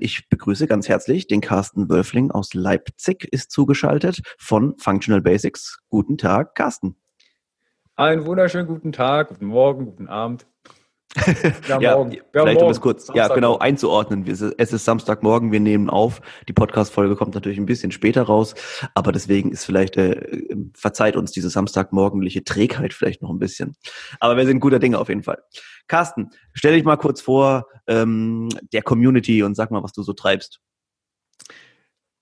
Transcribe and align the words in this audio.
ich 0.00 0.28
begrüße 0.28 0.66
ganz 0.66 0.88
herzlich 0.88 1.26
den 1.26 1.40
Carsten 1.40 1.88
Wölfling 1.88 2.30
aus 2.30 2.54
Leipzig, 2.54 3.24
ist 3.32 3.50
zugeschaltet 3.50 4.22
von 4.38 4.78
Functional 4.78 5.20
Basics. 5.20 5.80
Guten 5.88 6.18
Tag, 6.18 6.54
Carsten. 6.54 6.96
Einen 7.96 8.24
wunderschönen 8.24 8.66
guten 8.66 8.92
Tag, 8.92 9.28
guten 9.28 9.46
Morgen, 9.46 9.86
guten 9.86 10.08
Abend. 10.08 10.46
Ja, 11.80 11.96
morgen. 11.96 12.18
vielleicht 12.32 12.62
um 12.62 12.70
es 12.70 12.80
kurz 12.80 13.08
ja, 13.14 13.26
genau 13.28 13.58
einzuordnen. 13.58 14.24
Es 14.28 14.40
ist 14.72 14.84
Samstagmorgen, 14.84 15.50
wir 15.50 15.58
nehmen 15.58 15.90
auf. 15.90 16.20
Die 16.46 16.52
Podcast-Folge 16.52 17.16
kommt 17.16 17.34
natürlich 17.34 17.58
ein 17.58 17.66
bisschen 17.66 17.90
später 17.90 18.22
raus, 18.22 18.54
aber 18.94 19.10
deswegen 19.10 19.50
ist 19.50 19.64
vielleicht, 19.64 19.96
äh, 19.96 20.54
verzeiht 20.74 21.16
uns 21.16 21.32
diese 21.32 21.50
Samstagmorgendliche 21.50 22.44
Trägheit 22.44 22.94
vielleicht 22.94 23.22
noch 23.22 23.30
ein 23.30 23.40
bisschen. 23.40 23.76
Aber 24.20 24.36
wir 24.36 24.46
sind 24.46 24.60
guter 24.60 24.78
Dinge 24.78 24.98
auf 24.98 25.08
jeden 25.08 25.24
Fall. 25.24 25.42
Carsten, 25.88 26.30
stell 26.52 26.74
dich 26.74 26.84
mal 26.84 26.96
kurz 26.96 27.20
vor 27.20 27.66
ähm, 27.88 28.48
der 28.72 28.82
Community 28.82 29.42
und 29.42 29.56
sag 29.56 29.72
mal, 29.72 29.82
was 29.82 29.92
du 29.92 30.02
so 30.02 30.12
treibst. 30.12 30.60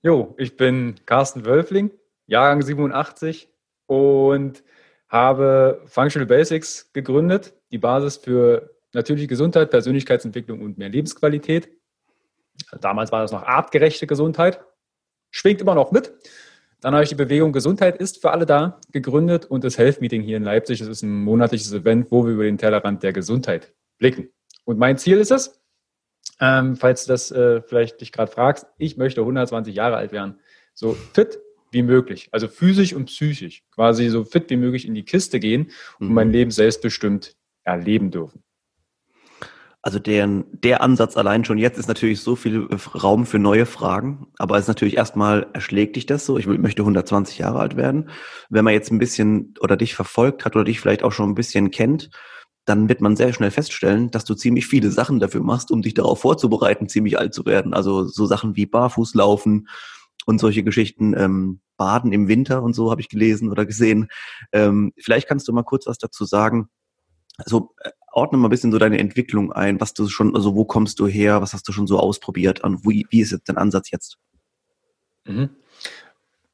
Jo, 0.02 0.34
ich 0.38 0.56
bin 0.56 0.94
Carsten 1.04 1.44
Wölfling, 1.44 1.90
Jahrgang 2.26 2.62
87 2.62 3.50
und 3.86 4.62
habe 5.08 5.82
Functional 5.86 6.26
Basics 6.26 6.92
gegründet, 6.92 7.54
die 7.70 7.78
Basis 7.78 8.16
für 8.16 8.77
natürliche 8.98 9.28
Gesundheit, 9.28 9.70
Persönlichkeitsentwicklung 9.70 10.60
und 10.60 10.76
mehr 10.76 10.88
Lebensqualität. 10.88 11.70
Damals 12.80 13.12
war 13.12 13.22
das 13.22 13.32
noch 13.32 13.44
artgerechte 13.44 14.06
Gesundheit. 14.06 14.60
Schwingt 15.30 15.60
immer 15.60 15.74
noch 15.74 15.92
mit. 15.92 16.12
Dann 16.80 16.94
habe 16.94 17.02
ich 17.02 17.08
die 17.08 17.14
Bewegung 17.14 17.52
Gesundheit 17.52 17.96
ist 17.96 18.20
für 18.20 18.30
alle 18.30 18.46
da 18.46 18.80
gegründet 18.92 19.46
und 19.46 19.64
das 19.64 19.78
Health 19.78 20.00
Meeting 20.00 20.22
hier 20.22 20.36
in 20.36 20.44
Leipzig. 20.44 20.78
Das 20.78 20.88
ist 20.88 21.02
ein 21.02 21.24
monatliches 21.24 21.72
Event, 21.72 22.10
wo 22.10 22.24
wir 22.24 22.32
über 22.32 22.44
den 22.44 22.58
Tellerrand 22.58 23.02
der 23.02 23.12
Gesundheit 23.12 23.72
blicken. 23.98 24.30
Und 24.64 24.78
mein 24.78 24.98
Ziel 24.98 25.18
ist 25.18 25.30
es, 25.30 25.60
ähm, 26.40 26.76
falls 26.76 27.04
du 27.04 27.12
das 27.12 27.30
äh, 27.30 27.62
vielleicht 27.62 28.00
dich 28.00 28.12
gerade 28.12 28.30
fragst, 28.30 28.66
ich 28.78 28.96
möchte 28.96 29.22
120 29.22 29.74
Jahre 29.74 29.96
alt 29.96 30.12
werden. 30.12 30.38
So 30.74 30.92
fit 30.92 31.40
wie 31.72 31.82
möglich, 31.82 32.28
also 32.32 32.48
physisch 32.48 32.94
und 32.94 33.06
psychisch, 33.06 33.64
quasi 33.74 34.08
so 34.08 34.24
fit 34.24 34.48
wie 34.50 34.56
möglich 34.56 34.86
in 34.86 34.94
die 34.94 35.04
Kiste 35.04 35.40
gehen 35.40 35.70
und 35.98 36.08
mhm. 36.08 36.14
mein 36.14 36.32
Leben 36.32 36.50
selbstbestimmt 36.50 37.36
erleben 37.64 38.10
dürfen. 38.10 38.42
Also 39.82 40.00
der, 40.00 40.26
der 40.52 40.82
Ansatz 40.82 41.16
allein 41.16 41.44
schon 41.44 41.56
jetzt 41.56 41.78
ist 41.78 41.86
natürlich 41.86 42.20
so 42.20 42.34
viel 42.34 42.68
Raum 43.00 43.26
für 43.26 43.38
neue 43.38 43.64
Fragen, 43.64 44.26
aber 44.36 44.56
es 44.56 44.62
ist 44.62 44.68
natürlich 44.68 44.96
erstmal, 44.96 45.46
erschlägt 45.52 45.96
dich 45.96 46.04
das 46.04 46.26
so, 46.26 46.36
ich 46.36 46.46
möchte 46.46 46.82
120 46.82 47.38
Jahre 47.38 47.60
alt 47.60 47.76
werden. 47.76 48.10
Wenn 48.50 48.64
man 48.64 48.74
jetzt 48.74 48.90
ein 48.90 48.98
bisschen 48.98 49.54
oder 49.60 49.76
dich 49.76 49.94
verfolgt 49.94 50.44
hat 50.44 50.56
oder 50.56 50.64
dich 50.64 50.80
vielleicht 50.80 51.04
auch 51.04 51.12
schon 51.12 51.30
ein 51.30 51.36
bisschen 51.36 51.70
kennt, 51.70 52.10
dann 52.64 52.88
wird 52.88 53.00
man 53.00 53.16
sehr 53.16 53.32
schnell 53.32 53.50
feststellen, 53.50 54.10
dass 54.10 54.24
du 54.24 54.34
ziemlich 54.34 54.66
viele 54.66 54.90
Sachen 54.90 55.20
dafür 55.20 55.42
machst, 55.42 55.70
um 55.70 55.80
dich 55.80 55.94
darauf 55.94 56.20
vorzubereiten, 56.20 56.88
ziemlich 56.88 57.18
alt 57.18 57.32
zu 57.32 57.46
werden. 57.46 57.72
Also 57.72 58.04
so 58.04 58.26
Sachen 58.26 58.56
wie 58.56 58.66
Barfußlaufen 58.66 59.68
und 60.26 60.38
solche 60.38 60.64
Geschichten, 60.64 61.14
ähm, 61.16 61.60
Baden 61.78 62.12
im 62.12 62.28
Winter 62.28 62.62
und 62.62 62.74
so 62.74 62.90
habe 62.90 63.00
ich 63.00 63.08
gelesen 63.08 63.50
oder 63.50 63.64
gesehen. 63.64 64.08
Ähm, 64.52 64.92
vielleicht 64.98 65.28
kannst 65.28 65.48
du 65.48 65.52
mal 65.52 65.62
kurz 65.62 65.86
was 65.86 65.98
dazu 65.98 66.24
sagen, 66.24 66.68
also 67.38 67.70
äh, 67.78 67.90
ordne 68.18 68.38
mal 68.38 68.48
ein 68.48 68.50
bisschen 68.50 68.72
so 68.72 68.78
deine 68.78 68.98
Entwicklung 68.98 69.52
ein, 69.52 69.80
was 69.80 69.94
du 69.94 70.08
schon, 70.08 70.34
also 70.34 70.54
wo 70.54 70.64
kommst 70.64 71.00
du 71.00 71.06
her, 71.06 71.40
was 71.40 71.52
hast 71.52 71.66
du 71.68 71.72
schon 71.72 71.86
so 71.86 71.98
ausprobiert 71.98 72.62
und 72.64 72.84
wie, 72.84 73.06
wie 73.10 73.20
ist 73.20 73.32
jetzt 73.32 73.48
dein 73.48 73.56
Ansatz 73.56 73.90
jetzt? 73.90 74.18
Mhm. 75.24 75.50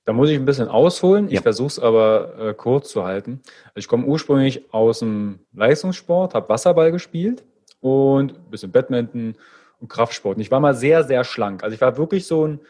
Da 0.05 0.13
muss 0.13 0.29
ich 0.29 0.37
ein 0.37 0.45
bisschen 0.45 0.69
ausholen. 0.69 1.29
Ich 1.29 1.35
ja. 1.35 1.43
versuche 1.43 1.69
es 1.69 1.79
aber 1.79 2.39
äh, 2.39 2.55
kurz 2.55 2.91
zu 2.91 3.05
halten. 3.05 3.41
Ich 3.75 3.89
komme 3.89 4.05
ursprünglich 4.05 4.73
aus 4.73 4.99
dem 4.99 5.41
Leistungssport, 5.53 6.35
habe 6.35 6.49
Wasserball 6.49 6.93
gespielt 6.93 7.43
und 7.81 8.35
ein 8.35 8.51
bisschen 8.51 8.71
Badminton 8.71 9.37
und 9.81 9.89
Kraftsport. 9.89 10.37
Und 10.37 10.43
ich 10.43 10.51
war 10.51 10.61
mal 10.61 10.75
sehr, 10.75 11.05
sehr 11.05 11.25
schlank. 11.25 11.63
Also 11.65 11.75
ich 11.75 11.81
war 11.81 11.97
wirklich 11.97 12.27
so 12.27 12.47
ein 12.47 12.61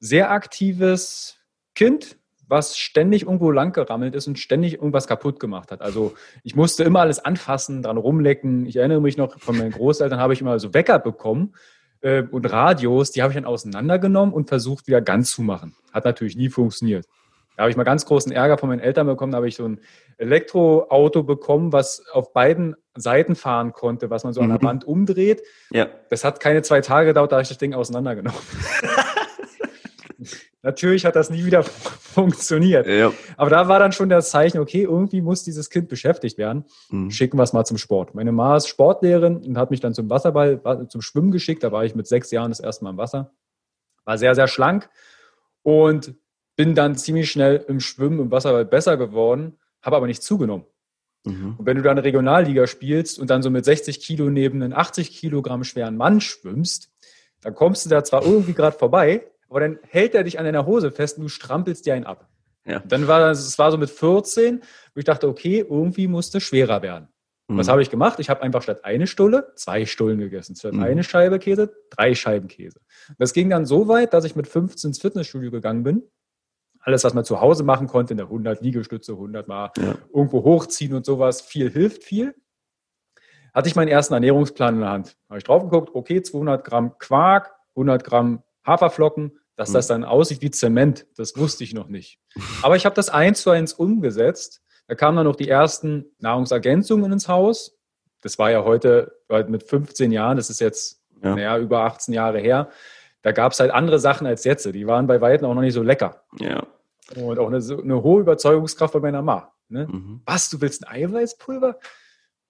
sehr 0.00 0.30
aktives 0.30 1.38
Kind, 1.74 2.18
was 2.48 2.78
ständig 2.78 3.22
irgendwo 3.22 3.50
lang 3.50 3.72
gerammelt 3.72 4.14
ist 4.14 4.26
und 4.26 4.38
ständig 4.38 4.74
irgendwas 4.74 5.06
kaputt 5.06 5.40
gemacht 5.40 5.70
hat. 5.70 5.82
Also 5.82 6.14
ich 6.44 6.54
musste 6.54 6.84
immer 6.84 7.00
alles 7.00 7.24
anfassen, 7.24 7.82
dran 7.82 7.96
rumlecken. 7.96 8.66
Ich 8.66 8.76
erinnere 8.76 9.00
mich 9.00 9.16
noch, 9.16 9.38
von 9.38 9.56
meinen 9.56 9.72
Großeltern 9.72 10.20
habe 10.20 10.32
ich 10.32 10.40
immer 10.40 10.58
so 10.58 10.72
Wecker 10.72 10.98
bekommen 10.98 11.54
äh, 12.00 12.22
und 12.22 12.50
Radios, 12.50 13.10
die 13.10 13.22
habe 13.22 13.32
ich 13.32 13.36
dann 13.36 13.44
auseinandergenommen 13.44 14.34
und 14.34 14.48
versucht 14.48 14.86
wieder 14.86 15.00
ganz 15.00 15.30
zu 15.30 15.42
machen. 15.42 15.74
Hat 15.92 16.04
natürlich 16.04 16.36
nie 16.36 16.48
funktioniert. 16.48 17.06
Da 17.56 17.62
habe 17.62 17.70
ich 17.70 17.76
mal 17.76 17.84
ganz 17.84 18.04
großen 18.04 18.32
Ärger 18.32 18.58
von 18.58 18.68
meinen 18.68 18.80
Eltern 18.80 19.06
bekommen. 19.06 19.32
Da 19.32 19.36
habe 19.36 19.48
ich 19.48 19.56
so 19.56 19.66
ein 19.66 19.80
Elektroauto 20.18 21.22
bekommen, 21.22 21.72
was 21.72 22.04
auf 22.12 22.34
beiden 22.34 22.76
Seiten 22.94 23.34
fahren 23.34 23.72
konnte, 23.72 24.10
was 24.10 24.24
man 24.24 24.34
so 24.34 24.42
an 24.42 24.50
der 24.50 24.58
mhm. 24.58 24.66
Wand 24.66 24.84
umdreht. 24.84 25.42
Ja. 25.70 25.88
Das 26.10 26.22
hat 26.22 26.38
keine 26.38 26.62
zwei 26.62 26.82
Tage 26.82 27.08
gedauert, 27.08 27.32
da 27.32 27.36
habe 27.36 27.42
ich 27.42 27.48
das 27.48 27.58
Ding 27.58 27.72
auseinandergenommen. 27.72 28.38
Natürlich 30.66 31.06
hat 31.06 31.14
das 31.14 31.30
nie 31.30 31.44
wieder 31.44 31.62
funktioniert. 31.62 32.88
Ja. 32.88 33.12
Aber 33.36 33.50
da 33.50 33.68
war 33.68 33.78
dann 33.78 33.92
schon 33.92 34.08
das 34.08 34.30
Zeichen, 34.30 34.58
okay, 34.58 34.82
irgendwie 34.82 35.20
muss 35.20 35.44
dieses 35.44 35.70
Kind 35.70 35.88
beschäftigt 35.88 36.38
werden. 36.38 36.64
Mhm. 36.90 37.12
Schicken 37.12 37.38
wir 37.38 37.44
es 37.44 37.52
mal 37.52 37.64
zum 37.64 37.78
Sport. 37.78 38.16
Meine 38.16 38.32
Mama 38.32 38.56
ist 38.56 38.66
Sportlehrerin 38.66 39.36
und 39.36 39.58
hat 39.58 39.70
mich 39.70 39.78
dann 39.78 39.94
zum 39.94 40.10
Wasserball, 40.10 40.88
zum 40.88 41.02
Schwimmen 41.02 41.30
geschickt. 41.30 41.62
Da 41.62 41.70
war 41.70 41.84
ich 41.84 41.94
mit 41.94 42.08
sechs 42.08 42.32
Jahren 42.32 42.50
das 42.50 42.58
erste 42.58 42.82
Mal 42.82 42.90
im 42.90 42.96
Wasser. 42.96 43.32
War 44.04 44.18
sehr, 44.18 44.34
sehr 44.34 44.48
schlank 44.48 44.90
und 45.62 46.14
bin 46.56 46.74
dann 46.74 46.96
ziemlich 46.96 47.30
schnell 47.30 47.64
im 47.68 47.78
Schwimmen, 47.78 48.18
im 48.18 48.32
Wasserball 48.32 48.64
besser 48.64 48.96
geworden, 48.96 49.58
habe 49.82 49.94
aber 49.94 50.08
nicht 50.08 50.24
zugenommen. 50.24 50.66
Mhm. 51.24 51.54
Und 51.58 51.64
wenn 51.64 51.76
du 51.76 51.82
dann 51.84 51.98
Regionalliga 51.98 52.66
spielst 52.66 53.20
und 53.20 53.30
dann 53.30 53.40
so 53.40 53.50
mit 53.50 53.64
60 53.64 54.00
Kilo 54.00 54.30
neben 54.30 54.60
einen 54.64 54.72
80 54.72 55.12
Kilogramm 55.12 55.62
schweren 55.62 55.96
Mann 55.96 56.20
schwimmst, 56.20 56.90
dann 57.42 57.54
kommst 57.54 57.86
du 57.86 57.90
da 57.90 58.02
zwar 58.02 58.24
irgendwie 58.24 58.54
gerade 58.54 58.76
vorbei, 58.76 59.30
aber 59.48 59.60
dann 59.60 59.78
hält 59.82 60.14
er 60.14 60.24
dich 60.24 60.38
an 60.38 60.44
deiner 60.44 60.66
Hose 60.66 60.90
fest 60.90 61.18
und 61.18 61.24
du 61.24 61.28
strampelst 61.28 61.86
dir 61.86 61.94
einen 61.94 62.06
ab. 62.06 62.28
Ja. 62.66 62.80
Dann 62.80 63.06
war 63.06 63.20
das, 63.20 63.46
es 63.46 63.58
war 63.58 63.70
so 63.70 63.78
mit 63.78 63.90
14, 63.90 64.60
wo 64.94 64.98
ich 64.98 65.04
dachte, 65.04 65.28
okay, 65.28 65.64
irgendwie 65.68 66.08
musste 66.08 66.40
schwerer 66.40 66.82
werden. 66.82 67.08
Mhm. 67.48 67.58
Was 67.58 67.68
habe 67.68 67.80
ich 67.80 67.90
gemacht? 67.90 68.18
Ich 68.18 68.28
habe 68.28 68.42
einfach 68.42 68.62
statt 68.62 68.84
eine 68.84 69.06
Stulle 69.06 69.52
zwei 69.54 69.86
Stullen 69.86 70.18
gegessen. 70.18 70.56
Statt 70.56 70.74
mhm. 70.74 70.82
eine 70.82 71.04
Scheibe 71.04 71.38
Käse, 71.38 71.72
drei 71.90 72.14
Scheiben 72.14 72.48
Käse. 72.48 72.80
Das 73.18 73.32
ging 73.32 73.50
dann 73.50 73.66
so 73.66 73.88
weit, 73.88 74.12
dass 74.12 74.24
ich 74.24 74.34
mit 74.34 74.48
15 74.48 74.90
ins 74.90 74.98
Fitnessstudio 74.98 75.50
gegangen 75.50 75.84
bin. 75.84 76.02
Alles, 76.80 77.02
was 77.04 77.14
man 77.14 77.24
zu 77.24 77.40
Hause 77.40 77.64
machen 77.64 77.88
konnte, 77.88 78.12
in 78.12 78.18
der 78.18 78.26
100 78.26 78.62
Liegestütze, 78.62 79.12
100 79.12 79.48
Mal 79.48 79.72
ja. 79.76 79.96
irgendwo 80.14 80.44
hochziehen 80.44 80.94
und 80.94 81.04
sowas, 81.04 81.40
viel 81.40 81.70
hilft 81.70 82.04
viel. 82.04 82.34
Hatte 83.52 83.68
ich 83.68 83.74
meinen 83.74 83.88
ersten 83.88 84.14
Ernährungsplan 84.14 84.74
in 84.74 84.80
der 84.80 84.90
Hand. 84.90 85.16
Habe 85.28 85.38
ich 85.38 85.44
drauf 85.44 85.62
geguckt, 85.62 85.90
okay, 85.94 86.22
200 86.22 86.64
Gramm 86.64 86.98
Quark, 86.98 87.54
100 87.74 88.04
Gramm 88.04 88.42
Haferflocken, 88.66 89.38
dass 89.56 89.72
das 89.72 89.88
hm. 89.88 90.02
dann 90.02 90.04
aussieht 90.04 90.42
wie 90.42 90.50
Zement, 90.50 91.06
das 91.16 91.36
wusste 91.36 91.64
ich 91.64 91.72
noch 91.72 91.88
nicht. 91.88 92.20
Aber 92.62 92.76
ich 92.76 92.84
habe 92.84 92.94
das 92.94 93.08
eins 93.08 93.40
zu 93.40 93.50
eins 93.50 93.72
umgesetzt. 93.72 94.62
Da 94.86 94.94
kamen 94.94 95.16
dann 95.16 95.26
noch 95.26 95.36
die 95.36 95.48
ersten 95.48 96.04
Nahrungsergänzungen 96.18 97.10
ins 97.10 97.28
Haus. 97.28 97.78
Das 98.22 98.38
war 98.38 98.50
ja 98.50 98.64
heute 98.64 99.12
mit 99.48 99.62
15 99.62 100.12
Jahren, 100.12 100.36
das 100.36 100.50
ist 100.50 100.60
jetzt 100.60 101.02
ja. 101.22 101.34
naja, 101.34 101.58
über 101.58 101.80
18 101.80 102.12
Jahre 102.14 102.38
her. 102.38 102.68
Da 103.22 103.32
gab 103.32 103.52
es 103.52 103.60
halt 103.60 103.72
andere 103.72 103.98
Sachen 103.98 104.26
als 104.26 104.44
jetzt. 104.44 104.66
Die 104.66 104.86
waren 104.86 105.06
bei 105.06 105.20
Weitem 105.20 105.48
auch 105.48 105.54
noch 105.54 105.62
nicht 105.62 105.74
so 105.74 105.82
lecker. 105.82 106.22
Ja. 106.38 106.64
Und 107.16 107.38
auch 107.38 107.48
eine, 107.48 107.58
eine 107.58 108.02
hohe 108.02 108.20
Überzeugungskraft 108.20 108.92
bei 108.92 109.00
meiner 109.00 109.22
Ma. 109.22 109.52
Ne? 109.68 109.86
Mhm. 109.86 110.20
Was, 110.24 110.48
du 110.50 110.60
willst 110.60 110.86
ein 110.86 110.94
Eiweißpulver? 110.94 111.78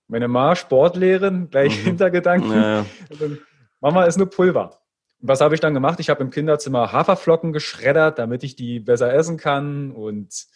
Meine 0.08 0.28
Ma, 0.28 0.54
Sportlehrerin, 0.54 1.48
gleich 1.50 1.78
mhm. 1.78 1.84
Hintergedanken. 1.84 2.52
Ja, 2.52 2.78
ja. 2.80 2.86
Mama 3.80 4.04
ist 4.04 4.18
nur 4.18 4.28
Pulver 4.28 4.78
was 5.20 5.40
habe 5.40 5.54
ich 5.54 5.60
dann 5.60 5.74
gemacht? 5.74 6.00
Ich 6.00 6.10
habe 6.10 6.22
im 6.22 6.30
Kinderzimmer 6.30 6.92
Haferflocken 6.92 7.52
geschreddert, 7.52 8.18
damit 8.18 8.44
ich 8.44 8.56
die 8.56 8.80
besser 8.80 9.12
essen 9.12 9.36
kann. 9.36 9.90
Und 9.90 10.46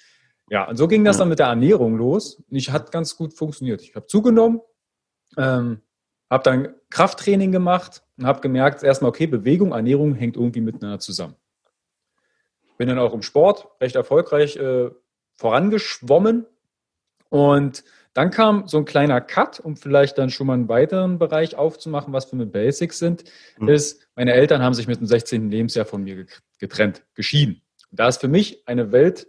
ja, 0.48 0.68
und 0.68 0.76
so 0.76 0.88
ging 0.88 1.04
das 1.04 1.18
dann 1.18 1.28
mit 1.28 1.38
der 1.38 1.46
Ernährung 1.46 1.96
los. 1.96 2.42
Und 2.48 2.56
ich 2.56 2.70
hat 2.70 2.92
ganz 2.92 3.16
gut 3.16 3.34
funktioniert. 3.34 3.82
Ich 3.82 3.94
habe 3.94 4.06
zugenommen, 4.06 4.60
ähm, 5.36 5.80
habe 6.28 6.42
dann 6.44 6.74
Krafttraining 6.90 7.52
gemacht 7.52 8.02
und 8.18 8.26
habe 8.26 8.40
gemerkt, 8.40 8.82
erstmal, 8.82 9.08
okay, 9.08 9.26
Bewegung, 9.26 9.72
Ernährung 9.72 10.14
hängt 10.14 10.36
irgendwie 10.36 10.60
miteinander 10.60 10.98
zusammen. 10.98 11.36
Bin 12.78 12.88
dann 12.88 12.98
auch 12.98 13.14
im 13.14 13.22
Sport 13.22 13.68
recht 13.80 13.96
erfolgreich 13.96 14.56
äh, 14.56 14.90
vorangeschwommen 15.36 16.46
und 17.30 17.84
dann 18.12 18.30
kam 18.30 18.66
so 18.66 18.78
ein 18.78 18.84
kleiner 18.84 19.20
Cut, 19.20 19.60
um 19.60 19.76
vielleicht 19.76 20.18
dann 20.18 20.30
schon 20.30 20.46
mal 20.46 20.54
einen 20.54 20.68
weiteren 20.68 21.18
Bereich 21.18 21.54
aufzumachen, 21.56 22.12
was 22.12 22.24
für 22.24 22.32
eine 22.32 22.46
Basics 22.46 22.98
sind, 22.98 23.24
mhm. 23.58 23.68
ist, 23.68 24.08
meine 24.16 24.32
Eltern 24.32 24.62
haben 24.62 24.74
sich 24.74 24.88
mit 24.88 25.00
dem 25.00 25.06
16. 25.06 25.50
Lebensjahr 25.50 25.86
von 25.86 26.02
mir 26.02 26.26
getrennt, 26.58 27.02
geschieden. 27.14 27.62
Da 27.92 28.08
ist 28.08 28.20
für 28.20 28.28
mich 28.28 28.66
eine 28.66 28.92
Welt 28.92 29.28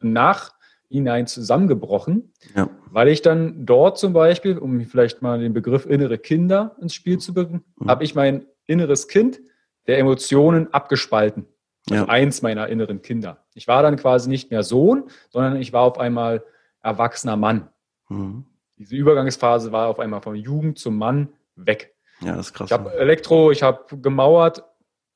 nach 0.00 0.52
hinein 0.88 1.26
zusammengebrochen, 1.28 2.32
ja. 2.56 2.68
weil 2.90 3.08
ich 3.08 3.22
dann 3.22 3.64
dort 3.64 3.98
zum 3.98 4.12
Beispiel, 4.12 4.58
um 4.58 4.80
vielleicht 4.86 5.22
mal 5.22 5.38
den 5.38 5.52
Begriff 5.52 5.86
innere 5.86 6.18
Kinder 6.18 6.76
ins 6.80 6.94
Spiel 6.94 7.18
zu 7.18 7.32
bringen, 7.32 7.64
mhm. 7.76 7.88
habe 7.88 8.02
ich 8.02 8.14
mein 8.14 8.46
inneres 8.66 9.06
Kind 9.06 9.40
der 9.86 9.98
Emotionen 9.98 10.72
abgespalten. 10.72 11.46
Also 11.88 12.04
ja. 12.04 12.10
eins 12.10 12.42
meiner 12.42 12.68
inneren 12.68 13.02
Kinder. 13.02 13.44
Ich 13.54 13.68
war 13.68 13.82
dann 13.82 13.96
quasi 13.96 14.28
nicht 14.28 14.50
mehr 14.50 14.62
Sohn, 14.62 15.04
sondern 15.30 15.56
ich 15.56 15.72
war 15.72 15.82
auf 15.82 15.98
einmal 15.98 16.44
erwachsener 16.82 17.36
Mann. 17.36 17.68
Mhm. 18.08 18.44
Diese 18.76 18.96
Übergangsphase 18.96 19.72
war 19.72 19.88
auf 19.88 19.98
einmal 19.98 20.22
von 20.22 20.34
Jugend 20.34 20.78
zum 20.78 20.96
Mann 20.96 21.28
weg. 21.56 21.94
Ja, 22.20 22.36
das 22.36 22.46
ist 22.46 22.54
krass. 22.54 22.70
Ich 22.70 22.72
habe 22.72 22.92
Elektro, 22.94 23.50
ich 23.50 23.62
habe 23.62 23.98
gemauert. 23.98 24.64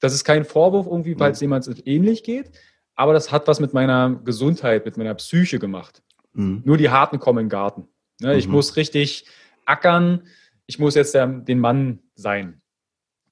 Das 0.01 0.13
ist 0.13 0.25
kein 0.25 0.45
Vorwurf 0.45 0.87
irgendwie, 0.87 1.15
falls 1.15 1.41
mhm. 1.41 1.45
jemand 1.45 1.87
ähnlich 1.87 2.25
geht. 2.25 2.53
Aber 2.95 3.13
das 3.13 3.33
hat 3.33 3.49
was 3.49 3.61
mit 3.61 3.73
meiner 3.73 4.21
Gesundheit, 4.25 4.85
mit 4.85 4.97
meiner 4.97 5.15
Psyche 5.15 5.59
gemacht. 5.59 6.03
Mhm. 6.33 6.63
Nur 6.65 6.77
die 6.77 6.91
Harten 6.91 7.19
kommen 7.19 7.41
in 7.41 7.45
den 7.47 7.51
Garten. 7.51 7.89
Ne, 8.21 8.37
ich 8.37 8.47
mhm. 8.47 8.55
muss 8.55 8.77
richtig 8.77 9.27
ackern. 9.65 10.27
Ich 10.67 10.79
muss 10.79 10.95
jetzt 10.95 11.15
der, 11.15 11.27
den 11.27 11.59
Mann 11.59 12.01
sein. 12.15 12.61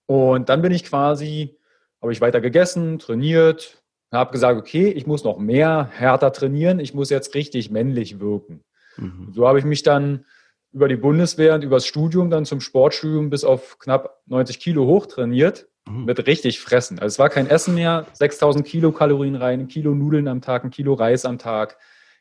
Und 0.06 0.48
dann 0.48 0.62
bin 0.62 0.72
ich 0.72 0.84
quasi, 0.84 1.56
habe 2.00 2.12
ich 2.12 2.20
weiter 2.20 2.40
gegessen, 2.40 2.98
trainiert, 2.98 3.81
habe 4.18 4.32
gesagt, 4.32 4.58
okay, 4.58 4.88
ich 4.88 5.06
muss 5.06 5.24
noch 5.24 5.38
mehr 5.38 5.88
härter 5.92 6.32
trainieren. 6.32 6.80
Ich 6.80 6.94
muss 6.94 7.10
jetzt 7.10 7.34
richtig 7.34 7.70
männlich 7.70 8.20
wirken. 8.20 8.62
Mhm. 8.96 9.32
So 9.34 9.48
habe 9.48 9.58
ich 9.58 9.64
mich 9.64 9.82
dann 9.82 10.24
über 10.72 10.88
die 10.88 10.96
Bundeswehr 10.96 11.54
und 11.54 11.64
übers 11.64 11.86
Studium 11.86 12.30
dann 12.30 12.44
zum 12.44 12.60
Sportstudium 12.60 13.30
bis 13.30 13.44
auf 13.44 13.78
knapp 13.78 14.22
90 14.26 14.58
Kilo 14.60 14.86
hochtrainiert 14.86 15.66
Mhm. 15.86 16.04
Mit 16.04 16.26
richtig 16.26 16.60
fressen. 16.60 16.98
Also 16.98 17.14
es 17.14 17.18
war 17.18 17.28
kein 17.28 17.48
Essen 17.48 17.74
mehr, 17.74 18.06
6000 18.12 18.66
Kilokalorien 18.66 19.34
rein, 19.34 19.60
ein 19.60 19.68
Kilo 19.68 19.94
Nudeln 19.94 20.28
am 20.28 20.40
Tag, 20.40 20.64
ein 20.64 20.70
Kilo 20.70 20.94
Reis 20.94 21.24
am 21.24 21.38
Tag, 21.38 21.76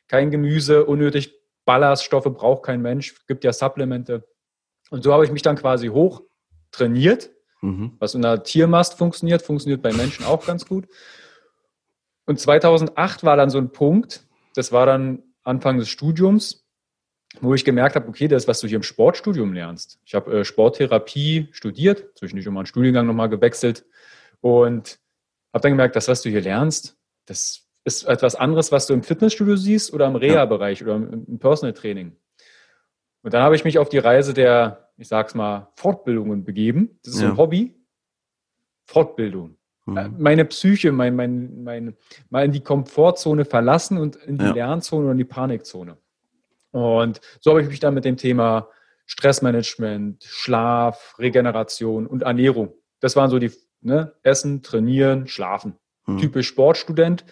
kein 0.08 0.30
Gemüse, 0.30 0.84
unnötig 0.84 1.38
Ballaststoffe 1.64 2.24
braucht 2.24 2.64
kein 2.64 2.82
Mensch, 2.82 3.14
gibt 3.26 3.44
ja 3.44 3.52
Supplemente. 3.52 4.26
Und 4.90 5.04
so 5.04 5.12
habe 5.12 5.24
ich 5.24 5.30
mich 5.30 5.42
dann 5.42 5.56
quasi 5.56 5.88
hoch 5.88 6.22
trainiert, 6.72 7.30
mhm. 7.60 7.92
was 8.00 8.14
in 8.14 8.22
der 8.22 8.42
Tiermast 8.42 8.98
funktioniert, 8.98 9.42
funktioniert 9.42 9.80
bei 9.80 9.92
Menschen 9.92 10.24
auch 10.24 10.44
ganz 10.44 10.66
gut. 10.66 10.88
Und 12.26 12.38
2008 12.38 13.24
war 13.24 13.36
dann 13.36 13.50
so 13.50 13.58
ein 13.58 13.72
Punkt, 13.72 14.26
das 14.54 14.72
war 14.72 14.86
dann 14.86 15.22
Anfang 15.42 15.78
des 15.78 15.88
Studiums, 15.88 16.66
wo 17.40 17.54
ich 17.54 17.64
gemerkt 17.64 17.96
habe, 17.96 18.08
okay, 18.08 18.28
das, 18.28 18.46
was 18.46 18.60
du 18.60 18.66
hier 18.66 18.76
im 18.76 18.82
Sportstudium 18.82 19.52
lernst. 19.52 19.98
Ich 20.04 20.14
habe 20.14 20.40
äh, 20.40 20.44
Sporttherapie 20.44 21.48
studiert, 21.52 22.16
zwischendurch 22.16 22.46
immer 22.46 22.60
einen 22.60 22.66
Studiengang 22.66 23.06
nochmal 23.06 23.28
gewechselt 23.28 23.84
und 24.40 24.98
habe 25.52 25.62
dann 25.62 25.72
gemerkt, 25.72 25.96
das, 25.96 26.08
was 26.08 26.22
du 26.22 26.28
hier 26.28 26.42
lernst, 26.42 26.96
das 27.26 27.66
ist 27.84 28.04
etwas 28.04 28.34
anderes, 28.34 28.70
was 28.70 28.86
du 28.86 28.94
im 28.94 29.02
Fitnessstudio 29.02 29.56
siehst 29.56 29.92
oder 29.92 30.06
im 30.06 30.16
Reha-Bereich 30.16 30.82
oder 30.82 30.96
im, 30.96 31.38
Personal 31.38 31.72
Training. 31.72 32.16
Und 33.22 33.34
dann 33.34 33.42
habe 33.42 33.56
ich 33.56 33.64
mich 33.64 33.78
auf 33.78 33.88
die 33.88 33.98
Reise 33.98 34.34
der, 34.34 34.90
ich 34.96 35.08
sag's 35.08 35.34
mal, 35.34 35.72
Fortbildungen 35.76 36.44
begeben. 36.44 36.98
Das 37.04 37.14
ist 37.14 37.22
ja. 37.22 37.30
ein 37.30 37.36
Hobby. 37.36 37.74
Fortbildung. 38.84 39.56
Mhm. 39.86 39.96
Äh, 39.96 40.08
meine 40.18 40.44
Psyche, 40.44 40.92
mein, 40.92 41.16
mein, 41.16 41.62
mein, 41.64 41.96
mal 42.30 42.44
in 42.44 42.52
die 42.52 42.62
Komfortzone 42.62 43.44
verlassen 43.44 43.98
und 43.98 44.16
in 44.16 44.38
die 44.38 44.44
ja. 44.44 44.52
Lernzone 44.52 45.04
oder 45.04 45.12
in 45.12 45.18
die 45.18 45.24
Panikzone. 45.24 45.96
Und 46.70 47.20
so 47.40 47.50
habe 47.50 47.62
ich 47.62 47.68
mich 47.68 47.80
dann 47.80 47.94
mit 47.94 48.04
dem 48.04 48.16
Thema 48.16 48.68
Stressmanagement, 49.06 50.24
Schlaf, 50.24 51.16
Regeneration 51.18 52.06
und 52.06 52.22
Ernährung. 52.22 52.72
Das 53.00 53.16
waren 53.16 53.30
so 53.30 53.38
die 53.38 53.52
ne, 53.80 54.14
Essen, 54.22 54.62
Trainieren, 54.62 55.26
Schlafen. 55.26 55.74
Mhm. 56.06 56.18
Typisch 56.18 56.48
Sportstudent. 56.48 57.24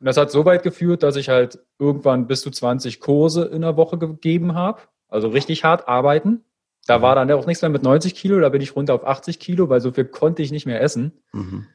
Und 0.00 0.06
das 0.06 0.16
hat 0.16 0.30
so 0.30 0.44
weit 0.44 0.62
geführt, 0.62 1.02
dass 1.02 1.16
ich 1.16 1.28
halt 1.28 1.58
irgendwann 1.78 2.28
bis 2.28 2.40
zu 2.40 2.50
20 2.50 3.00
Kurse 3.00 3.44
in 3.44 3.62
der 3.62 3.76
Woche 3.76 3.98
gegeben 3.98 4.54
habe. 4.54 4.82
Also 5.08 5.28
richtig 5.28 5.64
hart 5.64 5.88
arbeiten. 5.88 6.44
Da 6.86 6.98
mhm. 6.98 7.02
war 7.02 7.14
dann 7.14 7.30
auch 7.32 7.46
nichts 7.46 7.62
mehr 7.62 7.70
mit 7.70 7.82
90 7.82 8.14
Kilo, 8.14 8.40
da 8.40 8.48
bin 8.48 8.62
ich 8.62 8.74
runter 8.76 8.94
auf 8.94 9.06
80 9.06 9.38
Kilo, 9.38 9.68
weil 9.68 9.80
so 9.80 9.92
viel 9.92 10.04
konnte 10.04 10.42
ich 10.42 10.52
nicht 10.52 10.66
mehr 10.66 10.80
essen. 10.80 11.20
Mhm. 11.32 11.66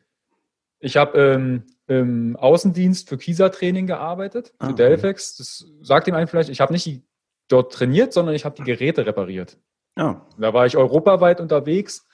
Ich 0.83 0.97
habe 0.97 1.17
ähm, 1.17 1.63
im 1.87 2.35
Außendienst 2.35 3.07
für 3.07 3.17
Kieser-Training 3.17 3.87
gearbeitet, 3.87 4.53
für 4.59 4.67
ah, 4.67 4.73
Delphex. 4.73 5.37
Das 5.37 5.65
sagt 5.81 6.09
ihm 6.09 6.13
einen 6.13 6.27
vielleicht, 6.27 6.49
ich 6.49 6.59
habe 6.59 6.73
nicht 6.73 7.03
dort 7.47 7.71
trainiert, 7.71 8.11
sondern 8.11 8.35
ich 8.35 8.43
habe 8.43 8.55
die 8.55 8.63
Geräte 8.63 9.05
repariert. 9.05 9.57
Ja. 9.97 10.25
Da 10.37 10.53
war 10.53 10.65
ich 10.65 10.75
europaweit 10.75 11.39
unterwegs 11.39 12.05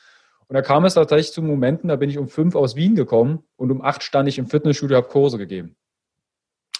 und 0.48 0.54
da 0.54 0.62
kam 0.62 0.86
es 0.86 0.94
tatsächlich 0.94 1.31
zu 1.31 1.42
Momenten, 1.42 1.88
da 1.88 1.95
bin 1.95 2.12
ich 2.12 2.19
um 2.19 2.27
fünf 2.27 2.56
aus 2.56 2.75
Wien 2.75 2.94
gekommen 2.94 3.44
und 3.56 3.71
um 3.71 3.81
acht 3.81 4.04
stand 4.04 4.30
ich 4.30 4.38
im 4.38 4.45
Fitnessstudio, 4.45 4.98
habe 4.98 5.07
Kurse 5.07 5.39
gegeben. 5.39 5.75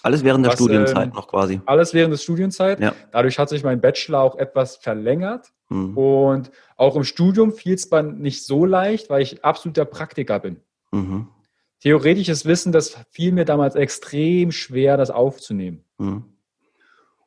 Alles 0.04 0.22
während 0.22 0.44
der 0.44 0.52
Was, 0.52 0.60
Studienzeit 0.60 1.08
ähm, 1.08 1.14
noch 1.14 1.26
quasi. 1.26 1.60
Alles 1.66 1.92
während 1.92 2.12
der 2.12 2.18
Studienzeit. 2.18 2.78
Ja. 2.78 2.94
Dadurch 3.10 3.38
hat 3.38 3.48
sich 3.48 3.64
mein 3.64 3.80
Bachelor 3.80 4.20
auch 4.20 4.36
etwas 4.36 4.76
verlängert. 4.76 5.48
Mhm. 5.68 5.96
Und 5.96 6.50
auch 6.76 6.94
im 6.94 7.04
Studium 7.04 7.52
fiel 7.52 7.74
es 7.74 7.90
mir 7.90 8.04
nicht 8.04 8.46
so 8.46 8.64
leicht, 8.64 9.10
weil 9.10 9.22
ich 9.22 9.44
absoluter 9.44 9.84
Praktiker 9.84 10.38
bin. 10.38 10.60
Mhm 10.92 11.28
theoretisches 11.80 12.44
Wissen, 12.44 12.72
das 12.72 12.98
fiel 13.10 13.32
mir 13.32 13.44
damals 13.44 13.74
extrem 13.74 14.52
schwer, 14.52 14.96
das 14.96 15.10
aufzunehmen. 15.10 15.84
Mhm. 15.98 16.24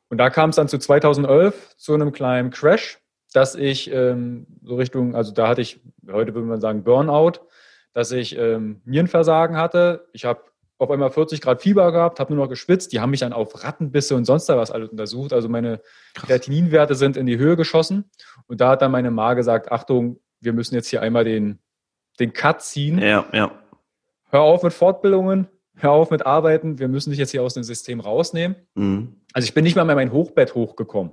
Und 0.08 0.18
da 0.18 0.30
kam 0.30 0.50
es 0.50 0.56
dann 0.56 0.68
zu 0.68 0.78
2011 0.78 1.76
zu 1.76 1.94
einem 1.94 2.12
kleinen 2.12 2.50
Crash, 2.50 3.00
dass 3.32 3.56
ich 3.56 3.90
ähm, 3.90 4.46
so 4.62 4.76
Richtung, 4.76 5.16
also 5.16 5.32
da 5.32 5.48
hatte 5.48 5.60
ich, 5.60 5.80
heute 6.08 6.34
würde 6.34 6.46
man 6.46 6.60
sagen 6.60 6.84
Burnout, 6.84 7.40
dass 7.92 8.12
ich 8.12 8.36
ähm, 8.38 8.80
Nierenversagen 8.84 9.56
hatte. 9.56 10.08
Ich 10.12 10.24
habe 10.24 10.42
auf 10.78 10.90
einmal 10.90 11.10
40 11.10 11.40
Grad 11.40 11.62
Fieber 11.62 11.90
gehabt, 11.90 12.20
habe 12.20 12.32
nur 12.34 12.44
noch 12.44 12.50
geschwitzt. 12.50 12.92
Die 12.92 13.00
haben 13.00 13.10
mich 13.10 13.20
dann 13.20 13.32
auf 13.32 13.64
Rattenbisse 13.64 14.14
und 14.14 14.24
sonst 14.24 14.48
was 14.48 14.70
alles 14.70 14.90
untersucht. 14.90 15.32
Also 15.32 15.48
meine 15.48 15.80
Kreatininwerte 16.14 16.94
sind 16.94 17.16
in 17.16 17.26
die 17.26 17.38
Höhe 17.38 17.56
geschossen. 17.56 18.10
Und 18.46 18.60
da 18.60 18.70
hat 18.70 18.82
dann 18.82 18.92
meine 18.92 19.10
Ma 19.10 19.34
gesagt, 19.34 19.72
Achtung, 19.72 20.20
wir 20.40 20.52
müssen 20.52 20.74
jetzt 20.74 20.88
hier 20.88 21.02
einmal 21.02 21.24
den, 21.24 21.58
den 22.20 22.32
Cut 22.32 22.62
ziehen. 22.62 22.98
Ja, 22.98 23.24
ja 23.32 23.63
hör 24.34 24.42
auf 24.42 24.64
mit 24.64 24.72
Fortbildungen, 24.72 25.46
hör 25.76 25.92
auf 25.92 26.10
mit 26.10 26.26
Arbeiten, 26.26 26.80
wir 26.80 26.88
müssen 26.88 27.10
dich 27.10 27.20
jetzt 27.20 27.30
hier 27.30 27.42
aus 27.42 27.54
dem 27.54 27.62
System 27.62 28.00
rausnehmen. 28.00 28.56
Mhm. 28.74 29.20
Also 29.32 29.46
ich 29.46 29.54
bin 29.54 29.62
nicht 29.62 29.76
mal 29.76 29.84
mehr 29.84 29.94
mein 29.94 30.12
Hochbett 30.12 30.56
hochgekommen. 30.56 31.12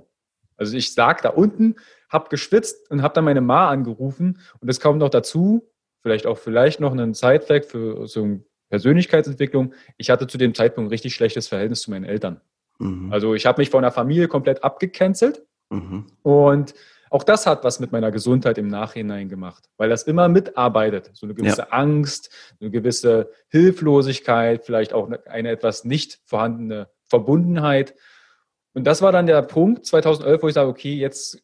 Also 0.56 0.76
ich 0.76 0.94
lag 0.96 1.20
da 1.20 1.28
unten, 1.30 1.76
habe 2.08 2.28
geschwitzt 2.28 2.90
und 2.90 3.02
habe 3.02 3.14
dann 3.14 3.24
meine 3.24 3.40
Ma 3.40 3.68
angerufen 3.68 4.40
und 4.60 4.68
es 4.68 4.80
kommt 4.80 4.98
noch 4.98 5.08
dazu, 5.08 5.70
vielleicht 6.02 6.26
auch 6.26 6.36
vielleicht 6.36 6.80
noch 6.80 6.90
einen 6.92 7.14
Zeitfleck 7.14 7.64
für 7.64 8.08
so 8.08 8.24
eine 8.24 8.44
Persönlichkeitsentwicklung. 8.70 9.72
Ich 9.98 10.10
hatte 10.10 10.26
zu 10.26 10.36
dem 10.36 10.52
Zeitpunkt 10.54 10.88
ein 10.88 10.92
richtig 10.92 11.14
schlechtes 11.14 11.46
Verhältnis 11.46 11.82
zu 11.82 11.90
meinen 11.90 12.04
Eltern. 12.04 12.40
Mhm. 12.80 13.12
Also 13.12 13.34
ich 13.34 13.46
habe 13.46 13.60
mich 13.60 13.70
von 13.70 13.82
der 13.82 13.92
Familie 13.92 14.26
komplett 14.26 14.64
abgecancelt 14.64 15.46
mhm. 15.70 16.06
und 16.22 16.74
auch 17.12 17.24
das 17.24 17.46
hat 17.46 17.62
was 17.62 17.78
mit 17.78 17.92
meiner 17.92 18.10
Gesundheit 18.10 18.56
im 18.56 18.68
Nachhinein 18.68 19.28
gemacht, 19.28 19.68
weil 19.76 19.90
das 19.90 20.04
immer 20.04 20.28
mitarbeitet. 20.28 21.10
So 21.12 21.26
eine 21.26 21.34
gewisse 21.34 21.62
ja. 21.62 21.68
Angst, 21.68 22.30
eine 22.58 22.70
gewisse 22.70 23.30
Hilflosigkeit, 23.48 24.64
vielleicht 24.64 24.94
auch 24.94 25.10
eine 25.26 25.50
etwas 25.50 25.84
nicht 25.84 26.20
vorhandene 26.24 26.88
Verbundenheit. 27.08 27.94
Und 28.72 28.84
das 28.84 29.02
war 29.02 29.12
dann 29.12 29.26
der 29.26 29.42
Punkt 29.42 29.84
2011, 29.84 30.42
wo 30.42 30.48
ich 30.48 30.54
sage, 30.54 30.70
okay, 30.70 30.94
jetzt 30.94 31.42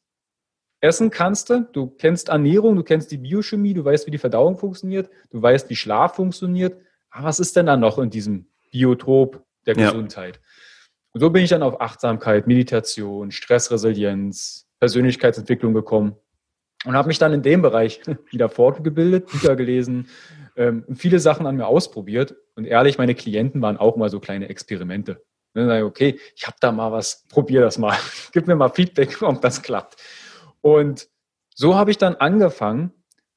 essen 0.81 1.11
kannst 1.11 1.51
du, 1.51 1.69
du 1.71 1.89
kennst 1.89 2.31
Ernährung, 2.31 2.77
du 2.77 2.83
kennst 2.83 3.11
die 3.11 3.19
Biochemie, 3.19 3.75
du 3.75 3.85
weißt, 3.85 4.07
wie 4.07 4.11
die 4.11 4.19
Verdauung 4.19 4.57
funktioniert, 4.57 5.11
du 5.31 5.43
weißt, 5.43 5.69
wie 5.69 5.77
Schlaf 5.77 6.17
funktioniert. 6.17 6.81
Aber 7.11 7.27
was 7.27 7.41
ist 7.41 7.57
denn 7.57 7.67
da 7.67 7.77
noch 7.77 7.99
in 7.99 8.09
diesem 8.09 8.49
Biotop 8.71 9.45
der 9.67 9.75
Gesundheit? 9.75 10.37
Ja. 10.37 10.43
Und 11.13 11.21
so 11.21 11.31
bin 11.31 11.43
ich 11.43 11.51
dann 11.51 11.63
auf 11.63 11.81
Achtsamkeit, 11.81 12.47
Meditation, 12.47 13.31
Stressresilienz, 13.31 14.68
Persönlichkeitsentwicklung 14.81 15.75
gekommen 15.75 16.17
und 16.85 16.95
habe 16.95 17.09
mich 17.09 17.19
dann 17.19 17.33
in 17.33 17.43
dem 17.43 17.63
Bereich 17.63 18.01
wieder 18.31 18.49
fortgebildet, 18.49 19.27
Bücher 19.27 19.57
gelesen, 19.57 20.09
ähm, 20.57 20.85
viele 20.95 21.21
Sachen 21.21 21.47
an 21.47 21.57
mir 21.57 21.67
ausprobiert. 21.67 22.37
Und 22.57 22.65
ehrlich, 22.65 22.99
meine 22.99 23.15
Klienten 23.15 23.63
waren 23.63 23.77
auch 23.77 23.97
mal 23.97 24.11
so 24.11 24.21
kleine 24.21 24.49
Experimente. 24.49 25.23
dann 25.55 25.69
sage 25.69 25.79
ich, 25.81 25.85
okay, 25.85 26.21
ich 26.35 26.47
habe 26.47 26.57
da 26.61 26.73
mal 26.73 26.93
was, 26.93 27.25
probier 27.29 27.61
das 27.61 27.79
mal. 27.79 27.97
Gib 28.33 28.47
mir 28.47 28.57
mal 28.57 28.71
Feedback, 28.71 29.23
ob 29.23 29.41
das 29.41 29.63
klappt. 29.63 29.97
Und 30.61 31.09
so 31.55 31.77
habe 31.77 31.91
ich 31.91 31.99
dann 31.99 32.17
angefangen, 32.17 32.93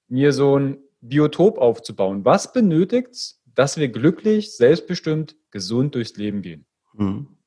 mir 0.08 0.34
so 0.34 0.58
ein 0.58 0.78
Biotop 1.02 1.58
aufzubauen. 1.58 2.26
Was 2.26 2.54
benötigt 2.54 3.12
es, 3.12 3.42
dass 3.56 3.78
wir 3.78 3.90
glücklich, 3.90 4.56
selbstbestimmt, 4.56 5.36
gesund 5.52 5.96
durchs 5.96 6.16
Leben 6.18 6.42
gehen? 6.42 6.66
Mhm. 6.94 7.38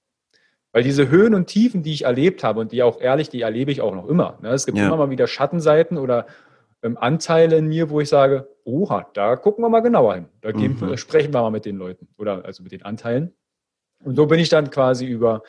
Weil 0.75 0.83
diese 0.83 1.09
Höhen 1.09 1.37
und 1.37 1.47
Tiefen, 1.47 1.85
die 1.85 1.93
ich 1.93 2.02
erlebt 2.02 2.43
habe 2.43 2.59
und 2.59 2.73
die 2.73 2.83
auch 2.83 3.00
ehrlich, 3.00 3.28
die 3.28 3.43
erlebe 3.43 3.71
ich 3.71 3.81
auch 3.81 3.95
noch 3.95 4.09
immer. 4.09 4.40
Ne? 4.43 4.49
Es 4.49 4.66
gibt 4.66 4.76
ja. 4.76 4.87
immer 4.87 4.97
mal 4.97 5.09
wieder 5.09 5.28
Schattenseiten 5.28 5.99
oder 5.99 6.26
ähm, 6.83 6.99
Anteile 6.99 7.57
in 7.57 7.69
mir, 7.69 7.90
wo 7.90 8.00
ich 8.00 8.09
sage, 8.09 8.49
oha, 8.64 9.07
da 9.14 9.37
gucken 9.37 9.62
wir 9.62 9.69
mal 9.69 9.83
genauer 9.83 10.16
hin. 10.16 10.25
Da 10.40 10.50
geben, 10.50 10.76
mhm. 10.81 10.97
sprechen 10.97 11.33
wir 11.33 11.43
mal 11.43 11.52
mit 11.52 11.64
den 11.64 11.76
Leuten 11.76 12.09
oder 12.19 12.45
also 12.45 12.64
mit 12.64 12.73
den 12.73 12.83
Anteilen. 12.83 13.33
Und 14.02 14.16
so 14.16 14.26
bin 14.26 14.40
ich 14.40 14.49
dann 14.49 14.69
quasi 14.69 15.07
über 15.07 15.45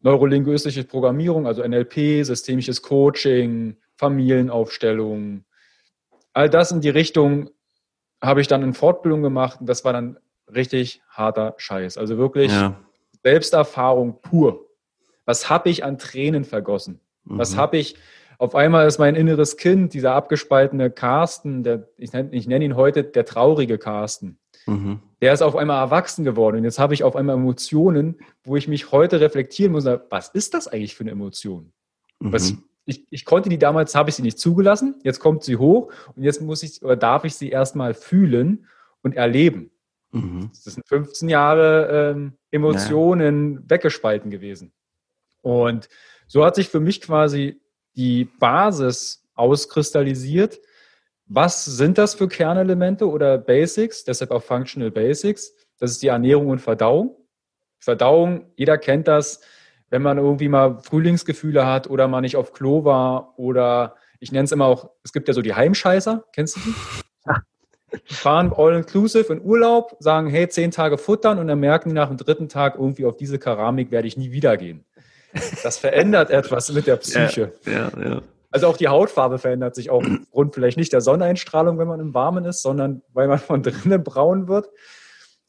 neurolinguistische 0.00 0.84
Programmierung, 0.84 1.46
also 1.46 1.62
NLP, 1.62 2.24
systemisches 2.24 2.80
Coaching, 2.80 3.76
Familienaufstellung, 3.96 5.44
all 6.32 6.48
das 6.48 6.72
in 6.72 6.80
die 6.80 6.88
Richtung 6.88 7.50
habe 8.22 8.40
ich 8.40 8.48
dann 8.48 8.62
in 8.62 8.72
Fortbildung 8.72 9.22
gemacht. 9.22 9.60
Und 9.60 9.68
das 9.68 9.84
war 9.84 9.92
dann 9.92 10.18
richtig 10.54 11.02
harter 11.10 11.54
Scheiß. 11.58 11.98
Also 11.98 12.16
wirklich 12.16 12.50
ja. 12.50 12.80
Selbsterfahrung 13.28 14.22
pur. 14.22 14.70
Was 15.26 15.50
habe 15.50 15.68
ich 15.68 15.84
an 15.84 15.98
Tränen 15.98 16.44
vergossen? 16.44 17.00
Mhm. 17.24 17.38
Was 17.38 17.58
habe 17.58 17.76
ich, 17.76 17.96
auf 18.38 18.54
einmal 18.54 18.86
ist 18.86 18.98
mein 18.98 19.16
inneres 19.16 19.58
Kind, 19.58 19.92
dieser 19.92 20.14
abgespaltene 20.14 20.90
Carsten, 20.90 21.62
der, 21.62 21.90
ich 21.98 22.14
nenne, 22.14 22.30
ich 22.32 22.46
nenne 22.46 22.64
ihn 22.64 22.74
heute 22.74 23.04
der 23.04 23.26
traurige 23.26 23.76
Carsten. 23.76 24.38
Mhm. 24.66 25.00
Der 25.20 25.34
ist 25.34 25.42
auf 25.42 25.56
einmal 25.56 25.82
erwachsen 25.82 26.24
geworden 26.24 26.56
und 26.56 26.64
jetzt 26.64 26.78
habe 26.78 26.94
ich 26.94 27.04
auf 27.04 27.16
einmal 27.16 27.36
Emotionen, 27.36 28.16
wo 28.44 28.56
ich 28.56 28.66
mich 28.66 28.92
heute 28.92 29.20
reflektieren 29.20 29.72
muss, 29.72 29.84
was 29.84 30.28
ist 30.30 30.54
das 30.54 30.66
eigentlich 30.66 30.94
für 30.94 31.04
eine 31.04 31.10
Emotion? 31.10 31.72
Mhm. 32.20 32.32
Was, 32.32 32.54
ich, 32.86 33.06
ich 33.10 33.26
konnte 33.26 33.50
die 33.50 33.58
damals, 33.58 33.94
habe 33.94 34.08
ich 34.08 34.16
sie 34.16 34.22
nicht 34.22 34.38
zugelassen, 34.38 34.94
jetzt 35.02 35.20
kommt 35.20 35.44
sie 35.44 35.56
hoch 35.56 35.92
und 36.16 36.22
jetzt 36.22 36.40
muss 36.40 36.62
ich 36.62 36.82
oder 36.82 36.96
darf 36.96 37.24
ich 37.24 37.34
sie 37.34 37.50
erstmal 37.50 37.92
fühlen 37.92 38.64
und 39.02 39.16
erleben. 39.16 39.70
Mhm. 40.10 40.50
Das 40.64 40.74
sind 40.74 40.86
15 40.86 41.28
Jahre 41.28 42.12
ähm, 42.12 42.38
Emotionen 42.50 43.54
naja. 43.54 43.64
weggespalten 43.68 44.30
gewesen. 44.30 44.72
Und 45.42 45.88
so 46.26 46.44
hat 46.44 46.54
sich 46.54 46.68
für 46.68 46.80
mich 46.80 47.00
quasi 47.00 47.60
die 47.96 48.24
Basis 48.24 49.24
auskristallisiert. 49.34 50.60
Was 51.26 51.64
sind 51.64 51.98
das 51.98 52.14
für 52.14 52.28
Kernelemente 52.28 53.08
oder 53.08 53.38
Basics? 53.38 54.04
Deshalb 54.04 54.30
auch 54.30 54.42
Functional 54.42 54.90
Basics. 54.90 55.54
Das 55.78 55.90
ist 55.90 56.02
die 56.02 56.08
Ernährung 56.08 56.48
und 56.48 56.60
Verdauung. 56.60 57.16
Verdauung, 57.78 58.50
jeder 58.56 58.78
kennt 58.78 59.08
das, 59.08 59.40
wenn 59.90 60.02
man 60.02 60.18
irgendwie 60.18 60.48
mal 60.48 60.80
Frühlingsgefühle 60.80 61.66
hat 61.66 61.88
oder 61.88 62.08
man 62.08 62.22
nicht 62.22 62.36
auf 62.36 62.52
Klo 62.52 62.84
war 62.84 63.38
oder 63.38 63.96
ich 64.20 64.32
nenne 64.32 64.44
es 64.44 64.52
immer 64.52 64.66
auch, 64.66 64.90
es 65.04 65.12
gibt 65.12 65.28
ja 65.28 65.34
so 65.34 65.42
die 65.42 65.54
Heimscheißer, 65.54 66.24
kennst 66.32 66.56
du 66.56 66.60
die? 66.60 66.74
Fahren 68.04 68.52
all-inclusive 68.54 69.32
in 69.32 69.40
Urlaub, 69.42 69.96
sagen, 69.98 70.28
hey, 70.28 70.48
zehn 70.48 70.70
Tage 70.70 70.98
futtern 70.98 71.38
und 71.38 71.46
dann 71.48 71.60
merken 71.60 71.90
die 71.90 71.94
nach 71.94 72.08
dem 72.08 72.16
dritten 72.16 72.48
Tag 72.48 72.74
irgendwie 72.76 73.04
auf 73.06 73.16
diese 73.16 73.38
Keramik 73.38 73.90
werde 73.90 74.08
ich 74.08 74.16
nie 74.16 74.30
wieder 74.30 74.56
gehen. 74.56 74.84
Das 75.62 75.78
verändert 75.78 76.30
etwas 76.30 76.72
mit 76.72 76.86
der 76.86 76.96
Psyche. 76.96 77.52
Ja, 77.64 77.90
ja, 77.96 78.08
ja. 78.08 78.22
Also 78.50 78.66
auch 78.66 78.76
die 78.78 78.88
Hautfarbe 78.88 79.38
verändert 79.38 79.74
sich 79.74 79.90
auch 79.90 80.02
aufgrund 80.02 80.54
vielleicht 80.54 80.78
nicht 80.78 80.92
der 80.92 81.00
Sonneneinstrahlung, 81.02 81.78
wenn 81.78 81.88
man 81.88 82.00
im 82.00 82.14
Warmen 82.14 82.44
ist, 82.46 82.62
sondern 82.62 83.02
weil 83.12 83.28
man 83.28 83.38
von 83.38 83.62
drinnen 83.62 84.02
braun 84.02 84.48
wird. 84.48 84.70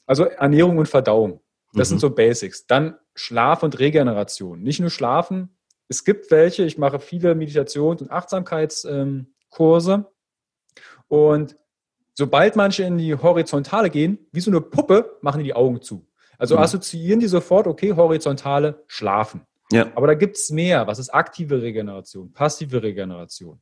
Also 0.05 0.25
Ernährung 0.25 0.77
und 0.77 0.89
Verdauung. 0.89 1.41
Das 1.73 1.87
mhm. 1.87 1.91
sind 1.91 1.99
so 1.99 2.09
Basics. 2.09 2.67
Dann 2.67 2.97
Schlaf 3.15 3.63
und 3.63 3.79
Regeneration. 3.79 4.61
Nicht 4.61 4.79
nur 4.81 4.89
Schlafen. 4.89 5.55
Es 5.87 6.03
gibt 6.03 6.29
welche, 6.31 6.63
ich 6.63 6.77
mache 6.77 6.99
viele 6.99 7.35
Meditations- 7.35 8.01
und 8.01 8.11
Achtsamkeitskurse. 8.11 10.05
Und 11.07 11.55
sobald 12.19 12.57
manche 12.57 12.83
in 12.83 12.97
die 12.97 13.15
Horizontale 13.15 13.89
gehen, 13.89 14.19
wie 14.33 14.41
so 14.41 14.51
eine 14.51 14.59
Puppe, 14.59 15.17
machen 15.21 15.39
die 15.39 15.45
die 15.45 15.53
Augen 15.53 15.81
zu. 15.81 16.05
Also 16.37 16.57
mhm. 16.57 16.63
assoziieren 16.63 17.21
die 17.21 17.27
sofort, 17.27 17.65
okay, 17.65 17.93
horizontale 17.95 18.83
Schlafen. 18.87 19.47
Ja. 19.71 19.87
Aber 19.95 20.05
da 20.05 20.15
gibt 20.15 20.35
es 20.35 20.49
mehr. 20.49 20.85
Was 20.85 20.99
ist 20.99 21.09
aktive 21.11 21.61
Regeneration, 21.61 22.33
passive 22.33 22.83
Regeneration? 22.83 23.61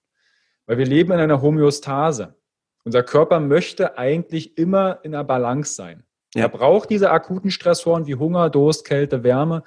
Weil 0.66 0.80
wir 0.80 0.88
leben 0.88 1.12
in 1.12 1.20
einer 1.20 1.40
Homöostase. 1.40 2.36
Unser 2.84 3.04
Körper 3.04 3.40
möchte 3.40 4.00
eigentlich 4.00 4.58
immer 4.58 5.00
in 5.04 5.14
einer 5.14 5.24
Balance 5.24 5.76
sein. 5.76 6.04
Ja. 6.34 6.44
Er 6.44 6.50
braucht 6.50 6.90
diese 6.90 7.12
akuten 7.12 7.52
Stressoren 7.52 8.08
wie 8.08 8.16
Hunger, 8.16 8.50
Durst, 8.50 8.86
Kälte, 8.86 9.24
Wärme, 9.24 9.62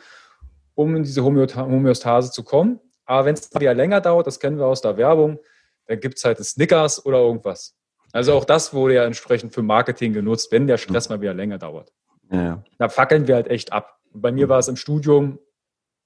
um 0.75 0.97
in 0.97 1.05
diese 1.05 1.23
Homöostase 1.23 2.33
zu 2.33 2.43
kommen. 2.43 2.81
Aber 3.05 3.25
wenn 3.25 3.35
es 3.35 3.55
wieder 3.55 3.75
länger 3.75 4.01
dauert, 4.01 4.27
das 4.27 4.41
kennen 4.41 4.59
wir 4.59 4.67
aus 4.67 4.81
der 4.81 4.97
Werbung, 4.97 5.39
dann 5.87 6.01
gibt 6.01 6.19
es 6.19 6.25
halt 6.25 6.39
ein 6.39 6.45
Snickers 6.45 7.05
oder 7.07 7.19
irgendwas. 7.19 7.77
Also 8.13 8.35
auch 8.35 8.45
das 8.45 8.75
wurde 8.75 8.95
ja 8.95 9.05
entsprechend 9.05 9.55
für 9.55 9.63
Marketing 9.63 10.13
genutzt, 10.13 10.51
wenn 10.51 10.67
der 10.67 10.79
Stress 10.79 11.09
mal 11.09 11.21
wieder 11.21 11.35
länger 11.35 11.59
dauert. 11.59 11.93
Ja. 12.31 12.63
Da 12.79 12.89
fackeln 12.89 13.27
wir 13.27 13.35
halt 13.37 13.49
echt 13.49 13.73
ab. 13.73 13.99
bei 14.13 14.33
mir 14.33 14.49
war 14.49 14.59
es 14.59 14.69
im 14.69 14.77
Studium 14.77 15.39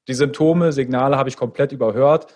die 0.08 0.14
Symptome, 0.14 0.73
Signale 0.73 1.16
habe 1.16 1.28
ich 1.28 1.37
komplett 1.37 1.73
überhört. 1.73 2.32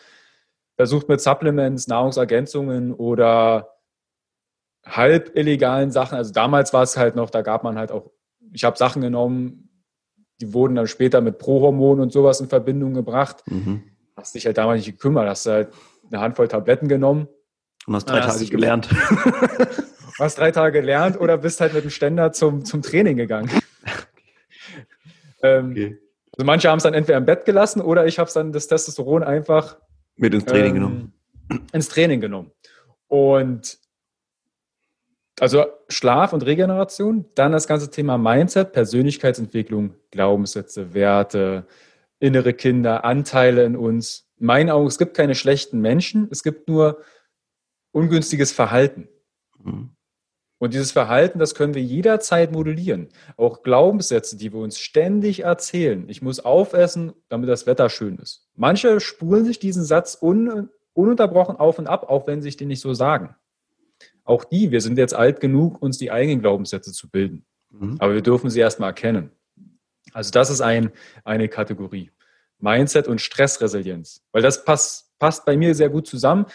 Versucht 0.76 1.08
mit 1.08 1.20
Supplements, 1.20 1.88
Nahrungsergänzungen 1.88 2.94
oder 2.94 3.74
halb 4.86 5.36
illegalen 5.36 5.90
Sachen. 5.90 6.16
Also 6.16 6.32
damals 6.32 6.72
war 6.72 6.82
es 6.82 6.96
halt 6.96 7.16
noch, 7.16 7.30
da 7.30 7.42
gab 7.42 7.64
man 7.64 7.76
halt 7.76 7.92
auch, 7.92 8.10
ich 8.52 8.64
habe 8.64 8.78
Sachen 8.78 9.02
genommen, 9.02 9.68
die 10.40 10.54
wurden 10.54 10.76
dann 10.76 10.86
später 10.86 11.20
mit 11.20 11.38
Prohormonen 11.38 12.00
und 12.00 12.12
sowas 12.12 12.40
in 12.40 12.48
Verbindung 12.48 12.94
gebracht. 12.94 13.42
Mhm. 13.46 13.82
Hast 14.16 14.34
dich 14.34 14.46
halt 14.46 14.56
damals 14.56 14.78
nicht 14.78 14.92
gekümmert, 14.92 15.28
hast 15.28 15.46
halt 15.46 15.72
eine 16.10 16.20
Handvoll 16.20 16.48
Tabletten 16.48 16.88
genommen. 16.88 17.28
Und 17.88 17.94
hast 17.94 18.10
drei 18.10 18.20
Tage 18.20 18.44
gelernt. 18.44 18.88
hast 20.18 20.38
drei 20.38 20.50
Tage 20.50 20.80
gelernt 20.80 21.18
oder 21.18 21.38
bist 21.38 21.62
halt 21.62 21.72
mit 21.72 21.84
dem 21.84 21.90
Ständer 21.90 22.32
zum, 22.32 22.66
zum 22.66 22.82
Training 22.82 23.16
gegangen. 23.16 23.50
ähm, 25.42 25.70
okay. 25.70 25.98
Also 26.36 26.44
manche 26.44 26.68
haben 26.68 26.76
es 26.76 26.82
dann 26.82 26.92
entweder 26.92 27.16
im 27.16 27.24
Bett 27.24 27.46
gelassen 27.46 27.80
oder 27.80 28.06
ich 28.06 28.18
habe 28.18 28.30
dann 28.34 28.52
das 28.52 28.68
Testosteron 28.68 29.22
einfach 29.22 29.78
mit 30.16 30.34
ins 30.34 30.44
Training 30.44 30.66
ähm, 30.66 30.74
genommen. 30.74 31.12
Ins 31.72 31.88
Training 31.88 32.20
genommen. 32.20 32.50
Und 33.06 33.78
also 35.40 35.64
Schlaf 35.88 36.34
und 36.34 36.44
Regeneration, 36.44 37.24
dann 37.34 37.52
das 37.52 37.66
ganze 37.66 37.90
Thema 37.90 38.18
Mindset, 38.18 38.72
Persönlichkeitsentwicklung, 38.72 39.94
Glaubenssätze, 40.10 40.92
Werte, 40.92 41.66
innere 42.18 42.52
Kinder, 42.52 43.06
Anteile 43.06 43.64
in 43.64 43.76
uns. 43.76 44.28
In 44.38 44.46
meinen 44.46 44.68
Augen, 44.68 44.88
es 44.88 44.98
gibt 44.98 45.16
keine 45.16 45.34
schlechten 45.34 45.80
Menschen, 45.80 46.28
es 46.30 46.42
gibt 46.42 46.68
nur 46.68 47.00
ungünstiges 47.98 48.52
Verhalten. 48.52 49.08
Mhm. 49.62 49.90
Und 50.60 50.74
dieses 50.74 50.90
Verhalten, 50.90 51.38
das 51.38 51.54
können 51.54 51.74
wir 51.74 51.82
jederzeit 51.82 52.50
modellieren. 52.50 53.08
Auch 53.36 53.62
Glaubenssätze, 53.62 54.36
die 54.36 54.52
wir 54.52 54.58
uns 54.60 54.78
ständig 54.78 55.40
erzählen. 55.40 56.08
Ich 56.08 56.20
muss 56.20 56.40
aufessen, 56.40 57.12
damit 57.28 57.48
das 57.48 57.66
Wetter 57.66 57.88
schön 57.88 58.18
ist. 58.18 58.48
Manche 58.56 58.98
spulen 58.98 59.44
sich 59.44 59.60
diesen 59.60 59.84
Satz 59.84 60.18
un, 60.20 60.68
ununterbrochen 60.94 61.56
auf 61.56 61.78
und 61.78 61.86
ab, 61.86 62.10
auch 62.10 62.26
wenn 62.26 62.40
sie 62.40 62.48
sich 62.48 62.56
den 62.56 62.68
nicht 62.68 62.80
so 62.80 62.92
sagen. 62.92 63.36
Auch 64.24 64.44
die, 64.44 64.72
wir 64.72 64.80
sind 64.80 64.98
jetzt 64.98 65.14
alt 65.14 65.40
genug, 65.40 65.80
uns 65.80 65.96
die 65.96 66.10
eigenen 66.10 66.40
Glaubenssätze 66.40 66.92
zu 66.92 67.08
bilden. 67.08 67.46
Mhm. 67.70 67.96
Aber 68.00 68.14
wir 68.14 68.22
dürfen 68.22 68.50
sie 68.50 68.60
erstmal 68.60 68.90
erkennen. 68.90 69.30
Also 70.12 70.32
das 70.32 70.50
ist 70.50 70.60
ein, 70.60 70.90
eine 71.24 71.48
Kategorie. 71.48 72.10
Mindset 72.58 73.06
und 73.06 73.20
Stressresilienz. 73.20 74.24
Weil 74.32 74.42
das 74.42 74.64
passt, 74.64 75.16
passt 75.20 75.44
bei 75.44 75.56
mir 75.56 75.74
sehr 75.76 75.88
gut 75.88 76.08
zusammen. 76.08 76.46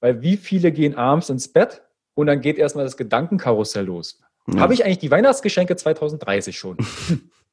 Weil 0.00 0.22
wie 0.22 0.36
viele 0.36 0.72
gehen 0.72 0.94
abends 0.94 1.28
ins 1.28 1.48
Bett 1.48 1.82
und 2.14 2.26
dann 2.26 2.40
geht 2.40 2.58
erstmal 2.58 2.84
das 2.84 2.96
Gedankenkarussell 2.96 3.84
los. 3.84 4.20
Ja. 4.46 4.60
Habe 4.60 4.74
ich 4.74 4.84
eigentlich 4.84 4.98
die 4.98 5.10
Weihnachtsgeschenke 5.10 5.76
2030 5.76 6.58
schon? 6.58 6.76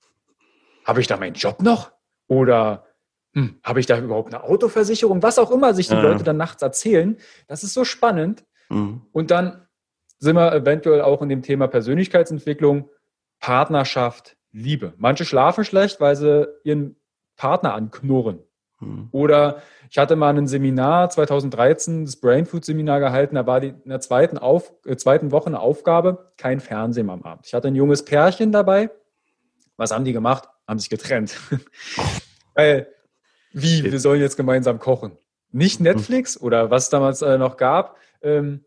habe 0.86 1.02
ich 1.02 1.08
da 1.08 1.18
meinen 1.18 1.34
Job 1.34 1.62
noch? 1.62 1.92
Oder 2.28 2.86
hm, 3.34 3.60
habe 3.64 3.80
ich 3.80 3.86
da 3.86 4.00
überhaupt 4.00 4.34
eine 4.34 4.44
Autoversicherung? 4.44 5.22
Was 5.22 5.40
auch 5.40 5.52
immer 5.52 5.74
sich 5.74 5.88
die 5.88 5.94
ja. 5.94 6.02
Leute 6.02 6.24
dann 6.24 6.38
nachts 6.38 6.62
erzählen. 6.62 7.18
Das 7.48 7.64
ist 7.64 7.74
so 7.74 7.84
spannend. 7.84 8.46
Mhm. 8.70 9.02
Und 9.12 9.32
dann 9.32 9.68
sind 10.20 10.36
wir 10.36 10.54
eventuell 10.54 11.02
auch 11.02 11.22
in 11.22 11.30
dem 11.30 11.42
Thema 11.42 11.68
Persönlichkeitsentwicklung, 11.68 12.90
Partnerschaft, 13.40 14.38
Liebe. 14.52 14.94
Manche 14.98 15.26
schlafen 15.26 15.66
schlecht, 15.66 16.00
weil 16.00 16.16
sie 16.16 16.48
ihren 16.64 16.96
Partner 17.36 17.74
anknurren. 17.74 18.40
Mhm. 18.80 19.10
Oder 19.12 19.62
ich 19.90 19.98
hatte 19.98 20.16
mal 20.16 20.38
ein 20.38 20.48
Seminar 20.48 21.10
2013, 21.10 22.06
das 22.06 22.18
Brain 22.18 22.46
Food 22.46 22.66
Seminar 22.66 23.00
gehalten, 23.00 23.36
da 23.36 23.48
war 23.48 23.60
die, 23.60 23.70
in 23.70 23.90
der 23.90 24.02
zweiten, 24.02 24.38
Auf, 24.38 24.74
äh, 24.86 24.96
zweiten 24.96 25.32
Woche 25.32 25.48
eine 25.48 25.60
Aufgabe, 25.60 26.32
kein 26.38 26.60
Fernsehen 26.60 27.10
am 27.10 27.24
Abend. 27.24 27.46
Ich 27.48 27.54
hatte 27.54 27.68
ein 27.68 27.76
junges 27.76 28.04
Pärchen 28.04 28.52
dabei. 28.52 28.90
Was 29.78 29.92
haben 29.92 30.06
die 30.06 30.14
gemacht? 30.14 30.50
Haben 30.68 30.80
sich 30.80 30.90
getrennt. 30.90 31.36
Weil, 32.56 32.88
wie, 33.52 33.84
wir 33.84 34.00
sollen 34.00 34.22
jetzt 34.22 34.38
gemeinsam 34.38 34.80
kochen. 34.80 35.18
Nicht 35.52 35.80
mhm. 35.80 35.86
Netflix 35.86 36.40
oder 36.40 36.70
was 36.72 36.84
es 36.84 36.90
damals 36.90 37.22
äh, 37.22 37.38
noch 37.38 37.58
gab, 37.58 37.98
ähm, 38.22 38.66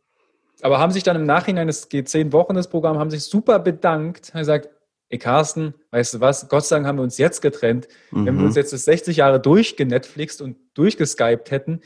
aber 0.60 0.78
haben 0.78 0.92
sich 0.92 1.04
dann 1.04 1.16
im 1.16 1.24
Nachhinein, 1.24 1.68
es 1.68 1.88
geht 1.88 2.08
zehn 2.08 2.32
Wochen 2.32 2.54
das 2.54 2.68
Programm, 2.68 2.98
haben 2.98 3.10
sich 3.10 3.24
super 3.24 3.58
bedankt, 3.58 4.34
haben 4.34 4.40
gesagt, 4.40 4.68
ey 5.08 5.18
Carsten, 5.18 5.74
weißt 5.90 6.14
du 6.14 6.20
was, 6.20 6.48
Gott 6.48 6.64
sei 6.64 6.76
Dank 6.76 6.86
haben 6.86 6.98
wir 6.98 7.02
uns 7.02 7.18
jetzt 7.18 7.40
getrennt. 7.40 7.88
Mhm. 8.10 8.26
Wenn 8.26 8.38
wir 8.38 8.44
uns 8.46 8.56
jetzt 8.56 8.72
das 8.72 8.84
60 8.84 9.16
Jahre 9.16 9.40
durchgenetflixt 9.40 10.42
und 10.42 10.56
durchgeskypt 10.74 11.50
hätten, 11.50 11.80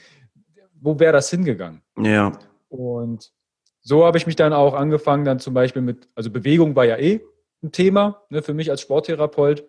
wo 0.81 0.99
wäre 0.99 1.13
das 1.13 1.31
hingegangen? 1.31 1.83
Ja. 1.97 2.33
Und 2.69 3.33
so 3.81 4.05
habe 4.05 4.19
ich 4.19 4.27
mich 4.27 4.37
dann 4.37 4.53
auch 4.53 4.75
angefangen, 4.75 5.25
dann 5.25 5.39
zum 5.39 5.55
Beispiel 5.55 5.83
mit, 5.83 6.09
also 6.15 6.31
Bewegung 6.31 6.75
war 6.77 6.85
ja 6.85 6.97
eh 6.99 7.21
ein 7.63 7.73
Thema 7.73 8.23
ne, 8.31 8.43
für 8.43 8.55
mich 8.55 8.71
als 8.71 8.81
Sporttherapeut. 8.81 9.65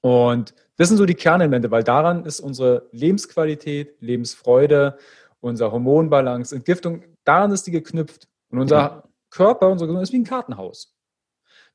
Und 0.00 0.54
das 0.76 0.88
sind 0.88 0.96
so 0.96 1.04
die 1.04 1.14
Kernelemente, 1.14 1.70
weil 1.70 1.84
daran 1.84 2.24
ist 2.24 2.40
unsere 2.40 2.88
Lebensqualität, 2.92 4.00
Lebensfreude, 4.00 4.96
unser 5.40 5.72
Hormonbalance, 5.72 6.54
Entgiftung, 6.54 7.02
daran 7.24 7.52
ist 7.52 7.66
die 7.66 7.70
geknüpft. 7.70 8.28
Und 8.50 8.60
unser 8.60 8.76
ja. 8.76 9.02
Körper, 9.30 9.68
unser 9.68 9.86
Gesundheit 9.86 10.04
ist 10.04 10.12
wie 10.12 10.18
ein 10.18 10.24
Kartenhaus. 10.24 10.94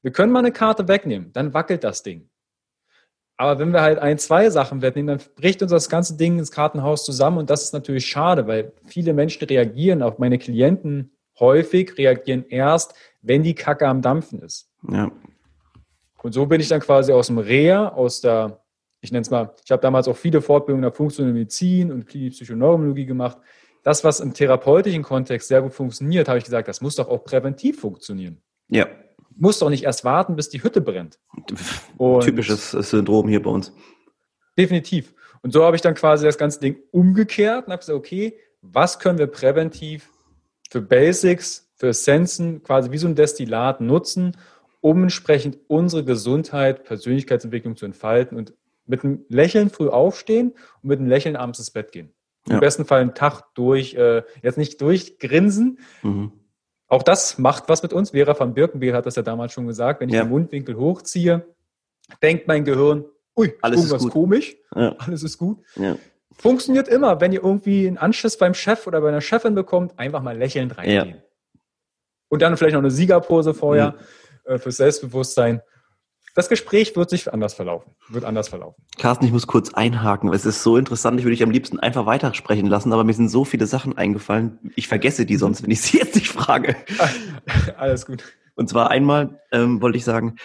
Wir 0.06 0.12
können 0.12 0.32
mal 0.32 0.38
eine 0.38 0.52
Karte 0.52 0.88
wegnehmen, 0.88 1.34
dann 1.34 1.56
wackelt 1.56 1.84
das 1.84 2.04
Ding. 2.04 2.30
Aber 3.38 3.58
wenn 3.58 3.74
wir 3.74 3.82
halt 3.82 3.98
ein, 3.98 4.20
zwei 4.20 4.52
Sachen 4.52 4.84
wegnehmen, 4.84 5.18
dann 5.18 5.28
bricht 5.36 5.64
uns 5.64 5.72
das 5.72 5.90
ganze 5.90 6.16
Ding 6.16 6.38
ins 6.38 6.52
Kartenhaus 6.52 7.04
zusammen 7.04 7.40
und 7.40 7.50
das 7.50 7.64
ist 7.64 7.74
natürlich 7.74 8.06
schade, 8.06 8.46
weil 8.46 8.72
viele 8.86 9.14
Menschen 9.14 9.48
reagieren, 9.48 10.04
auch 10.04 10.20
meine 10.20 10.38
Klienten 10.38 11.12
häufig 11.40 11.98
reagieren 11.98 12.46
erst, 12.50 12.94
wenn 13.24 13.42
die 13.42 13.56
Kacke 13.56 13.88
am 13.88 14.04
Dampfen 14.04 14.44
ist. 14.44 14.70
Ja. 14.88 15.12
Und 16.22 16.34
so 16.34 16.46
bin 16.46 16.62
ich 16.62 16.68
dann 16.68 16.82
quasi 16.82 17.12
aus 17.12 17.26
dem 17.26 17.40
Reha, 17.40 17.88
aus 17.88 18.22
der, 18.22 18.64
ich 19.02 19.12
nenne 19.12 19.24
es 19.24 19.32
mal, 19.32 19.56
ich 19.66 19.72
habe 19.72 19.82
damals 19.82 20.08
auch 20.08 20.18
viele 20.18 20.40
Fortbildungen 20.40 20.84
der 20.84 20.92
funktionellen 20.92 21.36
Medizin 21.36 21.92
und 21.92 22.06
klinische 22.06 22.44
Psychoneurologie 22.44 23.08
gemacht. 23.08 23.40
Das, 23.82 24.04
was 24.04 24.20
im 24.20 24.36
therapeutischen 24.36 25.02
Kontext 25.02 25.48
sehr 25.48 25.64
gut 25.64 25.74
funktioniert, 25.74 26.28
habe 26.28 26.38
ich 26.38 26.44
gesagt, 26.44 26.68
das 26.68 26.80
muss 26.80 26.96
doch 26.96 27.10
auch 27.10 27.24
präventiv 27.24 27.80
funktionieren. 27.80 28.40
Ja. 28.68 28.86
Muss 29.38 29.60
doch 29.60 29.70
nicht 29.70 29.84
erst 29.84 30.04
warten, 30.06 30.36
bis 30.36 30.50
die 30.50 30.64
Hütte 30.64 30.82
brennt. 30.82 31.20
Und 31.98 32.24
Typisches 32.24 32.72
Syndrom 32.72 33.28
hier 33.28 33.42
bei 33.42 33.50
uns. 33.50 33.74
Definitiv. 34.58 35.14
Und 35.42 35.52
so 35.52 35.64
habe 35.64 35.76
ich 35.76 35.82
dann 35.82 35.94
quasi 35.94 36.26
das 36.26 36.38
ganze 36.38 36.60
Ding 36.60 36.78
umgekehrt 36.92 37.68
und 37.68 37.74
habe 37.74 37.80
gesagt, 37.80 37.98
okay, 37.98 38.38
was 38.62 39.00
können 39.00 39.20
wir 39.20 39.28
präventiv 39.28 40.10
für 40.72 40.82
Basics, 40.82 41.72
für 41.76 41.90
Essenzen, 41.90 42.64
quasi 42.64 42.92
wie 42.92 42.98
so 42.98 43.08
ein 43.08 43.16
Destillat 43.16 43.82
nutzen, 43.82 44.38
um 44.82 45.04
entsprechend 45.04 45.58
unsere 45.68 46.04
Gesundheit, 46.04 46.84
Persönlichkeitsentwicklung 46.84 47.76
zu 47.76 47.86
entfalten 47.86 48.38
und 48.38 48.54
mit 48.86 49.04
einem 49.04 49.26
Lächeln 49.30 49.70
früh 49.70 49.90
aufstehen 49.90 50.54
und 50.82 50.90
mit 50.90 51.00
einem 51.00 51.10
Lächeln 51.10 51.36
abends 51.36 51.60
ins 51.60 51.72
Bett 51.72 51.92
gehen. 51.92 52.14
Ja. 52.48 52.56
Im 52.56 52.60
besten 52.60 52.86
Fall 52.86 53.02
einen 53.02 53.16
Tag 53.16 53.44
durch, 53.56 53.96
äh, 53.96 54.24
jetzt 54.44 54.58
nicht 54.58 54.80
durchgrinsen. 54.82 55.80
Mhm. 56.04 56.32
Auch 56.88 57.04
das 57.04 57.38
macht 57.38 57.68
was 57.68 57.82
mit 57.84 57.94
uns. 57.94 58.12
Vera 58.12 58.38
van 58.40 58.54
Birkenbiel 58.54 58.94
hat 58.94 59.06
das 59.06 59.16
ja 59.16 59.22
damals 59.22 59.54
schon 59.54 59.68
gesagt. 59.68 60.02
Wenn 60.02 60.10
ich 60.10 60.16
ja. 60.16 60.24
den 60.24 60.30
Mundwinkel 60.30 60.78
hochziehe, 60.78 61.46
denkt 62.22 62.48
mein 62.48 62.64
Gehirn, 62.64 63.06
ui, 63.38 63.54
alles 63.62 63.80
irgendwas 63.80 64.04
ist 64.06 64.12
komisch, 64.12 64.56
ja. 64.76 64.96
alles 65.00 65.24
ist 65.24 65.38
gut. 65.38 65.64
Ja. 65.76 65.98
Funktioniert 66.38 66.88
immer, 66.88 67.22
wenn 67.22 67.32
ihr 67.32 67.44
irgendwie 67.44 67.88
einen 67.88 67.98
Anschluss 67.98 68.38
beim 68.38 68.54
Chef 68.54 68.88
oder 68.88 69.02
bei 69.02 69.08
einer 69.08 69.22
Chefin 69.22 69.56
bekommt, 69.56 69.98
einfach 69.98 70.22
mal 70.22 70.38
lächelnd 70.38 70.78
reingehen. 70.78 71.22
Und 72.28 72.42
dann 72.42 72.58
vielleicht 72.58 72.74
noch 72.74 72.82
eine 72.82 72.92
Siegerpose 72.92 73.54
vorher 73.54 73.96
mhm. 74.46 74.54
äh, 74.54 74.58
fürs 74.58 74.78
Selbstbewusstsein. 74.78 75.62
Das 76.36 76.50
Gespräch 76.50 76.98
wird 76.98 77.10
sich 77.10 77.32
anders 77.32 77.54
verlaufen. 77.54 77.94
Wird 78.10 78.26
anders 78.26 78.50
verlaufen. 78.50 78.84
Carsten, 78.98 79.24
ich 79.26 79.32
muss 79.32 79.48
kurz 79.48 79.74
einhaken. 79.74 80.34
Es 80.34 80.46
ist 80.46 80.64
so 80.64 80.76
interessant. 80.76 81.18
Ich 81.18 81.26
würde 81.26 81.34
dich 81.34 81.44
am 81.44 81.50
liebsten 81.50 81.80
einfach 81.80 82.06
weitersprechen 82.06 82.68
lassen, 82.68 82.92
aber 82.92 83.06
mir 83.06 83.14
sind 83.14 83.30
so 83.30 83.46
viele 83.46 83.66
Sachen 83.68 83.98
eingefallen. 83.98 84.60
Ich 84.76 84.90
vergesse 84.90 85.26
die 85.26 85.38
sonst, 85.38 85.64
wenn 85.64 85.72
ich 85.72 85.82
sie 85.82 85.98
jetzt 85.98 86.16
nicht 86.16 86.28
frage. 86.28 86.76
Alles 87.78 88.06
gut. 88.06 88.26
Und 88.56 88.68
zwar 88.68 88.92
einmal 88.92 89.40
ähm, 89.54 89.82
wollte 89.82 89.98
ich 89.98 90.04
sagen, 90.04 90.36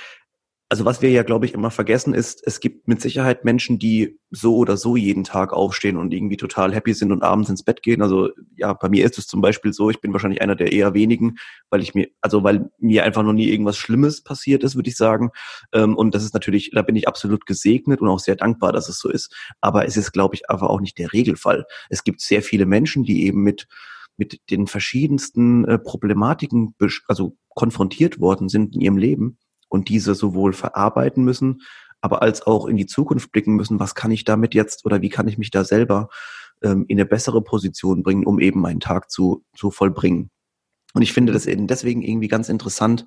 also 0.70 0.84
was 0.84 1.02
wir 1.02 1.10
ja, 1.10 1.24
glaube 1.24 1.46
ich, 1.46 1.52
immer 1.52 1.72
vergessen 1.72 2.14
ist, 2.14 2.46
es 2.46 2.60
gibt 2.60 2.86
mit 2.86 3.00
Sicherheit 3.00 3.44
Menschen, 3.44 3.80
die 3.80 4.20
so 4.30 4.54
oder 4.56 4.76
so 4.76 4.94
jeden 4.94 5.24
Tag 5.24 5.52
aufstehen 5.52 5.96
und 5.96 6.14
irgendwie 6.14 6.36
total 6.36 6.72
happy 6.72 6.94
sind 6.94 7.10
und 7.10 7.24
abends 7.24 7.50
ins 7.50 7.64
Bett 7.64 7.82
gehen. 7.82 8.02
Also 8.02 8.30
ja, 8.54 8.72
bei 8.74 8.88
mir 8.88 9.04
ist 9.04 9.18
es 9.18 9.26
zum 9.26 9.40
Beispiel 9.40 9.72
so, 9.72 9.90
ich 9.90 10.00
bin 10.00 10.12
wahrscheinlich 10.12 10.42
einer 10.42 10.54
der 10.54 10.70
eher 10.70 10.94
wenigen, 10.94 11.38
weil 11.70 11.82
ich 11.82 11.96
mir, 11.96 12.08
also 12.20 12.44
weil 12.44 12.70
mir 12.78 13.02
einfach 13.02 13.24
noch 13.24 13.32
nie 13.32 13.48
irgendwas 13.48 13.78
Schlimmes 13.78 14.22
passiert 14.22 14.62
ist, 14.62 14.76
würde 14.76 14.88
ich 14.88 14.96
sagen. 14.96 15.30
Ähm, 15.72 15.96
und 15.96 16.14
das 16.14 16.22
ist 16.22 16.34
natürlich, 16.34 16.70
da 16.72 16.82
bin 16.82 16.94
ich 16.94 17.08
absolut 17.08 17.46
gesegnet 17.46 18.00
und 18.00 18.06
auch 18.06 18.20
sehr 18.20 18.36
dankbar, 18.36 18.72
dass 18.72 18.88
es 18.88 19.00
so 19.00 19.10
ist. 19.10 19.34
Aber 19.60 19.86
es 19.86 19.96
ist, 19.96 20.12
glaube 20.12 20.36
ich, 20.36 20.48
einfach 20.50 20.68
auch 20.68 20.80
nicht 20.80 20.98
der 20.98 21.12
Regelfall. 21.12 21.66
Es 21.88 22.04
gibt 22.04 22.20
sehr 22.20 22.42
viele 22.42 22.64
Menschen, 22.64 23.02
die 23.02 23.26
eben 23.26 23.42
mit 23.42 23.66
mit 24.16 24.38
den 24.50 24.66
verschiedensten 24.66 25.64
äh, 25.64 25.78
Problematiken 25.78 26.74
also 27.08 27.38
konfrontiert 27.54 28.20
worden 28.20 28.50
sind 28.50 28.74
in 28.74 28.82
ihrem 28.82 28.98
Leben 28.98 29.38
und 29.70 29.88
diese 29.88 30.14
sowohl 30.14 30.52
verarbeiten 30.52 31.24
müssen, 31.24 31.62
aber 32.02 32.20
als 32.20 32.42
auch 32.46 32.66
in 32.66 32.76
die 32.76 32.86
Zukunft 32.86 33.32
blicken 33.32 33.54
müssen, 33.54 33.80
was 33.80 33.94
kann 33.94 34.10
ich 34.10 34.24
damit 34.24 34.54
jetzt 34.54 34.84
oder 34.84 35.00
wie 35.00 35.08
kann 35.08 35.28
ich 35.28 35.38
mich 35.38 35.50
da 35.50 35.64
selber 35.64 36.08
ähm, 36.62 36.84
in 36.88 36.98
eine 36.98 37.06
bessere 37.06 37.42
Position 37.42 38.02
bringen, 38.02 38.26
um 38.26 38.38
eben 38.38 38.60
meinen 38.60 38.80
Tag 38.80 39.10
zu, 39.10 39.44
zu 39.56 39.70
vollbringen. 39.70 40.30
Und 40.92 41.02
ich 41.02 41.12
finde 41.12 41.32
das 41.32 41.46
eben 41.46 41.66
deswegen 41.66 42.02
irgendwie 42.02 42.28
ganz 42.28 42.48
interessant, 42.48 43.06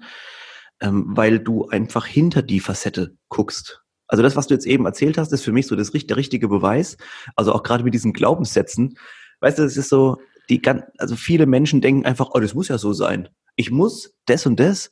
ähm, 0.79 1.05
weil 1.08 1.39
du 1.39 1.67
einfach 1.67 2.05
hinter 2.05 2.41
die 2.41 2.60
Facette 2.60 3.15
guckst. 3.29 3.82
Also 4.08 4.22
das, 4.22 4.36
was 4.36 4.48
du 4.48 4.53
jetzt 4.53 4.65
eben 4.65 4.86
erzählt 4.86 5.17
hast, 5.17 5.32
ist 5.34 5.43
für 5.43 5.51
mich 5.51 5.67
so 5.67 5.75
das, 5.75 5.91
der 5.91 6.17
richtige 6.17 6.47
Beweis. 6.47 6.97
Also 7.36 7.54
auch 7.54 7.63
gerade 7.63 7.84
mit 7.84 7.93
diesen 7.93 8.13
Glaubenssätzen. 8.13 8.97
Weißt 9.39 9.60
du, 9.60 9.63
es 9.63 9.78
ist 9.78 9.89
so, 9.89 10.17
die 10.49 10.62
ganz, 10.62 10.84
also 10.97 11.15
viele 11.15 11.45
Menschen 11.45 11.82
denken 11.82 12.06
einfach, 12.06 12.30
oh, 12.34 12.39
das 12.39 12.54
muss 12.54 12.67
ja 12.67 12.78
so 12.78 12.93
sein. 12.93 13.30
Ich 13.56 13.71
muss 13.71 14.15
das 14.26 14.45
und 14.45 14.60
das 14.60 14.91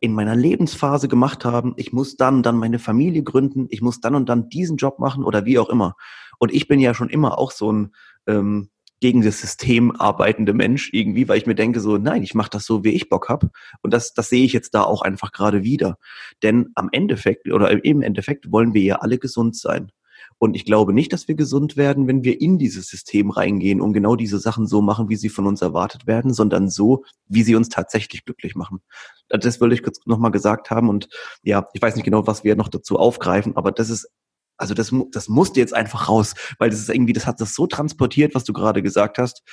in 0.00 0.12
meiner 0.12 0.36
Lebensphase 0.36 1.08
gemacht 1.08 1.44
haben. 1.44 1.74
Ich 1.76 1.92
muss 1.92 2.16
dann 2.16 2.42
dann 2.42 2.56
meine 2.56 2.78
Familie 2.78 3.22
gründen. 3.22 3.66
Ich 3.70 3.82
muss 3.82 4.00
dann 4.00 4.14
und 4.14 4.28
dann 4.28 4.48
diesen 4.48 4.76
Job 4.76 4.98
machen 4.98 5.24
oder 5.24 5.44
wie 5.44 5.58
auch 5.58 5.68
immer. 5.68 5.96
Und 6.38 6.52
ich 6.52 6.68
bin 6.68 6.80
ja 6.80 6.94
schon 6.94 7.10
immer 7.10 7.38
auch 7.38 7.50
so 7.50 7.72
ein 7.72 7.94
ähm, 8.26 8.70
gegen 9.00 9.22
das 9.22 9.40
System 9.40 9.94
arbeitende 9.94 10.54
Mensch 10.54 10.90
irgendwie, 10.92 11.28
weil 11.28 11.38
ich 11.38 11.46
mir 11.46 11.54
denke 11.54 11.80
so, 11.80 11.98
nein, 11.98 12.22
ich 12.22 12.34
mache 12.34 12.50
das 12.50 12.64
so, 12.64 12.84
wie 12.84 12.90
ich 12.90 13.08
Bock 13.08 13.28
hab. 13.28 13.44
Und 13.82 13.92
das, 13.92 14.12
das 14.12 14.28
sehe 14.28 14.44
ich 14.44 14.52
jetzt 14.52 14.74
da 14.74 14.82
auch 14.82 15.02
einfach 15.02 15.32
gerade 15.32 15.62
wieder. 15.62 15.98
Denn 16.42 16.70
am 16.74 16.88
Endeffekt 16.90 17.48
oder 17.48 17.84
im 17.84 18.02
Endeffekt 18.02 18.50
wollen 18.50 18.74
wir 18.74 18.82
ja 18.82 18.96
alle 18.96 19.18
gesund 19.18 19.56
sein. 19.56 19.92
Und 20.38 20.54
ich 20.54 20.64
glaube 20.64 20.92
nicht, 20.92 21.12
dass 21.12 21.26
wir 21.26 21.34
gesund 21.34 21.76
werden, 21.76 22.06
wenn 22.06 22.22
wir 22.22 22.40
in 22.40 22.58
dieses 22.58 22.86
System 22.86 23.30
reingehen 23.30 23.80
und 23.80 23.92
genau 23.92 24.14
diese 24.14 24.38
Sachen 24.38 24.66
so 24.66 24.80
machen, 24.80 25.08
wie 25.08 25.16
sie 25.16 25.28
von 25.28 25.46
uns 25.46 25.62
erwartet 25.62 26.06
werden, 26.06 26.32
sondern 26.32 26.68
so, 26.68 27.04
wie 27.26 27.42
sie 27.42 27.56
uns 27.56 27.68
tatsächlich 27.68 28.24
glücklich 28.24 28.54
machen. 28.54 28.80
Das 29.28 29.60
wollte 29.60 29.74
ich 29.74 29.82
kurz 29.82 29.98
nochmal 30.06 30.30
gesagt 30.30 30.70
haben. 30.70 30.88
Und 30.88 31.08
ja, 31.42 31.68
ich 31.72 31.82
weiß 31.82 31.96
nicht 31.96 32.04
genau, 32.04 32.26
was 32.26 32.44
wir 32.44 32.54
noch 32.54 32.68
dazu 32.68 32.98
aufgreifen, 32.98 33.56
aber 33.56 33.72
das 33.72 33.90
ist 33.90 34.08
also 34.60 34.74
das, 34.74 34.92
das 35.12 35.28
musste 35.28 35.60
jetzt 35.60 35.72
einfach 35.72 36.08
raus, 36.08 36.34
weil 36.58 36.68
das 36.68 36.80
ist 36.80 36.90
irgendwie, 36.90 37.12
das 37.12 37.26
hat 37.26 37.40
das 37.40 37.54
so 37.54 37.68
transportiert, 37.68 38.34
was 38.34 38.42
du 38.42 38.52
gerade 38.52 38.82
gesagt 38.82 39.18
hast, 39.18 39.44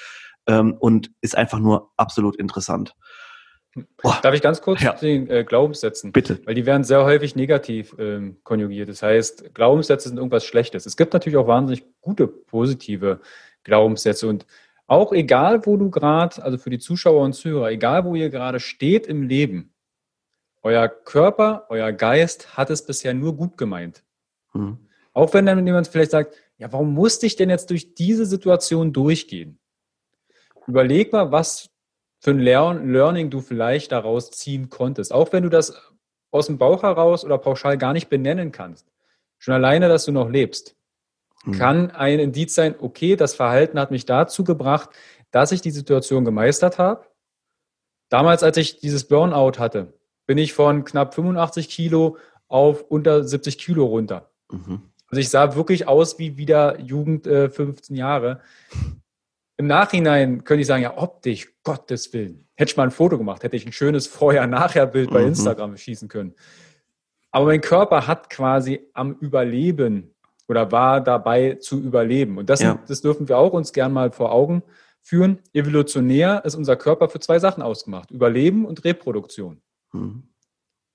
ähm, 0.48 0.76
und 0.80 1.12
ist 1.22 1.38
einfach 1.38 1.60
nur 1.60 1.92
absolut 1.96 2.36
interessant. 2.38 2.96
Darf 4.22 4.34
ich 4.34 4.42
ganz 4.42 4.62
kurz 4.62 4.82
ja. 4.82 4.94
den 4.94 5.30
äh, 5.30 5.44
Glaubenssätzen? 5.44 6.12
Bitte. 6.12 6.40
Weil 6.46 6.56
die 6.56 6.66
werden 6.66 6.84
sehr 6.84 7.04
häufig 7.04 7.36
negativ 7.36 7.96
ähm, 8.00 8.38
konjugiert. 8.44 8.88
Das 8.88 9.04
heißt, 9.04 9.54
Glaubenssätze 9.54 10.08
sind 10.08 10.18
irgendwas 10.18 10.46
Schlechtes. 10.46 10.86
Es 10.86 10.96
gibt 10.96 11.14
natürlich 11.14 11.38
auch 11.38 11.48
wahnsinnig 11.48 11.84
gute, 12.00 12.28
positive 12.28 13.20
Glaubenssätze. 13.64 14.28
Und 14.28 14.46
auch 14.88 15.12
egal, 15.12 15.66
wo 15.66 15.76
du 15.76 15.90
gerade, 15.90 16.42
also 16.42 16.58
für 16.58 16.70
die 16.70 16.80
Zuschauer 16.80 17.24
und 17.24 17.34
Zuhörer, 17.34 17.72
egal, 17.72 18.06
wo 18.06 18.16
ihr 18.16 18.30
gerade 18.30 18.60
steht 18.60 19.08
im 19.08 19.24
Leben, 19.24 19.74
euer 20.62 20.88
Körper, 20.88 21.66
euer 21.70 21.92
Geist 21.92 22.58
hat 22.58 22.70
es 22.70 22.86
bisher 22.86 23.14
nur 23.14 23.36
gut 23.36 23.58
gemeint. 23.58 24.04
Mhm. 24.54 24.78
Auch 25.14 25.34
wenn 25.34 25.46
dann 25.46 25.66
jemand 25.66 25.88
vielleicht 25.88 26.12
sagt, 26.12 26.36
ja, 26.58 26.72
warum 26.72 26.94
musste 26.94 27.26
ich 27.26 27.36
denn 27.36 27.50
jetzt 27.50 27.70
durch 27.70 27.94
diese 27.96 28.26
Situation 28.26 28.94
durchgehen? 28.94 29.60
Überleg 30.68 31.12
mal, 31.12 31.32
was 31.32 31.70
für 32.26 32.32
ein 32.32 32.40
Learning 32.40 33.30
du 33.30 33.40
vielleicht 33.40 33.92
daraus 33.92 34.32
ziehen 34.32 34.72
konntest. 34.72 35.14
Auch 35.14 35.32
wenn 35.32 35.44
du 35.44 35.50
das 35.50 35.80
aus 36.32 36.48
dem 36.48 36.58
Bauch 36.58 36.82
heraus 36.82 37.24
oder 37.24 37.38
pauschal 37.38 37.78
gar 37.78 37.94
nicht 37.94 38.10
benennen 38.10 38.52
kannst. 38.52 38.88
Schon 39.38 39.54
alleine, 39.54 39.90
dass 39.90 40.06
du 40.06 40.12
noch 40.12 40.28
lebst, 40.28 40.76
mhm. 41.44 41.52
kann 41.52 41.92
ein 41.92 42.18
Indiz 42.18 42.56
sein, 42.56 42.74
okay, 42.80 43.16
das 43.16 43.36
Verhalten 43.36 43.80
hat 43.80 43.92
mich 43.92 44.08
dazu 44.08 44.44
gebracht, 44.44 44.90
dass 45.30 45.52
ich 45.52 45.62
die 45.62 45.70
Situation 45.70 46.26
gemeistert 46.26 46.80
habe. 46.80 47.06
Damals, 48.10 48.42
als 48.42 48.58
ich 48.58 48.80
dieses 48.80 49.08
Burnout 49.08 49.60
hatte, 49.60 49.94
bin 50.26 50.40
ich 50.40 50.54
von 50.54 50.84
knapp 50.84 51.14
85 51.14 51.70
Kilo 51.70 52.18
auf 52.48 52.82
unter 52.90 53.24
70 53.24 53.60
Kilo 53.60 53.86
runter. 53.86 54.32
Mhm. 54.50 54.82
Also 55.10 55.22
ich 55.22 55.30
sah 55.30 55.56
wirklich 55.56 55.88
aus 55.88 56.18
wie 56.18 56.38
wieder 56.38 56.80
Jugend 56.80 57.28
äh, 57.28 57.52
15 57.52 57.96
Jahre. 57.96 58.42
Im 59.58 59.68
Nachhinein 59.68 60.44
könnte 60.44 60.62
ich 60.62 60.68
sagen, 60.68 60.84
ja, 60.84 60.98
optisch, 60.98 61.54
Gottes 61.64 62.12
Willen. 62.14 62.48
Hätte 62.56 62.72
ich 62.72 62.78
mal 62.78 62.84
ein 62.84 62.92
Foto 62.92 63.18
gemacht, 63.18 63.44
hätte 63.44 63.56
ich 63.56 63.66
ein 63.66 63.72
schönes 63.72 64.08
Vorher-Nachher-Bild 64.08 65.10
bei 65.12 65.22
mhm. 65.22 65.28
Instagram 65.30 65.78
schießen 65.78 66.08
können. 66.10 66.36
Aber 67.32 67.46
mein 67.46 67.62
Körper 67.62 68.08
hat 68.08 68.30
quasi 68.30 68.88
am 68.94 69.14
Überleben 69.14 70.16
oder 70.48 70.72
war 70.72 71.02
dabei 71.02 71.56
zu 71.56 71.82
überleben. 71.82 72.38
Und 72.38 72.50
das, 72.50 72.62
ja. 72.62 72.80
das 72.88 73.02
dürfen 73.02 73.28
wir 73.28 73.38
auch 73.38 73.54
uns 73.54 73.74
gern 73.74 73.92
mal 73.92 74.12
vor 74.12 74.32
Augen 74.32 74.64
führen. 75.02 75.40
Evolutionär 75.54 76.44
ist 76.46 76.56
unser 76.56 76.76
Körper 76.76 77.10
für 77.10 77.20
zwei 77.20 77.40
Sachen 77.40 77.64
ausgemacht. 77.64 78.12
Überleben 78.12 78.66
und 78.66 78.84
Reproduktion. 78.84 79.62
Mhm. 79.92 80.30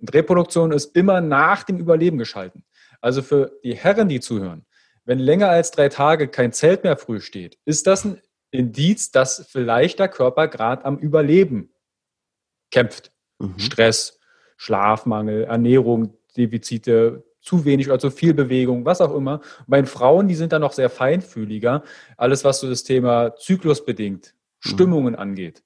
Und 0.01 0.15
Reproduktion 0.15 0.73
ist 0.73 0.97
immer 0.97 1.21
nach 1.21 1.63
dem 1.63 1.79
Überleben 1.79 2.19
geschalten. 2.19 2.65
Also 3.01 3.23
für 3.23 3.53
die 3.63 3.75
Herren, 3.75 4.09
die 4.09 4.21
zuhören, 4.21 4.65
wenn 5.05 5.19
länger 5.19 5.49
als 5.49 5.71
drei 5.71 5.89
Tage 5.89 6.29
kein 6.29 6.53
Zelt 6.53 6.85
mehr 6.85 6.97
früh 6.97 7.21
steht, 7.21 7.59
ist 7.65 7.87
das 7.87 8.05
ein 8.05 8.21
Indiz, 8.51 9.11
dass 9.11 9.47
vielleicht 9.49 9.99
der 9.99 10.09
Körper 10.09 10.49
gerade 10.49 10.85
am 10.85 10.99
Überleben 10.99 11.73
kämpft. 12.71 13.13
Mhm. 13.39 13.59
Stress, 13.59 14.19
Schlafmangel, 14.57 15.45
Ernährung, 15.45 16.17
Defizite, 16.37 17.25
zu 17.41 17.65
wenig 17.65 17.89
oder 17.89 17.99
zu 17.99 18.11
viel 18.11 18.35
Bewegung, 18.35 18.85
was 18.85 19.01
auch 19.01 19.15
immer. 19.15 19.41
bei 19.67 19.81
den 19.81 19.87
Frauen, 19.87 20.29
die 20.29 20.35
sind 20.35 20.53
da 20.53 20.59
noch 20.59 20.73
sehr 20.73 20.91
feinfühliger. 20.91 21.83
Alles, 22.17 22.45
was 22.45 22.61
so 22.61 22.69
das 22.69 22.85
Thema 22.85 23.35
zyklusbedingt, 23.37 24.35
mhm. 24.35 24.69
Stimmungen 24.69 25.15
mhm. 25.15 25.21
angeht. 25.21 25.63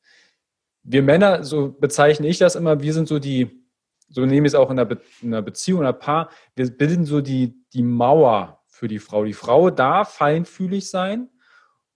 Wir 0.83 1.03
Männer, 1.03 1.43
so 1.43 1.73
bezeichne 1.73 2.29
ich 2.29 2.39
das 2.39 2.57
immer, 2.57 2.81
wir 2.83 2.93
sind 2.93 3.09
so 3.09 3.19
die, 3.19 3.67
so 4.09 4.25
nehme 4.27 4.47
ich 4.47 4.53
es 4.53 4.55
auch 4.55 4.71
in 4.71 4.79
einer, 4.79 4.85
Be 4.85 5.01
in 5.23 5.33
einer 5.33 5.43
Beziehung, 5.43 5.81
in 5.81 5.87
einer 5.87 5.95
Paar, 5.95 6.31
wir 6.55 6.71
bilden 6.71 7.07
so 7.07 7.21
die, 7.21 7.55
die 7.73 7.83
Mauer 7.83 8.63
für 8.67 8.87
die 8.87 8.99
Frau. 8.99 9.25
Die 9.25 9.33
Frau 9.33 9.71
darf 9.71 10.15
feinfühlig 10.15 10.91
sein, 10.91 11.31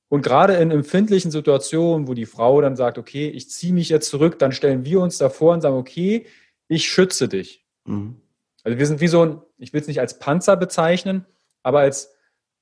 und 0.09 0.23
gerade 0.23 0.55
in 0.55 0.71
empfindlichen 0.71 1.31
Situationen, 1.31 2.09
wo 2.09 2.15
die 2.15 2.27
Frau 2.27 2.61
dann 2.61 2.77
sagt, 2.77 2.97
okay, 2.97 3.29
ich 3.29 3.51
ziehe 3.51 3.75
mich 3.75 3.91
jetzt 3.91 4.09
zurück, 4.09 4.39
dann 4.39 4.53
stellen 4.53 4.85
wir 4.85 5.01
uns 5.01 5.19
davor 5.19 5.53
und 5.53 5.61
sagen, 5.61 5.77
okay, 5.77 6.27
ich 6.67 6.89
schütze 6.89 7.29
dich. 7.29 7.67
Mhm. 7.85 8.21
Also 8.65 8.79
wir 8.79 8.87
sind 8.87 9.01
wie 9.01 9.09
so 9.09 9.23
ein, 9.23 9.43
ich 9.59 9.73
will 9.73 9.81
es 9.81 9.87
nicht 9.87 10.01
als 10.01 10.19
Panzer 10.19 10.57
bezeichnen, 10.57 11.27
aber 11.63 11.81
als 11.81 12.15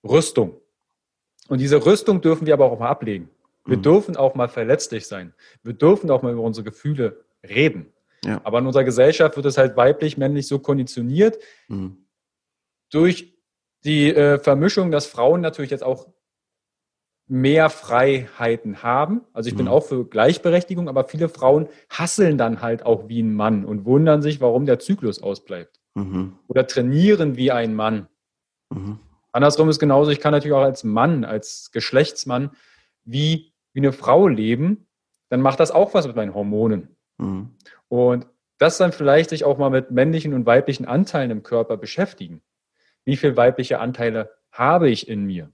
Rüstung. 0.04 0.60
Und 1.48 1.60
diese 1.60 1.84
Rüstung 1.84 2.20
dürfen 2.20 2.46
wir 2.46 2.54
aber 2.54 2.70
auch 2.70 2.78
mal 2.78 2.88
ablegen. 2.88 3.30
Wir 3.64 3.76
mhm. 3.76 3.82
dürfen 3.82 4.16
auch 4.16 4.34
mal 4.34 4.48
verletzlich 4.48 5.06
sein. 5.06 5.32
Wir 5.62 5.72
dürfen 5.72 6.10
auch 6.10 6.22
mal 6.22 6.32
über 6.32 6.42
unsere 6.42 6.64
Gefühle 6.64 7.24
reden. 7.48 7.92
Ja. 8.24 8.40
Aber 8.42 8.58
in 8.58 8.66
unserer 8.66 8.84
Gesellschaft 8.84 9.36
wird 9.36 9.46
es 9.46 9.58
halt 9.58 9.76
weiblich, 9.76 10.16
männlich 10.16 10.48
so 10.48 10.58
konditioniert. 10.58 11.38
Mhm. 11.68 12.06
Durch 12.90 13.34
die 13.84 14.12
äh, 14.12 14.38
Vermischung, 14.38 14.90
dass 14.90 15.06
Frauen 15.06 15.40
natürlich 15.40 15.70
jetzt 15.70 15.84
auch 15.84 16.08
mehr 17.28 17.70
Freiheiten 17.70 18.82
haben. 18.82 19.22
Also 19.32 19.48
ich 19.48 19.54
mhm. 19.54 19.58
bin 19.58 19.68
auch 19.68 19.80
für 19.84 20.04
Gleichberechtigung, 20.04 20.88
aber 20.88 21.04
viele 21.04 21.28
Frauen 21.28 21.68
hasseln 21.90 22.38
dann 22.38 22.62
halt 22.62 22.86
auch 22.86 23.08
wie 23.08 23.22
ein 23.22 23.34
Mann 23.34 23.64
und 23.64 23.84
wundern 23.84 24.22
sich, 24.22 24.40
warum 24.40 24.66
der 24.66 24.78
Zyklus 24.78 25.22
ausbleibt. 25.22 25.80
Mhm. 25.94 26.38
Oder 26.46 26.66
trainieren 26.66 27.36
wie 27.36 27.50
ein 27.50 27.74
Mann. 27.74 28.06
Mhm. 28.70 29.00
Andersrum 29.32 29.68
ist 29.68 29.80
genauso, 29.80 30.10
ich 30.10 30.20
kann 30.20 30.32
natürlich 30.32 30.56
auch 30.56 30.62
als 30.62 30.84
Mann, 30.84 31.24
als 31.24 31.70
Geschlechtsmann 31.72 32.52
wie, 33.04 33.52
wie 33.72 33.80
eine 33.80 33.92
Frau 33.92 34.28
leben, 34.28 34.86
dann 35.28 35.40
macht 35.40 35.60
das 35.60 35.72
auch 35.72 35.94
was 35.94 36.06
mit 36.06 36.16
meinen 36.16 36.34
Hormonen. 36.34 36.96
Mhm. 37.18 37.50
Und 37.88 38.26
das 38.58 38.78
dann 38.78 38.92
vielleicht 38.92 39.30
sich 39.30 39.44
auch 39.44 39.58
mal 39.58 39.70
mit 39.70 39.90
männlichen 39.90 40.32
und 40.32 40.46
weiblichen 40.46 40.86
Anteilen 40.86 41.30
im 41.30 41.42
Körper 41.42 41.76
beschäftigen. 41.76 42.40
Wie 43.04 43.16
viele 43.16 43.36
weibliche 43.36 43.80
Anteile 43.80 44.30
habe 44.50 44.88
ich 44.88 45.08
in 45.08 45.24
mir? 45.24 45.50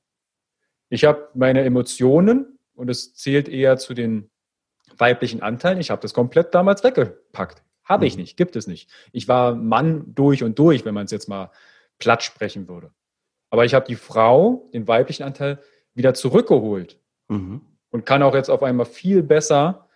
Ich 0.92 1.06
habe 1.06 1.30
meine 1.32 1.62
Emotionen 1.62 2.58
und 2.74 2.90
es 2.90 3.14
zählt 3.14 3.48
eher 3.48 3.78
zu 3.78 3.94
den 3.94 4.30
weiblichen 4.98 5.40
Anteilen. 5.40 5.80
Ich 5.80 5.90
habe 5.90 6.02
das 6.02 6.12
komplett 6.12 6.54
damals 6.54 6.84
weggepackt. 6.84 7.62
Habe 7.82 8.04
ich 8.04 8.16
mhm. 8.16 8.20
nicht, 8.20 8.36
gibt 8.36 8.56
es 8.56 8.66
nicht. 8.66 8.90
Ich 9.10 9.26
war 9.26 9.54
Mann 9.54 10.14
durch 10.14 10.44
und 10.44 10.58
durch, 10.58 10.84
wenn 10.84 10.92
man 10.92 11.06
es 11.06 11.10
jetzt 11.10 11.30
mal 11.30 11.50
platt 11.98 12.22
sprechen 12.22 12.68
würde. 12.68 12.92
Aber 13.48 13.64
ich 13.64 13.72
habe 13.72 13.86
die 13.86 13.96
Frau, 13.96 14.68
den 14.74 14.86
weiblichen 14.86 15.22
Anteil, 15.22 15.62
wieder 15.94 16.12
zurückgeholt 16.12 17.00
mhm. 17.28 17.62
und 17.88 18.04
kann 18.04 18.22
auch 18.22 18.34
jetzt 18.34 18.50
auf 18.50 18.62
einmal 18.62 18.84
viel 18.84 19.22
besser 19.22 19.88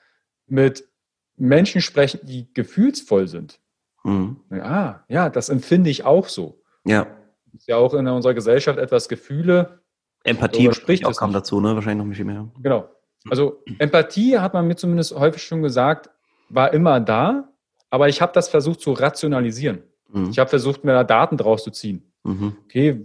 mit 0.46 0.88
Menschen 1.36 1.82
sprechen, 1.82 2.20
die 2.22 2.50
gefühlsvoll 2.54 3.28
sind. 3.28 3.60
Mhm. 4.02 4.40
Ah, 4.48 5.04
ja, 5.08 5.28
das 5.28 5.50
empfinde 5.50 5.90
ich 5.90 6.06
auch 6.06 6.30
so. 6.30 6.62
Ja. 6.86 7.06
Ist 7.52 7.68
ja 7.68 7.76
auch 7.76 7.92
in 7.92 8.08
unserer 8.08 8.32
Gesellschaft 8.32 8.78
etwas 8.78 9.10
Gefühle. 9.10 9.82
Empathie 10.26 10.72
spricht 10.72 11.04
auch 11.06 11.16
kam 11.16 11.32
dazu, 11.32 11.60
ne? 11.60 11.74
Wahrscheinlich 11.74 11.98
noch 11.98 12.04
ein 12.04 12.10
bisschen 12.10 12.26
mehr. 12.26 12.48
Genau. 12.62 12.88
Also 13.28 13.62
Empathie 13.78 14.38
hat 14.38 14.54
man 14.54 14.66
mir 14.66 14.76
zumindest 14.76 15.14
häufig 15.14 15.42
schon 15.42 15.62
gesagt, 15.62 16.10
war 16.48 16.72
immer 16.72 17.00
da, 17.00 17.48
aber 17.90 18.08
ich 18.08 18.20
habe 18.20 18.32
das 18.32 18.48
versucht 18.48 18.80
zu 18.80 18.92
rationalisieren. 18.92 19.82
Mhm. 20.08 20.30
Ich 20.30 20.38
habe 20.38 20.50
versucht, 20.50 20.84
mir 20.84 20.92
da 20.92 21.04
Daten 21.04 21.36
draus 21.36 21.64
zu 21.64 21.70
ziehen. 21.70 22.02
Mhm. 22.24 22.56
Okay, 22.64 23.04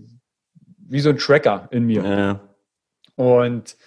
wie 0.77 0.99
so 0.99 1.09
ein 1.09 1.17
Tracker 1.17 1.67
in 1.71 1.85
mir. 1.85 2.03
Ja. 2.03 2.39
Und 3.15 3.77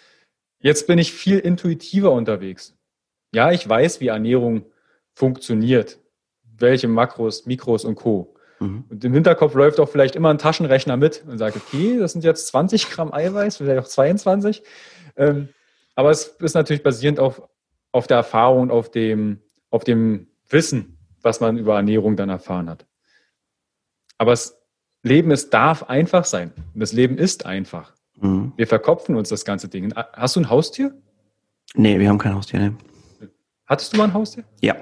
jetzt 0.60 0.86
bin 0.86 0.98
ich 0.98 1.12
viel 1.12 1.38
intuitiver 1.38 2.12
unterwegs. 2.12 2.76
Ja, 3.34 3.52
ich 3.52 3.68
weiß, 3.68 4.00
wie 4.00 4.08
Ernährung 4.08 4.64
funktioniert, 5.14 5.98
welche 6.56 6.88
Makros, 6.88 7.46
Mikros 7.46 7.84
und 7.84 7.96
Co. 7.96 8.33
Mhm. 8.60 8.84
Und 8.88 9.04
im 9.04 9.12
Hinterkopf 9.12 9.54
läuft 9.54 9.80
auch 9.80 9.88
vielleicht 9.88 10.16
immer 10.16 10.30
ein 10.30 10.38
Taschenrechner 10.38 10.96
mit 10.96 11.24
und 11.26 11.38
sagt, 11.38 11.56
okay, 11.56 11.98
das 11.98 12.12
sind 12.12 12.24
jetzt 12.24 12.46
20 12.48 12.90
Gramm 12.90 13.12
Eiweiß, 13.12 13.56
vielleicht 13.58 13.80
auch 13.80 13.88
22. 13.88 14.62
Ähm, 15.16 15.48
aber 15.94 16.10
es 16.10 16.24
ist 16.38 16.54
natürlich 16.54 16.82
basierend 16.82 17.20
auf, 17.20 17.42
auf 17.92 18.06
der 18.06 18.16
Erfahrung, 18.18 18.70
auf 18.70 18.90
dem, 18.90 19.40
auf 19.70 19.84
dem 19.84 20.28
Wissen, 20.48 20.98
was 21.22 21.40
man 21.40 21.56
über 21.56 21.76
Ernährung 21.76 22.16
dann 22.16 22.28
erfahren 22.28 22.68
hat. 22.68 22.86
Aber 24.18 24.32
das 24.32 24.58
Leben, 25.02 25.30
es 25.30 25.50
darf 25.50 25.84
einfach 25.84 26.24
sein. 26.24 26.52
Und 26.74 26.80
das 26.80 26.92
Leben 26.92 27.18
ist 27.18 27.46
einfach. 27.46 27.92
Mhm. 28.16 28.52
Wir 28.56 28.66
verkopfen 28.66 29.16
uns 29.16 29.28
das 29.28 29.44
ganze 29.44 29.68
Ding. 29.68 29.92
Hast 29.94 30.36
du 30.36 30.40
ein 30.40 30.50
Haustier? 30.50 30.94
Nee, 31.74 31.98
wir 31.98 32.08
haben 32.08 32.18
kein 32.18 32.34
Haustier. 32.34 32.60
Nee. 32.60 33.28
Hattest 33.66 33.92
du 33.92 33.96
mal 33.96 34.04
ein 34.04 34.14
Haustier? 34.14 34.44
Ja. 34.60 34.76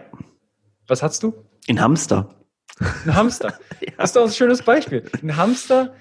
Was 0.86 1.02
hattest 1.02 1.22
du? 1.22 1.32
Ein 1.68 1.80
Hamster. 1.80 2.34
Ein 2.78 3.14
Hamster. 3.14 3.58
ja. 3.80 3.92
Das 3.96 4.10
ist 4.10 4.16
doch 4.16 4.24
ein 4.24 4.32
schönes 4.32 4.62
Beispiel. 4.62 5.04
Ein 5.22 5.36
Hamster 5.36 5.94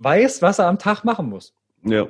weiß, 0.00 0.42
was 0.42 0.58
er 0.58 0.66
am 0.66 0.78
Tag 0.78 1.04
machen 1.04 1.28
muss. 1.28 1.54
Ja. 1.84 2.08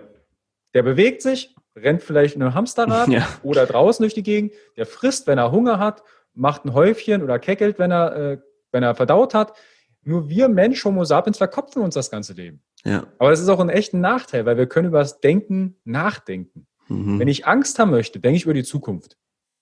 Der 0.74 0.82
bewegt 0.82 1.22
sich, 1.22 1.54
rennt 1.76 2.02
vielleicht 2.02 2.36
in 2.36 2.42
einem 2.42 2.54
Hamsterrad 2.54 3.08
ja. 3.08 3.26
oder 3.42 3.66
draußen 3.66 4.02
durch 4.02 4.14
die 4.14 4.22
Gegend. 4.22 4.52
Der 4.76 4.86
frisst, 4.86 5.26
wenn 5.26 5.38
er 5.38 5.52
Hunger 5.52 5.78
hat, 5.78 6.02
macht 6.34 6.64
ein 6.64 6.74
Häufchen 6.74 7.22
oder 7.22 7.38
keckelt, 7.38 7.78
wenn 7.78 7.90
er, 7.90 8.16
äh, 8.16 8.38
wenn 8.72 8.82
er 8.82 8.94
verdaut 8.94 9.34
hat. 9.34 9.54
Nur 10.02 10.28
wir 10.28 10.48
Mensch, 10.48 10.84
Homo 10.84 11.04
sapiens, 11.04 11.38
verkopfen 11.38 11.82
uns 11.82 11.94
das 11.94 12.10
ganze 12.10 12.32
Leben. 12.32 12.62
Ja. 12.84 13.06
Aber 13.18 13.30
das 13.30 13.40
ist 13.40 13.48
auch 13.48 13.60
ein 13.60 13.68
echter 13.68 13.98
Nachteil, 13.98 14.46
weil 14.46 14.56
wir 14.56 14.66
können 14.66 14.88
über 14.88 15.00
das 15.00 15.20
Denken 15.20 15.76
nachdenken. 15.84 16.66
Mhm. 16.88 17.18
Wenn 17.18 17.28
ich 17.28 17.46
Angst 17.46 17.78
haben 17.78 17.90
möchte, 17.90 18.20
denke 18.20 18.36
ich 18.36 18.44
über 18.44 18.54
die 18.54 18.64
Zukunft. 18.64 19.16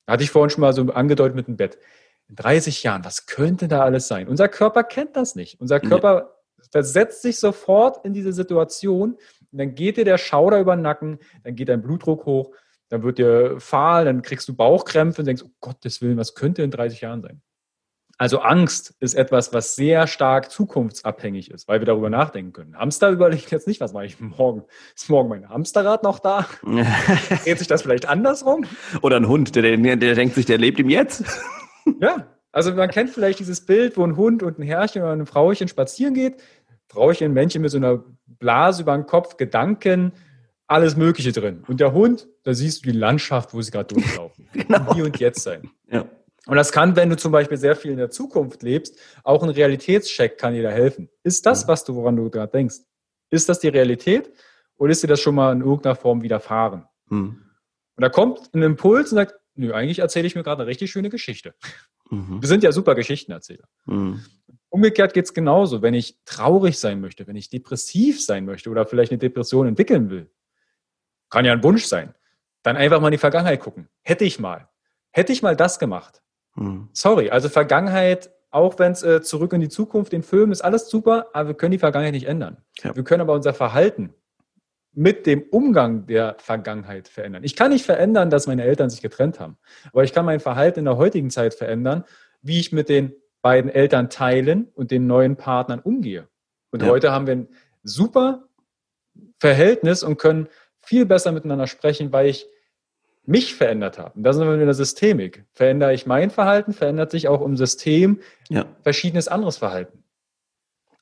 Hatte 0.06 0.22
ich 0.22 0.30
vorhin 0.30 0.50
schon 0.50 0.60
mal 0.60 0.72
so 0.72 0.82
angedeutet 0.92 1.34
mit 1.34 1.48
dem 1.48 1.56
Bett. 1.56 1.78
In 2.28 2.36
30 2.36 2.82
Jahren, 2.82 3.04
was 3.04 3.26
könnte 3.26 3.68
da 3.68 3.82
alles 3.82 4.08
sein? 4.08 4.28
Unser 4.28 4.48
Körper 4.48 4.82
kennt 4.82 5.16
das 5.16 5.36
nicht. 5.36 5.60
Unser 5.60 5.80
Körper 5.80 6.36
versetzt 6.72 7.22
sich 7.22 7.38
sofort 7.38 8.04
in 8.04 8.12
diese 8.12 8.32
Situation 8.32 9.12
und 9.52 9.58
dann 9.58 9.74
geht 9.74 9.96
dir 9.96 10.04
der 10.04 10.18
Schauder 10.18 10.60
über 10.60 10.76
den 10.76 10.82
Nacken, 10.82 11.18
dann 11.44 11.54
geht 11.54 11.68
dein 11.68 11.82
Blutdruck 11.82 12.26
hoch, 12.26 12.50
dann 12.88 13.02
wird 13.02 13.18
dir 13.18 13.60
fahl, 13.60 14.04
dann 14.04 14.22
kriegst 14.22 14.48
du 14.48 14.54
Bauchkrämpfe 14.54 15.22
und 15.22 15.26
denkst, 15.26 15.44
oh 15.44 15.50
Gottes 15.60 16.02
Willen, 16.02 16.18
was 16.18 16.34
könnte 16.34 16.62
in 16.62 16.70
30 16.70 17.00
Jahren 17.00 17.22
sein? 17.22 17.42
Also 18.18 18.38
Angst 18.38 18.94
ist 18.98 19.14
etwas, 19.14 19.52
was 19.52 19.76
sehr 19.76 20.06
stark 20.06 20.50
zukunftsabhängig 20.50 21.50
ist, 21.50 21.68
weil 21.68 21.80
wir 21.80 21.86
darüber 21.86 22.08
nachdenken 22.08 22.54
können. 22.54 22.78
Hamster 22.78 23.10
überlegt 23.10 23.50
jetzt 23.50 23.66
nicht, 23.66 23.80
was 23.80 23.92
mache 23.92 24.06
ich 24.06 24.18
morgen? 24.20 24.64
Ist 24.94 25.10
morgen 25.10 25.28
mein 25.28 25.50
Hamsterrad 25.50 26.02
noch 26.02 26.18
da? 26.18 26.46
Dreht 27.44 27.58
sich 27.58 27.68
das 27.68 27.82
vielleicht 27.82 28.08
andersrum? 28.08 28.64
Oder 29.02 29.16
ein 29.16 29.28
Hund, 29.28 29.54
der, 29.54 29.76
der, 29.76 29.96
der 29.96 30.14
denkt 30.14 30.34
sich, 30.34 30.46
der 30.46 30.56
lebt 30.56 30.80
im 30.80 30.88
Jetzt. 30.88 31.24
Ja, 32.00 32.26
also 32.52 32.72
man 32.72 32.90
kennt 32.90 33.10
vielleicht 33.10 33.38
dieses 33.38 33.66
Bild, 33.66 33.96
wo 33.96 34.04
ein 34.04 34.16
Hund 34.16 34.42
und 34.42 34.58
ein 34.58 34.62
Herrchen 34.62 35.02
oder 35.02 35.12
ein 35.12 35.26
Frauchen 35.26 35.68
spazieren 35.68 36.14
geht. 36.14 36.36
Frauchen, 36.88 37.32
Männchen 37.32 37.62
mit 37.62 37.70
so 37.70 37.76
einer 37.76 38.02
Blase 38.26 38.82
über 38.82 38.96
den 38.96 39.06
Kopf, 39.06 39.36
Gedanken, 39.36 40.12
alles 40.66 40.96
Mögliche 40.96 41.32
drin. 41.32 41.64
Und 41.66 41.80
der 41.80 41.92
Hund, 41.92 42.28
da 42.44 42.54
siehst 42.54 42.84
du 42.84 42.92
die 42.92 42.98
Landschaft, 42.98 43.54
wo 43.54 43.60
sie 43.60 43.70
gerade 43.70 43.94
durchlaufen. 43.94 44.48
genau. 44.52 44.94
Hier 44.94 45.04
und 45.04 45.18
jetzt 45.18 45.42
sein. 45.42 45.70
Ja. 45.90 46.06
Und 46.46 46.56
das 46.56 46.70
kann, 46.72 46.94
wenn 46.96 47.10
du 47.10 47.16
zum 47.16 47.32
Beispiel 47.32 47.58
sehr 47.58 47.74
viel 47.74 47.90
in 47.90 47.96
der 47.96 48.10
Zukunft 48.10 48.62
lebst, 48.62 48.98
auch 49.24 49.42
ein 49.42 49.50
Realitätscheck 49.50 50.38
kann 50.38 50.54
dir 50.54 50.62
da 50.62 50.70
helfen. 50.70 51.08
Ist 51.24 51.44
das, 51.44 51.66
was 51.66 51.84
du, 51.84 51.94
woran 51.96 52.16
du 52.16 52.30
gerade 52.30 52.52
denkst? 52.52 52.76
Ist 53.30 53.48
das 53.48 53.58
die 53.58 53.68
Realität 53.68 54.32
oder 54.76 54.92
ist 54.92 55.02
dir 55.02 55.08
das 55.08 55.20
schon 55.20 55.34
mal 55.34 55.52
in 55.52 55.60
irgendeiner 55.60 55.96
Form 55.96 56.22
widerfahren? 56.22 56.84
Mhm. 57.08 57.42
Und 57.96 58.02
da 58.02 58.08
kommt 58.08 58.54
ein 58.54 58.62
Impuls 58.62 59.10
und 59.10 59.16
sagt, 59.16 59.34
nö, 59.56 59.72
eigentlich 59.72 59.98
erzähle 60.00 60.26
ich 60.26 60.34
mir 60.34 60.42
gerade 60.42 60.62
eine 60.62 60.70
richtig 60.70 60.90
schöne 60.90 61.10
Geschichte. 61.10 61.54
Mhm. 62.10 62.40
Wir 62.40 62.48
sind 62.48 62.62
ja 62.62 62.72
super 62.72 62.94
Geschichtenerzähler. 62.94 63.68
Mhm. 63.86 64.24
Umgekehrt 64.68 65.14
geht 65.14 65.24
es 65.24 65.34
genauso. 65.34 65.82
Wenn 65.82 65.94
ich 65.94 66.18
traurig 66.24 66.78
sein 66.78 67.00
möchte, 67.00 67.26
wenn 67.26 67.36
ich 67.36 67.50
depressiv 67.50 68.22
sein 68.22 68.44
möchte 68.44 68.70
oder 68.70 68.86
vielleicht 68.86 69.12
eine 69.12 69.18
Depression 69.18 69.66
entwickeln 69.66 70.10
will, 70.10 70.30
kann 71.30 71.44
ja 71.44 71.52
ein 71.52 71.62
Wunsch 71.62 71.84
sein, 71.84 72.14
dann 72.62 72.76
einfach 72.76 73.00
mal 73.00 73.08
in 73.08 73.12
die 73.12 73.18
Vergangenheit 73.18 73.60
gucken. 73.60 73.88
Hätte 74.02 74.24
ich 74.24 74.38
mal. 74.38 74.68
Hätte 75.10 75.32
ich 75.32 75.42
mal 75.42 75.56
das 75.56 75.78
gemacht, 75.78 76.22
hm. 76.56 76.88
Sorry, 76.92 77.30
also 77.30 77.48
Vergangenheit, 77.48 78.30
auch 78.50 78.78
wenn 78.78 78.92
es 78.92 79.02
äh, 79.02 79.22
zurück 79.22 79.52
in 79.52 79.60
die 79.60 79.68
Zukunft, 79.68 80.12
den 80.12 80.22
Film 80.22 80.52
ist 80.52 80.62
alles 80.62 80.88
super, 80.90 81.28
aber 81.32 81.48
wir 81.48 81.54
können 81.54 81.72
die 81.72 81.78
Vergangenheit 81.78 82.14
nicht 82.14 82.26
ändern. 82.26 82.58
Ja. 82.82 82.96
Wir 82.96 83.04
können 83.04 83.20
aber 83.20 83.34
unser 83.34 83.54
Verhalten 83.54 84.14
mit 84.96 85.26
dem 85.26 85.42
Umgang 85.50 86.06
der 86.06 86.36
Vergangenheit 86.38 87.06
verändern. 87.06 87.44
Ich 87.44 87.54
kann 87.54 87.70
nicht 87.70 87.84
verändern, 87.84 88.30
dass 88.30 88.46
meine 88.46 88.64
Eltern 88.64 88.88
sich 88.88 89.02
getrennt 89.02 89.38
haben, 89.38 89.58
aber 89.92 90.04
ich 90.04 90.14
kann 90.14 90.24
mein 90.24 90.40
Verhalten 90.40 90.78
in 90.78 90.84
der 90.86 90.96
heutigen 90.96 91.28
Zeit 91.28 91.52
verändern, 91.52 92.04
wie 92.40 92.58
ich 92.58 92.72
mit 92.72 92.88
den 92.88 93.12
beiden 93.42 93.70
Eltern 93.70 94.08
teilen 94.08 94.68
und 94.74 94.90
den 94.90 95.06
neuen 95.06 95.36
Partnern 95.36 95.80
umgehe. 95.80 96.28
Und 96.70 96.82
ja. 96.82 96.88
heute 96.88 97.12
haben 97.12 97.26
wir 97.26 97.36
ein 97.36 97.48
super 97.82 98.48
Verhältnis 99.38 100.02
und 100.02 100.16
können 100.16 100.48
viel 100.80 101.04
besser 101.04 101.30
miteinander 101.30 101.66
sprechen, 101.66 102.10
weil 102.10 102.28
ich 102.28 102.46
mich 103.26 103.54
verändert 103.54 103.98
habe. 103.98 104.12
Und 104.16 104.22
da 104.22 104.32
sind 104.32 104.46
wir 104.46 104.54
in 104.54 104.60
der 104.60 104.72
Systemik. 104.72 105.44
Verändere 105.52 105.92
ich 105.92 106.06
mein 106.06 106.30
Verhalten, 106.30 106.72
verändert 106.72 107.10
sich 107.10 107.28
auch 107.28 107.42
im 107.42 107.56
System 107.58 108.20
ja. 108.48 108.64
verschiedenes 108.82 109.28
anderes 109.28 109.58
Verhalten. 109.58 110.04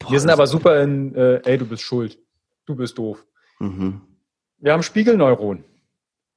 Boah, 0.01 0.11
wir 0.11 0.19
sind 0.19 0.31
aber 0.31 0.49
super 0.49 0.83
in, 0.83 1.15
äh, 1.15 1.41
ey, 1.45 1.59
du 1.59 1.67
bist 1.67 1.83
schuld, 1.83 2.19
du 2.67 2.75
bist 2.75 2.99
doof. 2.99 3.25
Mhm. 3.59 4.01
Wir 4.59 4.73
haben 4.73 4.83
Spiegelneuronen. 4.83 5.65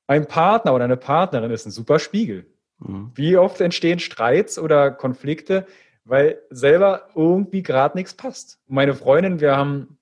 Ein 0.08 0.28
Partner 0.28 0.74
oder 0.74 0.86
eine 0.86 0.98
Partnerin 0.98 1.52
ist 1.52 1.66
ein 1.66 1.72
super 1.72 2.00
Spiegel. 2.00 2.46
Mhm. 2.80 3.12
Wie 3.16 3.38
oft 3.38 3.60
entstehen 3.62 4.00
Streits 4.00 4.58
oder 4.60 4.92
Konflikte, 4.92 5.66
weil 6.06 6.40
selber 6.50 7.10
irgendwie 7.16 7.64
gerade 7.64 7.98
nichts 7.98 8.14
passt. 8.14 8.60
Meine 8.68 8.94
Freundin, 8.94 9.42
wir 9.42 9.58
haben, 9.58 9.98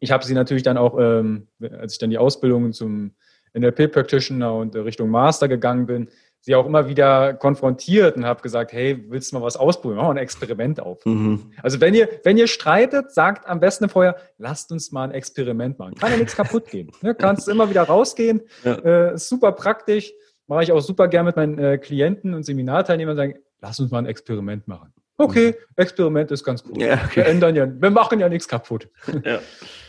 ich 0.00 0.10
habe 0.10 0.24
sie 0.24 0.34
natürlich 0.34 0.62
dann 0.62 0.76
auch, 0.76 0.98
ähm, 0.98 1.48
als 1.60 1.94
ich 1.94 1.98
dann 1.98 2.10
die 2.10 2.18
Ausbildung 2.18 2.72
zum 2.72 3.12
NLP-Practitioner 3.54 4.54
und 4.54 4.76
Richtung 4.76 5.08
Master 5.08 5.48
gegangen 5.48 5.86
bin, 5.86 6.08
sie 6.48 6.54
auch 6.54 6.64
immer 6.64 6.88
wieder 6.88 7.34
konfrontiert 7.34 8.16
und 8.16 8.24
habe 8.24 8.40
gesagt, 8.40 8.72
hey, 8.72 9.04
willst 9.08 9.30
du 9.30 9.36
mal 9.36 9.44
was 9.44 9.58
ausprobieren? 9.58 9.98
Machen 9.98 10.08
wir 10.08 10.20
ein 10.20 10.24
Experiment 10.24 10.80
auf. 10.80 11.04
Mhm. 11.04 11.52
Also 11.62 11.78
wenn 11.82 11.92
ihr, 11.92 12.08
wenn 12.24 12.38
ihr 12.38 12.46
streitet, 12.46 13.12
sagt 13.12 13.46
am 13.46 13.60
besten 13.60 13.90
vorher, 13.90 14.16
lasst 14.38 14.72
uns 14.72 14.90
mal 14.90 15.04
ein 15.04 15.10
Experiment 15.10 15.78
machen. 15.78 15.94
Kann 15.96 16.10
ja 16.10 16.16
nichts 16.16 16.34
kaputt 16.34 16.70
gehen. 16.70 16.90
Ne? 17.02 17.14
Kannst 17.14 17.48
immer 17.48 17.68
wieder 17.68 17.82
rausgehen. 17.82 18.40
Ja. 18.64 18.76
Äh, 18.76 19.18
super 19.18 19.52
praktisch. 19.52 20.14
Mache 20.46 20.62
ich 20.62 20.72
auch 20.72 20.80
super 20.80 21.08
gern 21.08 21.26
mit 21.26 21.36
meinen 21.36 21.58
äh, 21.58 21.76
Klienten 21.76 22.32
und 22.32 22.44
Seminarteilnehmern 22.44 23.14
sagen, 23.14 23.34
lass 23.60 23.78
uns 23.78 23.90
mal 23.90 23.98
ein 23.98 24.06
Experiment 24.06 24.66
machen. 24.66 24.90
Okay, 25.18 25.48
mhm. 25.50 25.64
Experiment 25.76 26.30
ist 26.30 26.44
ganz 26.44 26.62
gut. 26.64 26.80
Ja, 26.80 26.94
okay. 26.94 27.16
Wir 27.16 27.26
ändern 27.26 27.56
ja, 27.56 27.66
wir 27.70 27.90
machen 27.90 28.20
ja 28.20 28.28
nichts 28.30 28.48
kaputt. 28.48 28.88
Ja. 29.22 29.40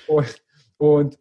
Und, 0.07 0.41
und 0.77 1.17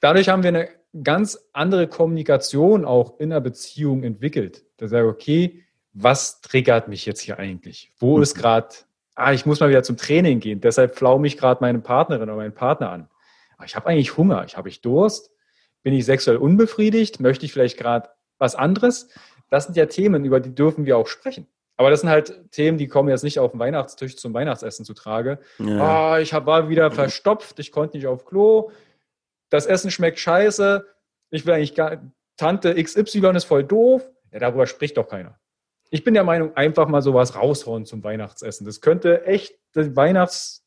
dadurch 0.00 0.28
haben 0.28 0.42
wir 0.42 0.48
eine 0.48 0.68
ganz 1.02 1.48
andere 1.52 1.88
Kommunikation 1.88 2.84
auch 2.84 3.18
in 3.18 3.30
der 3.30 3.40
Beziehung 3.40 4.02
entwickelt. 4.02 4.64
Da 4.76 4.88
sage 4.88 5.06
ich, 5.06 5.12
okay, 5.12 5.62
was 5.92 6.40
triggert 6.40 6.88
mich 6.88 7.06
jetzt 7.06 7.20
hier 7.20 7.38
eigentlich? 7.38 7.92
Wo 7.98 8.16
mhm. 8.16 8.22
ist 8.22 8.34
gerade, 8.34 8.68
ah, 9.14 9.32
ich 9.32 9.46
muss 9.46 9.60
mal 9.60 9.68
wieder 9.68 9.82
zum 9.82 9.96
Training 9.96 10.40
gehen, 10.40 10.60
deshalb 10.60 10.96
flaume 10.96 11.26
ich 11.26 11.36
gerade 11.36 11.58
meine 11.60 11.78
Partnerin 11.80 12.28
oder 12.28 12.36
meinen 12.36 12.54
Partner 12.54 12.90
an. 12.90 13.08
Aber 13.56 13.66
ich 13.66 13.74
habe 13.74 13.86
eigentlich 13.86 14.16
Hunger, 14.16 14.44
ich 14.46 14.56
habe 14.56 14.68
ich 14.68 14.82
Durst, 14.82 15.30
bin 15.82 15.94
ich 15.94 16.04
sexuell 16.04 16.36
unbefriedigt, 16.36 17.20
möchte 17.20 17.46
ich 17.46 17.52
vielleicht 17.52 17.78
gerade 17.78 18.10
was 18.38 18.54
anderes? 18.54 19.08
Das 19.48 19.64
sind 19.64 19.76
ja 19.76 19.86
Themen, 19.86 20.24
über 20.24 20.40
die 20.40 20.54
dürfen 20.54 20.84
wir 20.84 20.98
auch 20.98 21.06
sprechen. 21.06 21.46
Aber 21.78 21.90
das 21.90 22.00
sind 22.00 22.10
halt 22.10 22.50
Themen, 22.52 22.78
die 22.78 22.88
kommen 22.88 23.08
jetzt 23.08 23.22
nicht 23.22 23.38
auf 23.38 23.52
den 23.52 23.60
Weihnachtstisch 23.60 24.16
zum 24.16 24.32
Weihnachtsessen 24.34 24.84
zu 24.84 24.94
trage. 24.94 25.38
Ja. 25.58 26.14
Oh, 26.14 26.18
ich 26.18 26.32
war 26.32 26.68
wieder 26.68 26.90
verstopft, 26.90 27.58
ich 27.58 27.70
konnte 27.70 27.96
nicht 27.96 28.06
auf 28.06 28.24
Klo, 28.24 28.70
das 29.50 29.66
Essen 29.66 29.90
schmeckt 29.90 30.18
scheiße, 30.18 30.86
ich 31.30 31.46
will 31.46 31.54
eigentlich 31.54 31.74
gar, 31.74 32.00
Tante 32.36 32.74
XY 32.82 33.32
ist 33.34 33.44
voll 33.44 33.64
doof. 33.64 34.08
Ja, 34.32 34.40
darüber 34.40 34.66
spricht 34.66 34.96
doch 34.96 35.08
keiner. 35.08 35.38
Ich 35.90 36.04
bin 36.04 36.14
der 36.14 36.24
Meinung, 36.24 36.56
einfach 36.56 36.88
mal 36.88 37.02
sowas 37.02 37.36
raushauen 37.36 37.86
zum 37.86 38.02
Weihnachtsessen. 38.02 38.66
Das 38.66 38.80
könnte 38.80 39.24
echt 39.24 39.54
den 39.74 39.96
Weihnachts, 39.96 40.64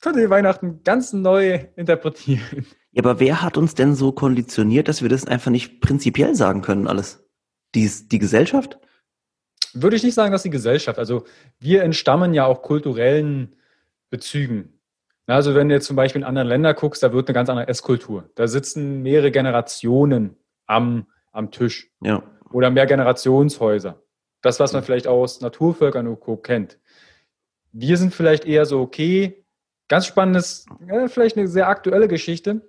könnte 0.00 0.20
den 0.20 0.30
Weihnachten 0.30 0.82
ganz 0.84 1.12
neu 1.12 1.66
interpretieren. 1.76 2.66
Ja, 2.92 3.02
aber 3.02 3.20
wer 3.20 3.42
hat 3.42 3.56
uns 3.56 3.74
denn 3.74 3.94
so 3.94 4.12
konditioniert, 4.12 4.88
dass 4.88 5.02
wir 5.02 5.08
das 5.08 5.24
einfach 5.24 5.50
nicht 5.50 5.80
prinzipiell 5.80 6.34
sagen 6.34 6.60
können, 6.60 6.88
alles? 6.88 7.24
Die, 7.74 7.88
die 8.08 8.18
Gesellschaft? 8.18 8.78
Würde 9.72 9.94
ich 9.94 10.02
nicht 10.02 10.14
sagen, 10.14 10.32
dass 10.32 10.42
die 10.42 10.50
Gesellschaft. 10.50 10.98
Also 10.98 11.24
wir 11.60 11.84
entstammen 11.84 12.34
ja 12.34 12.46
auch 12.46 12.62
kulturellen 12.62 13.54
Bezügen. 14.10 14.79
Also 15.30 15.54
wenn 15.54 15.68
du 15.68 15.74
jetzt 15.74 15.86
zum 15.86 15.96
Beispiel 15.96 16.22
in 16.22 16.26
anderen 16.26 16.48
Ländern 16.48 16.74
guckst, 16.74 17.02
da 17.02 17.12
wird 17.12 17.28
eine 17.28 17.34
ganz 17.34 17.48
andere 17.48 17.68
Esskultur. 17.68 18.28
Da 18.34 18.48
sitzen 18.48 19.02
mehrere 19.02 19.30
Generationen 19.30 20.36
am, 20.66 21.06
am 21.32 21.50
Tisch. 21.50 21.90
Ja. 22.02 22.22
Oder 22.52 22.70
mehr 22.70 22.86
Generationshäuser. 22.86 24.02
Das, 24.42 24.58
was 24.58 24.72
man 24.72 24.82
vielleicht 24.82 25.06
aus 25.06 25.40
Naturvölkern 25.40 26.06
und 26.06 26.20
Co. 26.20 26.36
kennt. 26.36 26.78
Wir 27.72 27.96
sind 27.96 28.14
vielleicht 28.14 28.44
eher 28.44 28.66
so, 28.66 28.80
okay, 28.80 29.44
ganz 29.88 30.06
spannendes, 30.06 30.66
ja, 30.88 31.06
vielleicht 31.08 31.36
eine 31.36 31.46
sehr 31.46 31.68
aktuelle 31.68 32.08
Geschichte 32.08 32.68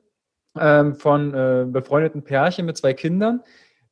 ähm, 0.59 0.95
von 0.95 1.33
äh, 1.33 1.65
befreundeten 1.67 2.23
Pärchen 2.23 2.65
mit 2.65 2.77
zwei 2.77 2.93
Kindern. 2.93 3.41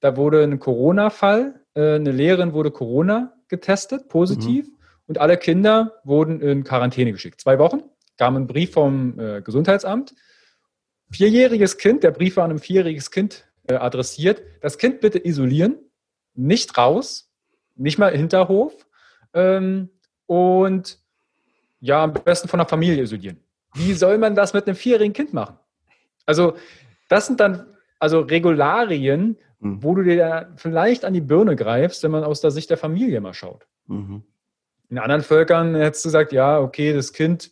Da 0.01 0.17
wurde 0.17 0.43
ein 0.43 0.59
Corona-Fall, 0.59 1.61
äh, 1.73 1.95
eine 1.95 2.11
Lehrerin 2.11 2.53
wurde 2.53 2.71
Corona 2.71 3.33
getestet, 3.47 4.09
positiv, 4.09 4.67
mhm. 4.67 4.75
und 5.07 5.17
alle 5.17 5.37
Kinder 5.37 5.99
wurden 6.03 6.41
in 6.41 6.63
Quarantäne 6.63 7.11
geschickt. 7.11 7.41
Zwei 7.41 7.57
Wochen 7.57 7.81
kam 8.19 8.35
ein 8.35 8.47
Brief 8.47 8.73
vom 8.73 9.17
äh, 9.17 9.41
Gesundheitsamt. 9.41 10.13
Vierjähriges 11.09 11.77
Kind, 11.77 12.03
der 12.03 12.11
Brief 12.11 12.35
war 12.35 12.43
an 12.43 12.51
ein 12.51 12.59
vierjähriges 12.59 13.11
Kind 13.11 13.47
äh, 13.67 13.75
adressiert. 13.75 14.43
Das 14.61 14.77
Kind 14.77 14.99
bitte 14.99 15.25
isolieren, 15.25 15.77
nicht 16.35 16.77
raus, 16.77 17.31
nicht 17.75 17.97
mal 17.97 18.15
Hinterhof 18.15 18.85
ähm, 19.33 19.89
und 20.25 20.99
ja, 21.79 22.03
am 22.03 22.13
besten 22.13 22.49
von 22.49 22.59
der 22.59 22.67
Familie 22.67 23.01
isolieren. 23.01 23.39
Wie 23.73 23.93
soll 23.93 24.17
man 24.17 24.35
das 24.35 24.53
mit 24.53 24.67
einem 24.67 24.75
vierjährigen 24.75 25.13
Kind 25.13 25.33
machen? 25.33 25.57
Also, 26.25 26.55
das 27.07 27.25
sind 27.25 27.39
dann 27.39 27.67
also 27.99 28.19
Regularien, 28.19 29.37
mhm. 29.59 29.81
wo 29.81 29.95
du 29.95 30.03
dir 30.03 30.51
vielleicht 30.57 31.05
an 31.05 31.13
die 31.13 31.21
Birne 31.21 31.55
greifst, 31.55 32.03
wenn 32.03 32.11
man 32.11 32.25
aus 32.25 32.41
der 32.41 32.51
Sicht 32.51 32.69
der 32.69 32.77
Familie 32.77 33.21
mal 33.21 33.33
schaut. 33.33 33.65
Mhm. 33.87 34.23
In 34.89 34.97
anderen 34.97 35.21
Völkern 35.21 35.73
hättest 35.75 36.03
du 36.03 36.09
gesagt, 36.09 36.33
ja, 36.33 36.59
okay, 36.59 36.91
das 36.91 37.13
Kind 37.13 37.51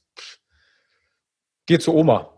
geh 1.67 1.77
zu 1.77 1.93
Oma. 1.93 2.33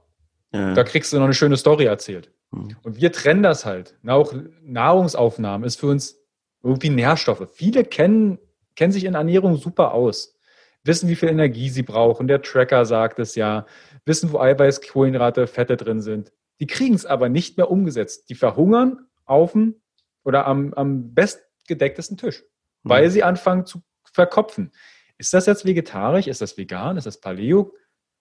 Ja. 0.51 0.73
Da 0.73 0.83
kriegst 0.83 1.13
du 1.13 1.17
noch 1.17 1.25
eine 1.25 1.33
schöne 1.33 1.57
Story 1.57 1.85
erzählt. 1.85 2.31
Mhm. 2.51 2.75
Und 2.83 2.99
wir 2.99 3.11
trennen 3.11 3.43
das 3.43 3.65
halt. 3.65 3.95
Auch 4.05 4.33
Nahrungsaufnahme 4.61 5.65
ist 5.65 5.79
für 5.79 5.87
uns 5.87 6.19
irgendwie 6.63 6.89
Nährstoffe. 6.89 7.47
Viele 7.53 7.85
kennen, 7.85 8.39
kennen 8.75 8.91
sich 8.91 9.05
in 9.05 9.15
Ernährung 9.15 9.57
super 9.57 9.93
aus, 9.93 10.35
wissen, 10.83 11.09
wie 11.09 11.15
viel 11.15 11.29
Energie 11.29 11.69
sie 11.69 11.83
brauchen. 11.83 12.27
Der 12.27 12.41
Tracker 12.41 12.85
sagt 12.85 13.19
es 13.19 13.35
ja, 13.35 13.65
wissen, 14.05 14.31
wo 14.31 14.39
Eiweiß, 14.39 14.81
Kohlenhydrate, 14.81 15.47
Fette 15.47 15.77
drin 15.77 16.01
sind. 16.01 16.33
Die 16.59 16.67
kriegen 16.67 16.95
es 16.95 17.05
aber 17.05 17.29
nicht 17.29 17.57
mehr 17.57 17.71
umgesetzt. 17.71 18.29
Die 18.29 18.35
verhungern 18.35 19.07
auf 19.25 19.53
dem 19.53 19.75
oder 20.23 20.45
am, 20.45 20.73
am 20.73 21.13
bestgedecktesten 21.13 22.17
Tisch, 22.17 22.43
mhm. 22.83 22.89
weil 22.89 23.09
sie 23.09 23.23
anfangen 23.23 23.65
zu 23.65 23.81
verkopfen. 24.11 24.71
Ist 25.17 25.33
das 25.33 25.45
jetzt 25.45 25.65
vegetarisch? 25.65 26.27
Ist 26.27 26.41
das 26.41 26.57
vegan? 26.57 26.97
Ist 26.97 27.05
das 27.05 27.19
Paleo? 27.19 27.73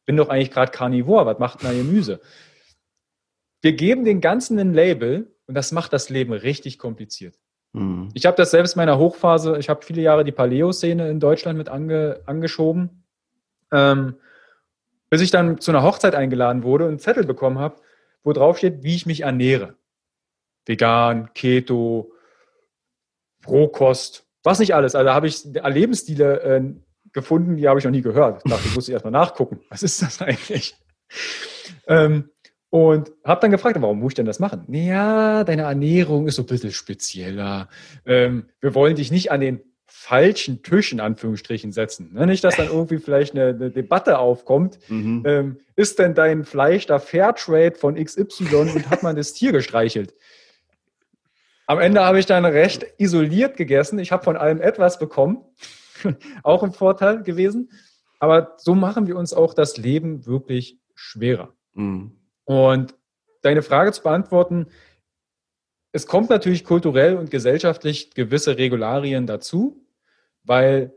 Bin 0.08 0.16
doch 0.16 0.30
eigentlich 0.30 0.50
gerade 0.50 0.72
Carnivore, 0.72 1.26
was 1.26 1.38
macht 1.38 1.60
denn 1.60 1.68
da 1.68 1.76
Gemüse? 1.76 2.22
Wir 3.60 3.74
geben 3.74 4.06
den 4.06 4.22
Ganzen 4.22 4.58
ein 4.58 4.72
Label 4.72 5.36
und 5.46 5.54
das 5.54 5.70
macht 5.70 5.92
das 5.92 6.08
Leben 6.08 6.32
richtig 6.32 6.78
kompliziert. 6.78 7.38
Mhm. 7.74 8.08
Ich 8.14 8.24
habe 8.24 8.34
das 8.34 8.50
selbst 8.50 8.74
in 8.74 8.78
meiner 8.78 8.98
Hochphase, 8.98 9.58
ich 9.58 9.68
habe 9.68 9.84
viele 9.84 10.00
Jahre 10.00 10.24
die 10.24 10.32
Paleo-Szene 10.32 11.10
in 11.10 11.20
Deutschland 11.20 11.58
mit 11.58 11.68
ange, 11.68 12.22
angeschoben, 12.24 13.04
ähm, 13.70 14.14
bis 15.10 15.20
ich 15.20 15.30
dann 15.30 15.60
zu 15.60 15.72
einer 15.72 15.82
Hochzeit 15.82 16.14
eingeladen 16.14 16.62
wurde 16.62 16.84
und 16.84 16.92
einen 16.92 17.00
Zettel 17.00 17.26
bekommen 17.26 17.58
habe, 17.58 17.76
wo 18.24 18.32
drauf 18.32 18.56
steht, 18.56 18.82
wie 18.82 18.94
ich 18.94 19.04
mich 19.04 19.24
ernähre. 19.24 19.74
Vegan, 20.64 21.34
Keto, 21.34 22.14
Rohkost, 23.46 24.26
was 24.42 24.58
nicht 24.58 24.74
alles. 24.74 24.94
Also 24.94 25.10
habe 25.10 25.26
ich 25.26 25.44
Lebensstile 25.44 26.40
äh, 26.40 26.62
gefunden, 27.18 27.56
die 27.56 27.68
habe 27.68 27.78
ich 27.78 27.84
noch 27.84 27.92
nie 27.92 28.02
gehört. 28.02 28.42
Ich 28.44 28.50
dachte, 28.50 28.68
ich 28.68 28.74
muss 28.74 28.88
erstmal 28.88 29.12
nachgucken. 29.12 29.60
Was 29.68 29.82
ist 29.82 30.02
das 30.02 30.20
eigentlich? 30.22 30.76
Ähm, 31.86 32.30
und 32.70 33.12
habe 33.24 33.40
dann 33.40 33.50
gefragt, 33.50 33.80
warum 33.80 34.00
muss 34.00 34.12
ich 34.12 34.16
denn 34.16 34.26
das 34.26 34.40
machen? 34.40 34.64
Ja, 34.68 35.44
deine 35.44 35.62
Ernährung 35.62 36.28
ist 36.28 36.36
so 36.36 36.42
ein 36.42 36.46
bisschen 36.46 36.72
spezieller. 36.72 37.68
Ähm, 38.04 38.48
wir 38.60 38.74
wollen 38.74 38.96
dich 38.96 39.10
nicht 39.10 39.32
an 39.32 39.40
den 39.40 39.60
falschen 39.86 40.62
Tisch 40.62 40.92
in 40.92 41.00
Anführungsstrichen 41.00 41.72
setzen. 41.72 42.12
Ne? 42.12 42.26
Nicht, 42.26 42.44
dass 42.44 42.56
dann 42.56 42.68
irgendwie 42.68 42.98
vielleicht 42.98 43.34
eine, 43.34 43.48
eine 43.48 43.70
Debatte 43.70 44.18
aufkommt. 44.18 44.78
Mhm. 44.88 45.22
Ähm, 45.26 45.56
ist 45.76 45.98
denn 45.98 46.14
dein 46.14 46.44
Fleisch 46.44 46.86
da 46.86 46.98
Fairtrade 46.98 47.74
von 47.74 47.94
XY 47.96 48.54
und 48.74 48.90
hat 48.90 49.02
man 49.02 49.16
das 49.16 49.32
Tier 49.32 49.52
gestreichelt? 49.52 50.14
Am 51.66 51.80
Ende 51.80 52.02
habe 52.02 52.18
ich 52.18 52.26
dann 52.26 52.44
recht 52.44 52.86
isoliert 52.98 53.56
gegessen. 53.56 53.98
Ich 53.98 54.12
habe 54.12 54.24
von 54.24 54.36
allem 54.36 54.60
etwas 54.60 54.98
bekommen. 54.98 55.44
auch 56.42 56.62
ein 56.62 56.72
Vorteil 56.72 57.22
gewesen. 57.22 57.70
Aber 58.18 58.54
so 58.58 58.74
machen 58.74 59.06
wir 59.06 59.16
uns 59.16 59.32
auch 59.32 59.54
das 59.54 59.76
Leben 59.76 60.26
wirklich 60.26 60.80
schwerer. 60.94 61.54
Mhm. 61.74 62.12
Und 62.44 62.94
deine 63.42 63.62
Frage 63.62 63.92
zu 63.92 64.02
beantworten, 64.02 64.66
es 65.92 66.06
kommt 66.06 66.30
natürlich 66.30 66.64
kulturell 66.64 67.16
und 67.16 67.30
gesellschaftlich 67.30 68.10
gewisse 68.10 68.58
Regularien 68.58 69.26
dazu, 69.26 69.86
weil 70.44 70.92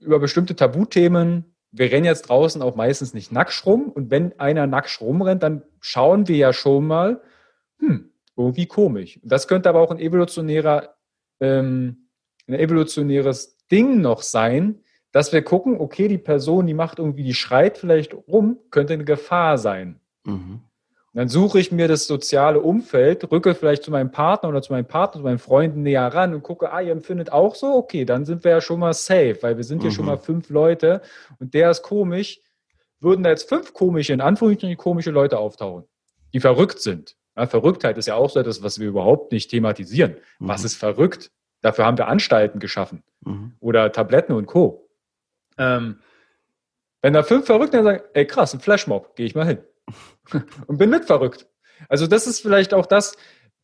über 0.00 0.18
bestimmte 0.18 0.56
Tabuthemen, 0.56 1.56
wir 1.70 1.90
rennen 1.90 2.04
jetzt 2.04 2.28
draußen 2.28 2.62
auch 2.62 2.76
meistens 2.76 3.14
nicht 3.14 3.32
nackt 3.32 3.64
rum 3.64 3.88
und 3.90 4.10
wenn 4.10 4.38
einer 4.38 4.66
nackt 4.66 5.00
rumrennt, 5.00 5.42
dann 5.42 5.62
schauen 5.80 6.28
wir 6.28 6.36
ja 6.36 6.52
schon 6.52 6.86
mal, 6.86 7.22
hm, 7.78 8.10
irgendwie 8.36 8.66
komisch. 8.66 9.18
Das 9.22 9.48
könnte 9.48 9.68
aber 9.68 9.80
auch 9.80 9.90
ein 9.90 9.98
evolutionärer, 9.98 10.96
ähm, 11.40 12.08
ein 12.46 12.54
evolutionäres 12.54 13.55
Ding 13.70 14.00
noch 14.00 14.22
sein, 14.22 14.80
dass 15.12 15.32
wir 15.32 15.42
gucken, 15.42 15.80
okay, 15.80 16.08
die 16.08 16.18
Person, 16.18 16.66
die 16.66 16.74
macht 16.74 16.98
irgendwie, 16.98 17.24
die 17.24 17.34
schreit 17.34 17.78
vielleicht 17.78 18.14
rum, 18.28 18.58
könnte 18.70 18.92
eine 18.92 19.04
Gefahr 19.04 19.58
sein. 19.58 20.00
Mhm. 20.24 20.60
dann 21.14 21.28
suche 21.28 21.60
ich 21.60 21.72
mir 21.72 21.88
das 21.88 22.06
soziale 22.06 22.60
Umfeld, 22.60 23.30
rücke 23.30 23.54
vielleicht 23.54 23.84
zu 23.84 23.90
meinem 23.90 24.10
Partner 24.10 24.50
oder 24.50 24.60
zu 24.60 24.72
meinem 24.72 24.86
Partner, 24.86 25.20
zu 25.20 25.24
meinen 25.24 25.38
Freunden 25.38 25.82
näher 25.82 26.08
ran 26.08 26.34
und 26.34 26.42
gucke, 26.42 26.70
ah, 26.72 26.82
ihr 26.82 26.92
empfindet 26.92 27.32
auch 27.32 27.54
so, 27.54 27.68
okay, 27.74 28.04
dann 28.04 28.26
sind 28.26 28.44
wir 28.44 28.50
ja 28.50 28.60
schon 28.60 28.80
mal 28.80 28.92
safe, 28.92 29.38
weil 29.40 29.56
wir 29.56 29.64
sind 29.64 29.80
hier 29.80 29.90
mhm. 29.90 29.94
schon 29.94 30.04
mal 30.04 30.18
fünf 30.18 30.50
Leute 30.50 31.00
und 31.38 31.54
der 31.54 31.70
ist 31.70 31.82
komisch. 31.82 32.40
Würden 33.00 33.22
da 33.22 33.30
jetzt 33.30 33.48
fünf 33.48 33.72
komische, 33.72 34.12
in 34.12 34.20
Anführungsstrichen 34.20 34.76
komische 34.76 35.10
Leute 35.10 35.38
auftauchen, 35.38 35.84
die 36.34 36.40
verrückt 36.40 36.80
sind. 36.80 37.16
Ja, 37.36 37.46
Verrücktheit 37.46 37.96
ist 37.96 38.08
ja 38.08 38.16
auch 38.16 38.28
so 38.28 38.40
etwas, 38.40 38.62
was 38.62 38.78
wir 38.78 38.88
überhaupt 38.88 39.32
nicht 39.32 39.50
thematisieren. 39.50 40.16
Mhm. 40.38 40.48
Was 40.48 40.64
ist 40.64 40.76
verrückt? 40.76 41.30
Dafür 41.66 41.84
haben 41.84 41.98
wir 41.98 42.06
Anstalten 42.06 42.60
geschaffen 42.60 43.02
mhm. 43.22 43.56
oder 43.58 43.90
Tabletten 43.90 44.32
und 44.32 44.46
Co. 44.46 44.88
Ähm, 45.58 45.98
wenn 47.02 47.12
da 47.12 47.24
fünf 47.24 47.46
Verrückte 47.46 47.82
sagen, 47.82 48.04
ey 48.14 48.24
krass, 48.24 48.54
ein 48.54 48.60
Flashmob, 48.60 49.16
gehe 49.16 49.26
ich 49.26 49.34
mal 49.34 49.48
hin 49.48 49.58
und 50.68 50.78
bin 50.78 50.90
mit 50.90 51.06
verrückt. 51.06 51.48
Also 51.88 52.06
das 52.06 52.28
ist 52.28 52.38
vielleicht 52.38 52.72
auch 52.72 52.86
das, 52.86 53.16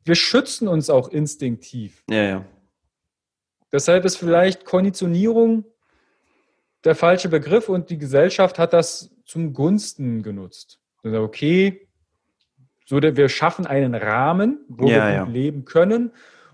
wir 0.05 0.17
schützen 0.17 0.67
uns 0.67 0.91
auch 0.91 1.11
instinktiv. 1.11 2.03
Ja, 2.11 2.23
ja. 2.25 2.45
Deshalb 3.71 4.05
ist 4.05 4.17
vielleicht 4.17 4.65
Konditionierung 4.65 5.65
der 6.83 6.97
falsche 6.97 7.29
Begriff 7.29 7.69
und 7.69 7.89
die 7.89 7.99
Gesellschaft 7.99 8.59
hat 8.59 8.73
das 8.73 9.15
zum 9.25 9.53
Gunsten 9.53 10.25
genutzt. 10.25 10.81
Okay, 11.05 11.89
so 12.85 13.01
wir 13.01 13.29
schaffen 13.29 13.65
einen 13.65 13.95
Rahmen, 13.95 14.65
wo 14.67 14.89
ja, 14.89 15.07
wir 15.07 15.15
ja. 15.15 15.23
leben 15.23 15.65
können. 15.65 16.11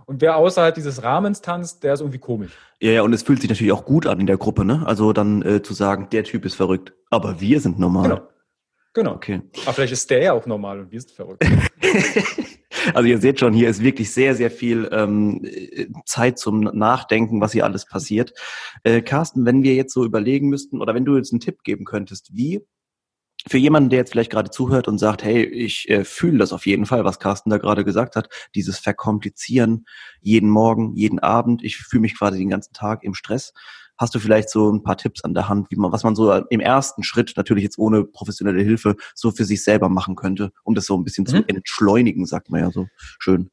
Und 0.08 0.22
wer 0.22 0.36
außerhalb 0.36 0.74
dieses 0.74 1.02
Rahmens 1.02 1.42
tanzt, 1.42 1.84
der 1.84 1.92
ist 1.92 2.00
irgendwie 2.00 2.18
komisch. 2.18 2.52
Ja, 2.80 2.92
ja, 2.92 3.02
und 3.02 3.12
es 3.12 3.22
fühlt 3.22 3.42
sich 3.42 3.50
natürlich 3.50 3.74
auch 3.74 3.84
gut 3.84 4.06
an 4.06 4.18
in 4.20 4.26
der 4.26 4.38
Gruppe, 4.38 4.64
ne? 4.64 4.82
Also 4.86 5.12
dann 5.12 5.42
äh, 5.42 5.60
zu 5.62 5.74
sagen, 5.74 6.08
der 6.10 6.24
Typ 6.24 6.46
ist 6.46 6.54
verrückt, 6.54 6.94
aber 7.10 7.42
wir 7.42 7.60
sind 7.60 7.78
normal. 7.78 8.08
Genau. 8.08 8.28
Genau. 8.94 9.12
Okay. 9.12 9.42
Aber 9.64 9.74
vielleicht 9.74 9.92
ist 9.92 10.08
der 10.08 10.22
ja 10.22 10.32
auch 10.32 10.46
normal 10.46 10.80
und 10.80 10.90
wir 10.90 10.98
sind 10.98 11.10
verrückt. 11.10 11.44
also 12.94 13.06
ihr 13.06 13.18
seht 13.18 13.38
schon, 13.38 13.52
hier 13.52 13.68
ist 13.68 13.82
wirklich 13.82 14.10
sehr, 14.10 14.34
sehr 14.34 14.50
viel 14.50 14.88
ähm, 14.92 15.46
Zeit 16.06 16.38
zum 16.38 16.60
Nachdenken, 16.60 17.42
was 17.42 17.52
hier 17.52 17.66
alles 17.66 17.84
passiert. 17.84 18.32
Äh, 18.84 19.02
Carsten, 19.02 19.44
wenn 19.44 19.62
wir 19.62 19.74
jetzt 19.74 19.92
so 19.92 20.06
überlegen 20.06 20.48
müssten 20.48 20.80
oder 20.80 20.94
wenn 20.94 21.04
du 21.04 21.18
jetzt 21.18 21.34
einen 21.34 21.40
Tipp 21.40 21.62
geben 21.64 21.84
könntest, 21.84 22.34
wie 22.34 22.62
für 23.48 23.58
jemanden, 23.58 23.90
der 23.90 24.00
jetzt 24.00 24.12
vielleicht 24.12 24.30
gerade 24.30 24.50
zuhört 24.50 24.88
und 24.88 24.98
sagt, 24.98 25.24
hey, 25.24 25.42
ich 25.44 25.88
äh, 25.88 26.04
fühle 26.04 26.38
das 26.38 26.52
auf 26.52 26.66
jeden 26.66 26.86
Fall, 26.86 27.04
was 27.04 27.18
Carsten 27.18 27.50
da 27.50 27.58
gerade 27.58 27.84
gesagt 27.84 28.16
hat, 28.16 28.28
dieses 28.54 28.78
Verkomplizieren 28.78 29.86
jeden 30.20 30.50
Morgen, 30.50 30.94
jeden 30.94 31.18
Abend, 31.18 31.64
ich 31.64 31.76
fühle 31.76 32.02
mich 32.02 32.16
quasi 32.16 32.38
den 32.38 32.50
ganzen 32.50 32.72
Tag 32.72 33.04
im 33.04 33.14
Stress. 33.14 33.52
Hast 33.96 34.14
du 34.14 34.20
vielleicht 34.20 34.48
so 34.48 34.70
ein 34.70 34.82
paar 34.82 34.96
Tipps 34.96 35.24
an 35.24 35.34
der 35.34 35.48
Hand, 35.48 35.70
wie 35.70 35.76
man, 35.76 35.90
was 35.90 36.04
man 36.04 36.14
so 36.14 36.32
im 36.32 36.60
ersten 36.60 37.02
Schritt, 37.02 37.32
natürlich 37.36 37.64
jetzt 37.64 37.78
ohne 37.78 38.04
professionelle 38.04 38.62
Hilfe, 38.62 38.94
so 39.14 39.32
für 39.32 39.44
sich 39.44 39.64
selber 39.64 39.88
machen 39.88 40.14
könnte, 40.14 40.52
um 40.62 40.74
das 40.74 40.86
so 40.86 40.96
ein 40.96 41.02
bisschen 41.02 41.24
mhm. 41.24 41.28
zu 41.28 41.48
entschleunigen, 41.48 42.24
sagt 42.24 42.50
man 42.50 42.60
ja 42.60 42.70
so 42.70 42.86
schön. 43.18 43.50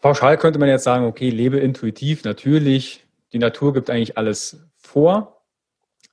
Pauschal 0.00 0.38
könnte 0.38 0.60
man 0.60 0.68
jetzt 0.68 0.84
sagen, 0.84 1.06
okay, 1.06 1.30
lebe 1.30 1.58
intuitiv, 1.58 2.22
natürlich. 2.22 3.04
Die 3.32 3.38
Natur 3.38 3.72
gibt 3.72 3.90
eigentlich 3.90 4.16
alles 4.16 4.68
vor. 4.76 5.35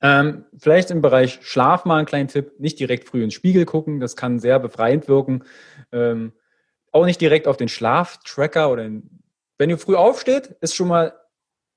Ähm, 0.04 0.44
vielleicht 0.58 0.90
im 0.90 1.00
Bereich 1.00 1.38
Schlaf 1.40 1.86
mal 1.86 1.96
einen 1.96 2.06
kleinen 2.06 2.28
Tipp. 2.28 2.60
Nicht 2.60 2.78
direkt 2.78 3.08
früh 3.08 3.24
ins 3.24 3.32
Spiegel 3.32 3.64
gucken, 3.64 4.00
das 4.00 4.16
kann 4.16 4.38
sehr 4.38 4.60
befreiend 4.60 5.08
wirken. 5.08 5.44
Ähm, 5.92 6.32
auch 6.92 7.06
nicht 7.06 7.22
direkt 7.22 7.48
auf 7.48 7.56
den 7.56 7.68
Schlaftracker 7.68 8.70
oder 8.70 8.84
in, 8.84 9.08
wenn 9.56 9.70
ihr 9.70 9.78
früh 9.78 9.96
aufsteht, 9.96 10.56
ist 10.60 10.74
schon 10.74 10.88
mal 10.88 11.14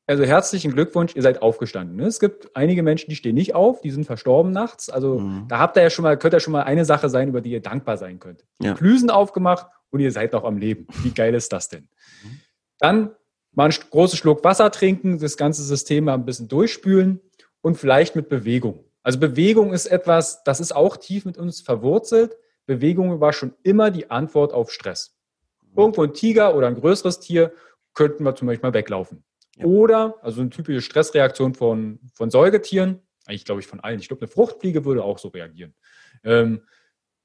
also 0.07 0.25
herzlichen 0.25 0.73
Glückwunsch, 0.73 1.15
ihr 1.15 1.21
seid 1.21 1.41
aufgestanden. 1.41 1.95
Ne? 1.95 2.05
Es 2.05 2.19
gibt 2.19 2.53
einige 2.53 2.83
Menschen, 2.83 3.09
die 3.09 3.15
stehen 3.15 3.35
nicht 3.35 3.55
auf, 3.55 3.79
die 3.79 3.91
sind 3.91 4.03
verstorben 4.05 4.51
nachts. 4.51 4.89
Also 4.89 5.19
mhm. 5.19 5.47
da 5.47 5.59
habt 5.59 5.77
ihr 5.77 5.83
ja 5.83 5.89
schon 5.89 6.03
mal, 6.03 6.17
könnt 6.17 6.33
ihr 6.33 6.41
schon 6.41 6.53
mal 6.53 6.63
eine 6.63 6.83
Sache 6.83 7.07
sein, 7.07 7.29
über 7.29 7.39
die 7.39 7.51
ihr 7.51 7.61
dankbar 7.61 7.95
sein 7.95 8.19
könnt. 8.19 8.45
Ja. 8.61 8.73
Klüsen 8.73 9.09
aufgemacht 9.09 9.67
und 9.89 10.01
ihr 10.01 10.11
seid 10.11 10.33
noch 10.33 10.43
am 10.43 10.57
Leben. 10.57 10.87
Wie 11.01 11.11
geil 11.11 11.33
ist 11.33 11.53
das 11.53 11.69
denn? 11.69 11.87
Mhm. 12.23 12.39
Dann 12.79 13.11
mal 13.53 13.65
einen 13.65 13.73
großen 13.89 14.17
Schluck 14.17 14.43
Wasser 14.43 14.69
trinken, 14.69 15.17
das 15.19 15.37
ganze 15.37 15.63
System 15.63 16.05
mal 16.05 16.15
ein 16.15 16.25
bisschen 16.25 16.49
durchspülen 16.49 17.21
und 17.67 17.75
vielleicht 17.75 18.15
mit 18.15 18.29
Bewegung. 18.29 18.85
Also 19.03 19.19
Bewegung 19.19 19.73
ist 19.73 19.87
etwas, 19.87 20.41
das 20.45 20.61
ist 20.61 20.73
auch 20.73 20.95
tief 20.95 21.25
mit 21.25 21.37
uns 21.37 21.59
verwurzelt. 21.59 22.37
Bewegung 22.65 23.19
war 23.19 23.33
schon 23.33 23.55
immer 23.61 23.91
die 23.91 24.09
Antwort 24.09 24.53
auf 24.53 24.71
Stress. 24.71 25.19
Mhm. 25.61 25.77
Irgendwo 25.77 26.03
ein 26.03 26.13
Tiger 26.13 26.55
oder 26.55 26.67
ein 26.67 26.75
größeres 26.75 27.19
Tier 27.19 27.51
könnten 27.93 28.23
wir 28.23 28.35
zum 28.35 28.47
Beispiel 28.47 28.69
mal 28.69 28.73
weglaufen. 28.73 29.25
Oder, 29.61 30.15
also 30.21 30.39
eine 30.39 30.49
typische 30.49 30.79
Stressreaktion 30.79 31.55
von, 31.55 31.99
von 32.13 32.29
Säugetieren, 32.29 33.01
eigentlich 33.25 33.43
glaube 33.43 33.59
ich 33.59 33.67
von 33.67 33.81
allen, 33.81 33.99
ich 33.99 34.07
glaube 34.07 34.21
eine 34.21 34.31
Fruchtfliege 34.31 34.85
würde 34.85 35.03
auch 35.03 35.17
so 35.17 35.27
reagieren, 35.27 35.75
ähm, 36.23 36.61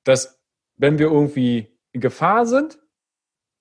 dass 0.03 0.43
wenn 0.77 0.99
wir 0.99 1.07
irgendwie 1.07 1.79
in 1.93 2.01
Gefahr 2.01 2.47
sind, 2.47 2.81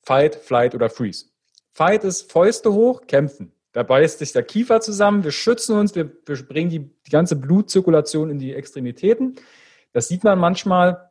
Fight, 0.01 0.33
Flight 0.33 0.73
oder 0.73 0.89
Freeze. 0.89 1.27
Fight 1.73 2.03
ist 2.03 2.31
Fäuste 2.31 2.73
hoch, 2.73 3.05
kämpfen. 3.05 3.53
Da 3.73 3.83
beißt 3.83 4.19
sich 4.19 4.33
der 4.33 4.43
Kiefer 4.43 4.81
zusammen, 4.81 5.23
wir 5.23 5.31
schützen 5.31 5.77
uns, 5.77 5.95
wir, 5.95 6.11
wir 6.25 6.47
bringen 6.47 6.69
die, 6.69 6.79
die 6.79 7.11
ganze 7.11 7.35
Blutzirkulation 7.35 8.29
in 8.29 8.39
die 8.39 8.53
Extremitäten. 8.53 9.35
Das 9.93 10.07
sieht 10.07 10.23
man 10.23 10.39
manchmal 10.39 11.09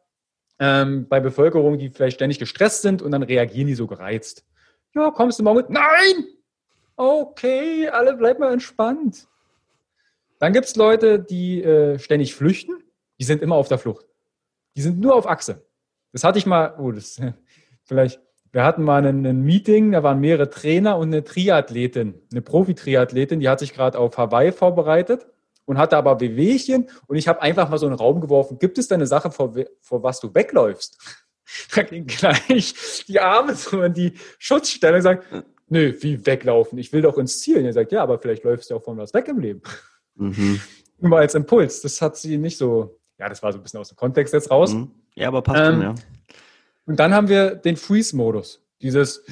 ähm, 0.59 1.09
bei 1.09 1.21
Bevölkerung, 1.21 1.79
die 1.79 1.89
vielleicht 1.89 2.17
ständig 2.17 2.39
gestresst 2.39 2.83
sind 2.83 3.01
und 3.01 3.13
dann 3.13 3.23
reagieren 3.23 3.67
die 3.67 3.75
so 3.75 3.87
gereizt. 3.87 4.45
Ja, 4.95 5.11
kommst 5.11 5.39
du 5.39 5.43
morgen 5.43 5.59
mit? 5.59 5.71
Nein! 5.71 6.27
okay, 7.01 7.89
alle 7.89 8.15
bleiben 8.15 8.41
mal 8.41 8.53
entspannt. 8.53 9.27
Dann 10.39 10.53
gibt 10.53 10.67
es 10.67 10.77
Leute, 10.77 11.19
die 11.19 11.63
äh, 11.63 11.99
ständig 11.99 12.35
flüchten. 12.35 12.83
Die 13.19 13.25
sind 13.25 13.43
immer 13.43 13.57
auf 13.57 13.69
der 13.69 13.79
Flucht. 13.79 14.07
Die 14.77 14.83
sind 14.83 15.01
nur 15.01 15.15
auf 15.15 15.27
Achse. 15.27 15.67
Das 16.13 16.25
hatte 16.25 16.39
ich 16.39 16.47
mal, 16.47 16.75
oh, 16.79 16.93
das 16.93 17.21
vielleicht, 17.85 18.21
wir 18.53 18.65
hatten 18.65 18.83
mal 18.83 19.05
ein, 19.07 19.25
ein 19.25 19.43
Meeting, 19.43 19.93
da 19.93 20.03
waren 20.03 20.21
mehrere 20.21 20.51
Trainer 20.51 20.97
und 20.97 21.09
eine 21.09 21.25
Triathletin, 21.25 22.15
eine 22.31 22.43
Profi-Triathletin, 22.43 23.41
die 23.41 23.49
hat 23.49 23.61
sich 23.61 23.73
gerade 23.73 23.99
auf 23.99 24.19
Hawaii 24.19 24.53
vorbereitet 24.53 25.27
und 25.67 25.79
hatte 25.79 25.97
aber 25.97 26.21
Wehwehchen 26.21 26.89
und 27.07 27.17
ich 27.17 27.29
habe 27.29 27.43
einfach 27.43 27.69
mal 27.69 27.79
so 27.79 27.87
einen 27.87 27.95
Raum 27.95 28.21
geworfen, 28.21 28.59
gibt 28.59 28.79
es 28.79 28.89
da 28.89 28.97
eine 28.97 29.07
Sache, 29.07 29.31
vor, 29.31 29.55
vor 29.81 30.03
was 30.03 30.21
du 30.21 30.35
wegläufst? 30.35 30.99
Da 31.75 31.83
ging 31.83 32.07
gleich 32.07 33.05
die 33.09 33.19
Arme 33.19 33.57
so 33.57 33.83
in 33.83 33.93
die 33.93 34.13
Schutzstelle 34.39 34.99
und 34.99 35.03
sagt, 35.03 35.25
nö, 35.71 35.95
wie 36.01 36.25
weglaufen? 36.27 36.79
Ich 36.79 36.93
will 36.93 37.03
doch 37.03 37.17
ins 37.17 37.41
Ziel. 37.41 37.59
Und 37.59 37.65
er 37.65 37.73
sagt, 37.73 37.93
ja, 37.93 38.03
aber 38.03 38.19
vielleicht 38.19 38.45
läufst 38.45 38.71
du 38.71 38.77
auch 38.77 38.83
von 38.83 38.99
was 38.99 39.15
weg 39.15 39.29
im 39.29 39.41
Leben. 39.41 39.63
Mhm. 40.17 40.61
Nur 40.99 41.19
als 41.19 41.35
Impuls. 41.35 41.81
Das 41.81 42.03
hat 42.03 42.17
sie 42.17 42.37
nicht 42.37 42.59
so, 42.59 43.01
ja, 43.19 43.29
das 43.29 43.43
war 43.43 43.53
so 43.53 43.59
ein 43.59 43.63
bisschen 43.63 43.81
aus 43.81 43.89
dem 43.89 43.97
Kontext 43.97 44.35
jetzt 44.35 44.51
raus. 44.51 44.75
Mhm. 44.75 44.91
Ja, 45.15 45.29
aber 45.29 45.43
passt 45.43 45.61
ähm, 45.61 45.73
schon, 45.73 45.83
ja. 45.83 45.95
Und 46.91 46.99
dann 46.99 47.15
haben 47.15 47.29
wir 47.29 47.55
den 47.55 47.77
Freeze-Modus. 47.77 48.65
Dieses, 48.83 49.25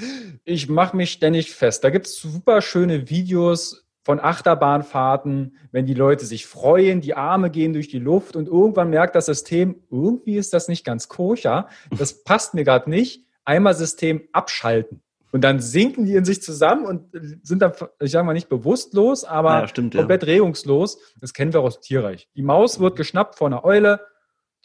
ich 0.45 0.69
mache 0.69 0.97
mich 0.97 1.11
ständig 1.11 1.53
fest. 1.53 1.83
Da 1.83 1.91
gibt 1.91 2.07
es 2.07 2.15
super 2.15 2.63
schöne 2.63 3.11
Videos 3.11 3.85
von 4.05 4.21
Achterbahnfahrten, 4.21 5.57
wenn 5.73 5.85
die 5.85 5.95
Leute 5.95 6.25
sich 6.25 6.47
freuen, 6.47 7.01
die 7.01 7.15
Arme 7.15 7.51
gehen 7.51 7.73
durch 7.73 7.89
die 7.89 7.99
Luft 7.99 8.37
und 8.37 8.47
irgendwann 8.47 8.91
merkt 8.91 9.17
das 9.17 9.27
System, 9.27 9.83
irgendwie 9.91 10.37
ist 10.37 10.55
das 10.55 10.69
nicht 10.69 10.85
ganz 10.85 11.09
koscher, 11.09 11.69
das 11.91 12.23
passt 12.25 12.55
mir 12.55 12.63
gerade 12.63 12.89
nicht. 12.89 13.25
Einmal 13.45 13.75
System 13.75 14.29
abschalten. 14.31 15.01
Und 15.33 15.43
dann 15.43 15.59
sinken 15.59 16.07
die 16.07 16.15
in 16.15 16.25
sich 16.25 16.41
zusammen 16.41 16.87
und 16.87 17.11
sind 17.43 17.61
dann, 17.61 17.73
ich 18.01 18.13
sage 18.13 18.25
mal 18.25 18.35
nicht 18.35 18.49
bewusstlos, 18.49 19.25
aber 19.25 19.63
ja, 19.63 19.67
stimmt, 19.67 19.97
komplett 19.97 20.23
ja. 20.23 20.29
regungslos. 20.29 21.01
Das 21.21 21.35
kennen 21.35 21.53
wir 21.53 21.61
aus 21.61 21.81
dem 21.81 21.83
Tierreich. 21.83 22.29
Die 22.37 22.43
Maus 22.43 22.79
wird 22.79 22.95
geschnappt 22.95 23.35
vor 23.35 23.49
einer 23.49 23.65
Eule, 23.65 23.99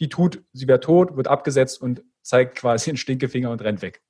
die 0.03 0.09
tut, 0.09 0.43
sie 0.51 0.67
wäre 0.67 0.81
tot, 0.81 1.15
wird 1.15 1.29
abgesetzt 1.29 1.81
und 1.81 2.03
zeigt 2.21 2.55
quasi 2.55 2.91
den 2.91 2.97
Stinkefinger 2.97 3.49
und 3.49 3.61
rennt 3.63 3.81
weg. 3.81 4.01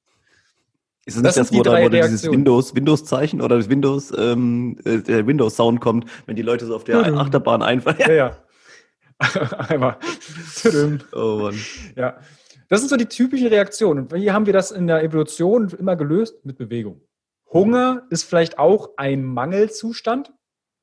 Ist 1.05 1.17
das, 1.17 1.35
das 1.35 1.51
nicht 1.51 1.51
das, 1.51 1.59
wo, 1.59 1.63
da, 1.63 1.83
wo 1.83 1.89
dieses 1.89 2.29
Windows, 2.29 2.73
Windows-Zeichen 2.73 3.41
oder 3.41 3.57
das 3.57 3.69
Windows, 3.69 4.11
ähm, 4.17 4.77
äh, 4.85 4.99
der 4.99 5.27
Windows-Sound 5.27 5.81
kommt, 5.81 6.09
wenn 6.25 6.35
die 6.35 6.41
Leute 6.41 6.65
so 6.65 6.75
auf 6.75 6.83
der 6.83 7.11
mhm. 7.11 7.17
Achterbahn 7.17 7.61
einfallen? 7.61 7.97
Ja, 7.99 8.11
ja. 8.11 8.37
Einmal. 9.69 9.97
oh 11.13 11.39
Mann. 11.41 11.59
Ja. 11.95 12.17
Das 12.69 12.79
sind 12.79 12.89
so 12.89 12.95
die 12.95 13.05
typischen 13.05 13.47
Reaktionen. 13.47 14.07
Und 14.07 14.17
hier 14.17 14.33
haben 14.33 14.47
wir 14.47 14.53
das 14.53 14.71
in 14.71 14.87
der 14.87 15.03
Evolution 15.03 15.69
immer 15.77 15.95
gelöst 15.95 16.43
mit 16.43 16.57
Bewegung. 16.57 17.01
Hunger 17.51 18.07
ist 18.09 18.23
vielleicht 18.23 18.57
auch 18.57 18.91
ein 18.97 19.23
Mangelzustand. 19.23 20.33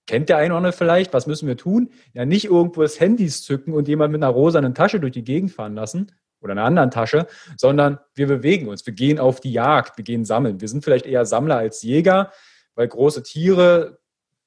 Kennt 0.06 0.28
der 0.28 0.38
eine 0.38 0.48
oder 0.48 0.56
andere 0.58 0.72
vielleicht? 0.72 1.12
Was 1.12 1.26
müssen 1.26 1.46
wir 1.46 1.56
tun? 1.56 1.90
Ja, 2.12 2.24
nicht 2.24 2.46
irgendwo 2.46 2.82
das 2.82 2.98
Handys 2.98 3.42
zücken 3.42 3.74
und 3.74 3.88
jemand 3.88 4.12
mit 4.12 4.22
einer 4.22 4.32
rosanen 4.32 4.74
Tasche 4.74 5.00
durch 5.00 5.12
die 5.12 5.24
Gegend 5.24 5.52
fahren 5.52 5.74
lassen 5.74 6.12
oder 6.40 6.52
einer 6.52 6.64
anderen 6.64 6.90
Tasche, 6.90 7.26
sondern 7.56 7.98
wir 8.14 8.26
bewegen 8.26 8.68
uns. 8.68 8.84
Wir 8.86 8.94
gehen 8.94 9.18
auf 9.18 9.40
die 9.40 9.52
Jagd, 9.52 9.96
wir 9.98 10.04
gehen 10.04 10.24
sammeln. 10.24 10.60
Wir 10.60 10.68
sind 10.68 10.84
vielleicht 10.84 11.06
eher 11.06 11.26
Sammler 11.26 11.58
als 11.58 11.82
Jäger, 11.82 12.32
weil 12.74 12.88
große 12.88 13.22
Tiere 13.22 14.00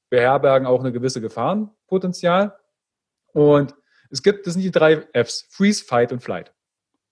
beherbergen 0.09 0.67
auch 0.67 0.79
eine 0.79 0.91
gewisse 0.91 1.21
Gefahrenpotenzial. 1.21 2.57
Und 3.33 3.75
es 4.09 4.21
gibt, 4.21 4.45
das 4.45 4.53
sind 4.53 4.63
die 4.63 4.71
drei 4.71 5.07
Fs, 5.13 5.47
Freeze, 5.49 5.83
Fight 5.83 6.11
und 6.11 6.21
Flight. 6.21 6.53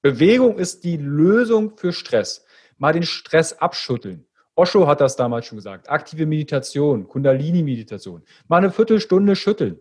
Bewegung 0.01 0.57
ist 0.57 0.83
die 0.83 0.97
Lösung 0.97 1.77
für 1.77 1.93
Stress. 1.93 2.45
Mal 2.77 2.93
den 2.93 3.03
Stress 3.03 3.53
abschütteln. 3.53 4.27
Osho 4.61 4.87
hat 4.87 5.01
das 5.01 5.15
damals 5.15 5.47
schon 5.47 5.57
gesagt. 5.57 5.89
Aktive 5.89 6.27
Meditation, 6.27 7.07
Kundalini-Meditation. 7.07 8.21
Mal 8.47 8.57
eine 8.57 8.71
Viertelstunde 8.71 9.35
schütteln. 9.35 9.79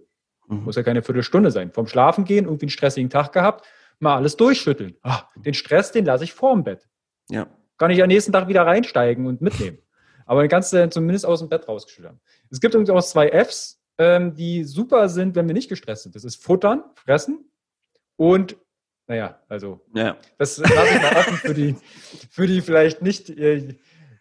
Mhm. 0.48 0.64
Muss 0.64 0.76
ja 0.76 0.82
keine 0.82 1.02
Viertelstunde 1.02 1.50
sein. 1.50 1.70
Vom 1.70 1.86
Schlafen 1.86 2.24
gehen, 2.24 2.46
irgendwie 2.46 2.64
einen 2.64 2.70
stressigen 2.70 3.10
Tag 3.10 3.32
gehabt, 3.32 3.66
mal 3.98 4.16
alles 4.16 4.36
durchschütteln. 4.36 4.96
Ach, 5.02 5.26
den 5.36 5.52
Stress, 5.52 5.92
den 5.92 6.06
lasse 6.06 6.24
ich 6.24 6.32
vorm 6.32 6.64
Bett. 6.64 6.88
Ja. 7.28 7.46
Kann 7.76 7.90
ich 7.90 8.02
am 8.02 8.08
nächsten 8.08 8.32
Tag 8.32 8.48
wieder 8.48 8.66
reinsteigen 8.66 9.26
und 9.26 9.42
mitnehmen. 9.42 9.78
Aber 10.24 10.42
den 10.42 10.48
kannst 10.48 10.72
du 10.72 10.88
zumindest 10.88 11.26
aus 11.26 11.40
dem 11.40 11.50
Bett 11.50 11.68
rausgeschüttelt 11.68 12.10
haben. 12.10 12.20
Es 12.50 12.60
gibt 12.60 12.72
übrigens 12.72 12.90
auch 12.90 13.02
zwei 13.02 13.28
Fs, 13.44 13.82
ähm, 13.98 14.34
die 14.34 14.64
super 14.64 15.10
sind, 15.10 15.34
wenn 15.36 15.46
wir 15.46 15.54
nicht 15.54 15.68
gestresst 15.68 16.04
sind. 16.04 16.14
Das 16.14 16.24
ist 16.24 16.42
Futtern, 16.42 16.84
Fressen 16.94 17.50
und 18.16 18.56
naja, 19.10 19.40
also 19.48 19.80
ja. 19.92 20.16
das 20.38 20.58
lasse 20.58 20.94
ich 20.94 21.02
mal 21.02 21.16
offen 21.16 21.36
für 21.36 21.52
die, 21.52 21.74
für 22.30 22.46
die 22.46 22.60
vielleicht 22.60 23.02
nicht 23.02 23.28
äh, 23.28 23.74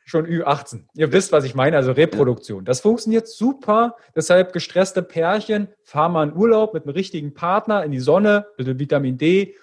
schon 0.09 0.25
Ü18. 0.25 0.85
Ihr 0.95 1.11
wisst, 1.11 1.31
was 1.31 1.43
ich 1.43 1.53
meine, 1.53 1.77
also 1.77 1.91
Reproduktion. 1.91 2.65
Das 2.65 2.81
funktioniert 2.81 3.27
super. 3.27 3.95
Deshalb 4.15 4.53
gestresste 4.53 5.03
Pärchen, 5.03 5.69
fahren 5.83 6.13
mal 6.13 6.27
in 6.27 6.35
Urlaub 6.35 6.73
mit 6.73 6.83
einem 6.83 6.93
richtigen 6.93 7.33
Partner 7.33 7.83
in 7.83 7.91
die 7.91 7.99
Sonne, 7.99 8.47
ein 8.49 8.57
bisschen 8.57 8.79
Vitamin 8.79 9.17
D. 9.17 9.55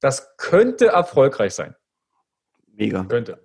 Das 0.00 0.36
könnte 0.36 0.88
erfolgreich 0.88 1.54
sein. 1.54 1.76
Mega. 2.72 3.04
Könnte. 3.04 3.38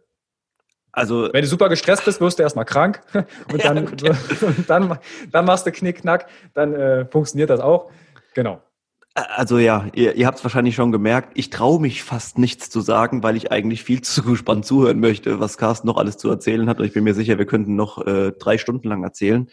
Also, 0.91 1.30
Wenn 1.32 1.41
du 1.41 1.47
super 1.47 1.69
gestresst 1.69 2.05
bist, 2.05 2.21
wirst 2.21 2.39
du 2.39 2.43
erstmal 2.43 2.65
krank 2.65 3.01
und 3.51 3.63
dann, 3.63 3.78
ja, 3.97 4.11
okay. 4.11 4.15
dann, 4.67 4.97
dann 5.32 5.45
machst 5.45 5.67
du 5.67 5.71
Knickknack, 5.71 6.28
dann 6.53 6.73
äh, 6.73 7.05
funktioniert 7.05 7.49
das 7.49 7.59
auch. 7.59 7.91
Genau. 8.34 8.61
Also 9.18 9.59
ja, 9.59 9.88
ihr, 9.93 10.16
ihr 10.16 10.28
habt 10.28 10.39
es 10.39 10.43
wahrscheinlich 10.43 10.76
schon 10.76 10.91
gemerkt, 10.91 11.32
ich 11.36 11.49
traue 11.49 11.80
mich 11.80 12.03
fast 12.03 12.38
nichts 12.38 12.70
zu 12.70 12.82
sagen, 12.82 13.24
weil 13.24 13.38
ich 13.38 13.49
eigentlich 13.49 13.82
viel 13.82 14.01
zu 14.01 14.24
gespannt 14.24 14.66
zuhören 14.66 14.99
möchte, 14.99 15.39
was 15.39 15.57
Carsten 15.57 15.88
noch 15.88 15.95
alles 15.95 16.18
zu 16.18 16.30
erzählen 16.30 16.68
hat. 16.68 16.80
Und 16.80 16.86
ich 16.86 16.91
bin 16.91 17.05
mir 17.05 17.13
sicher, 17.13 17.38
wir 17.38 17.45
könnten 17.45 17.78
noch 17.78 18.05
äh, 18.05 18.34
drei 18.34 18.57
Stunden 18.57 18.89
lang 18.89 19.03
erzählen. 19.03 19.49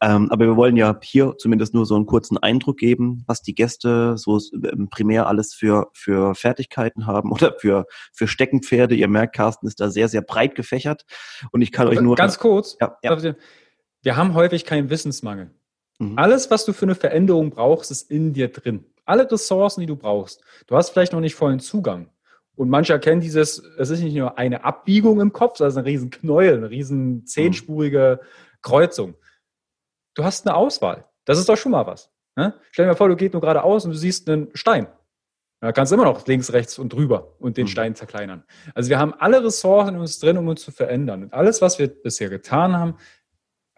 Ähm, 0.00 0.28
aber 0.32 0.46
wir 0.46 0.56
wollen 0.56 0.76
ja 0.76 0.98
hier 1.02 1.36
zumindest 1.38 1.72
nur 1.72 1.86
so 1.86 1.94
einen 1.94 2.06
kurzen 2.06 2.36
Eindruck 2.36 2.78
geben, 2.78 3.22
was 3.28 3.42
die 3.42 3.54
Gäste 3.54 4.18
so 4.18 4.40
ähm, 4.52 4.88
primär 4.90 5.28
alles 5.28 5.54
für, 5.54 5.86
für 5.92 6.34
Fertigkeiten 6.34 7.06
haben 7.06 7.30
oder 7.32 7.54
für, 7.60 7.86
für 8.12 8.26
Steckenpferde. 8.26 8.96
Ihr 8.96 9.06
merkt, 9.06 9.36
Carsten 9.36 9.68
ist 9.68 9.78
da 9.78 9.88
sehr, 9.88 10.08
sehr 10.08 10.22
breit 10.22 10.56
gefächert. 10.56 11.06
Und 11.52 11.62
ich 11.62 11.70
kann 11.70 11.86
euch 11.86 12.00
nur... 12.00 12.16
Ganz 12.16 12.40
kurz, 12.40 12.76
ja, 12.80 12.98
ja. 13.04 13.34
wir 14.02 14.16
haben 14.16 14.34
häufig 14.34 14.64
keinen 14.64 14.90
Wissensmangel. 14.90 15.52
Mhm. 16.00 16.18
Alles, 16.18 16.50
was 16.50 16.64
du 16.64 16.72
für 16.72 16.86
eine 16.86 16.96
Veränderung 16.96 17.50
brauchst, 17.50 17.92
ist 17.92 18.10
in 18.10 18.32
dir 18.32 18.48
drin 18.48 18.84
alle 19.06 19.30
Ressourcen, 19.30 19.80
die 19.80 19.86
du 19.86 19.96
brauchst. 19.96 20.42
Du 20.66 20.76
hast 20.76 20.90
vielleicht 20.90 21.12
noch 21.12 21.20
nicht 21.20 21.34
vollen 21.34 21.60
Zugang. 21.60 22.10
Und 22.54 22.70
manche 22.70 22.92
erkennen 22.92 23.20
dieses, 23.20 23.58
es 23.78 23.90
ist 23.90 24.00
nicht 24.00 24.16
nur 24.16 24.38
eine 24.38 24.64
Abbiegung 24.64 25.20
im 25.20 25.32
Kopf, 25.32 25.58
sondern 25.58 25.78
ein 25.78 25.84
riesen 25.84 26.10
Knäuel, 26.10 26.56
eine 26.56 26.70
riesen 26.70 27.26
zehnspurige 27.26 28.20
Kreuzung. 28.62 29.14
Du 30.14 30.24
hast 30.24 30.46
eine 30.46 30.56
Auswahl. 30.56 31.04
Das 31.26 31.38
ist 31.38 31.48
doch 31.48 31.56
schon 31.56 31.72
mal 31.72 31.86
was. 31.86 32.10
Ne? 32.34 32.54
Stell 32.70 32.86
dir 32.86 32.92
mal 32.92 32.96
vor, 32.96 33.08
du 33.08 33.16
gehst 33.16 33.34
nur 33.34 33.42
geradeaus 33.42 33.84
und 33.84 33.92
du 33.92 33.96
siehst 33.96 34.28
einen 34.28 34.48
Stein. 34.54 34.86
Da 35.60 35.72
kannst 35.72 35.90
du 35.90 35.96
immer 35.96 36.04
noch 36.04 36.26
links, 36.26 36.52
rechts 36.52 36.78
und 36.78 36.92
drüber 36.92 37.34
und 37.38 37.56
den 37.56 37.64
mhm. 37.64 37.70
Stein 37.70 37.94
zerkleinern. 37.94 38.44
Also 38.74 38.90
wir 38.90 38.98
haben 38.98 39.14
alle 39.14 39.42
Ressourcen 39.42 39.94
in 39.94 40.00
uns 40.00 40.18
drin, 40.18 40.36
um 40.38 40.48
uns 40.48 40.62
zu 40.62 40.70
verändern. 40.70 41.24
Und 41.24 41.32
alles, 41.32 41.60
was 41.62 41.78
wir 41.78 41.88
bisher 41.88 42.28
getan 42.28 42.76
haben, 42.76 42.96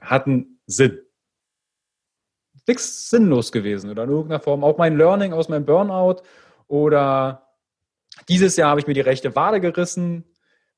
hat 0.01 0.27
einen 0.27 0.61
Sinn 0.67 1.01
nichts 2.69 3.11
sinnlos 3.11 3.53
gewesen 3.53 3.91
oder 3.91 4.05
in 4.05 4.11
irgendeiner 4.11 4.41
Form. 4.41 4.63
Auch 4.63 4.79
mein 4.79 4.97
Learning 4.97 5.33
aus 5.33 5.49
meinem 5.49 5.65
Burnout 5.65 6.23
oder 6.67 7.49
dieses 8.29 8.57
Jahr 8.57 8.71
habe 8.71 8.81
ich 8.81 8.87
mir 8.87 8.95
die 8.95 9.01
rechte 9.01 9.35
Wade 9.35 9.61
gerissen, 9.61 10.25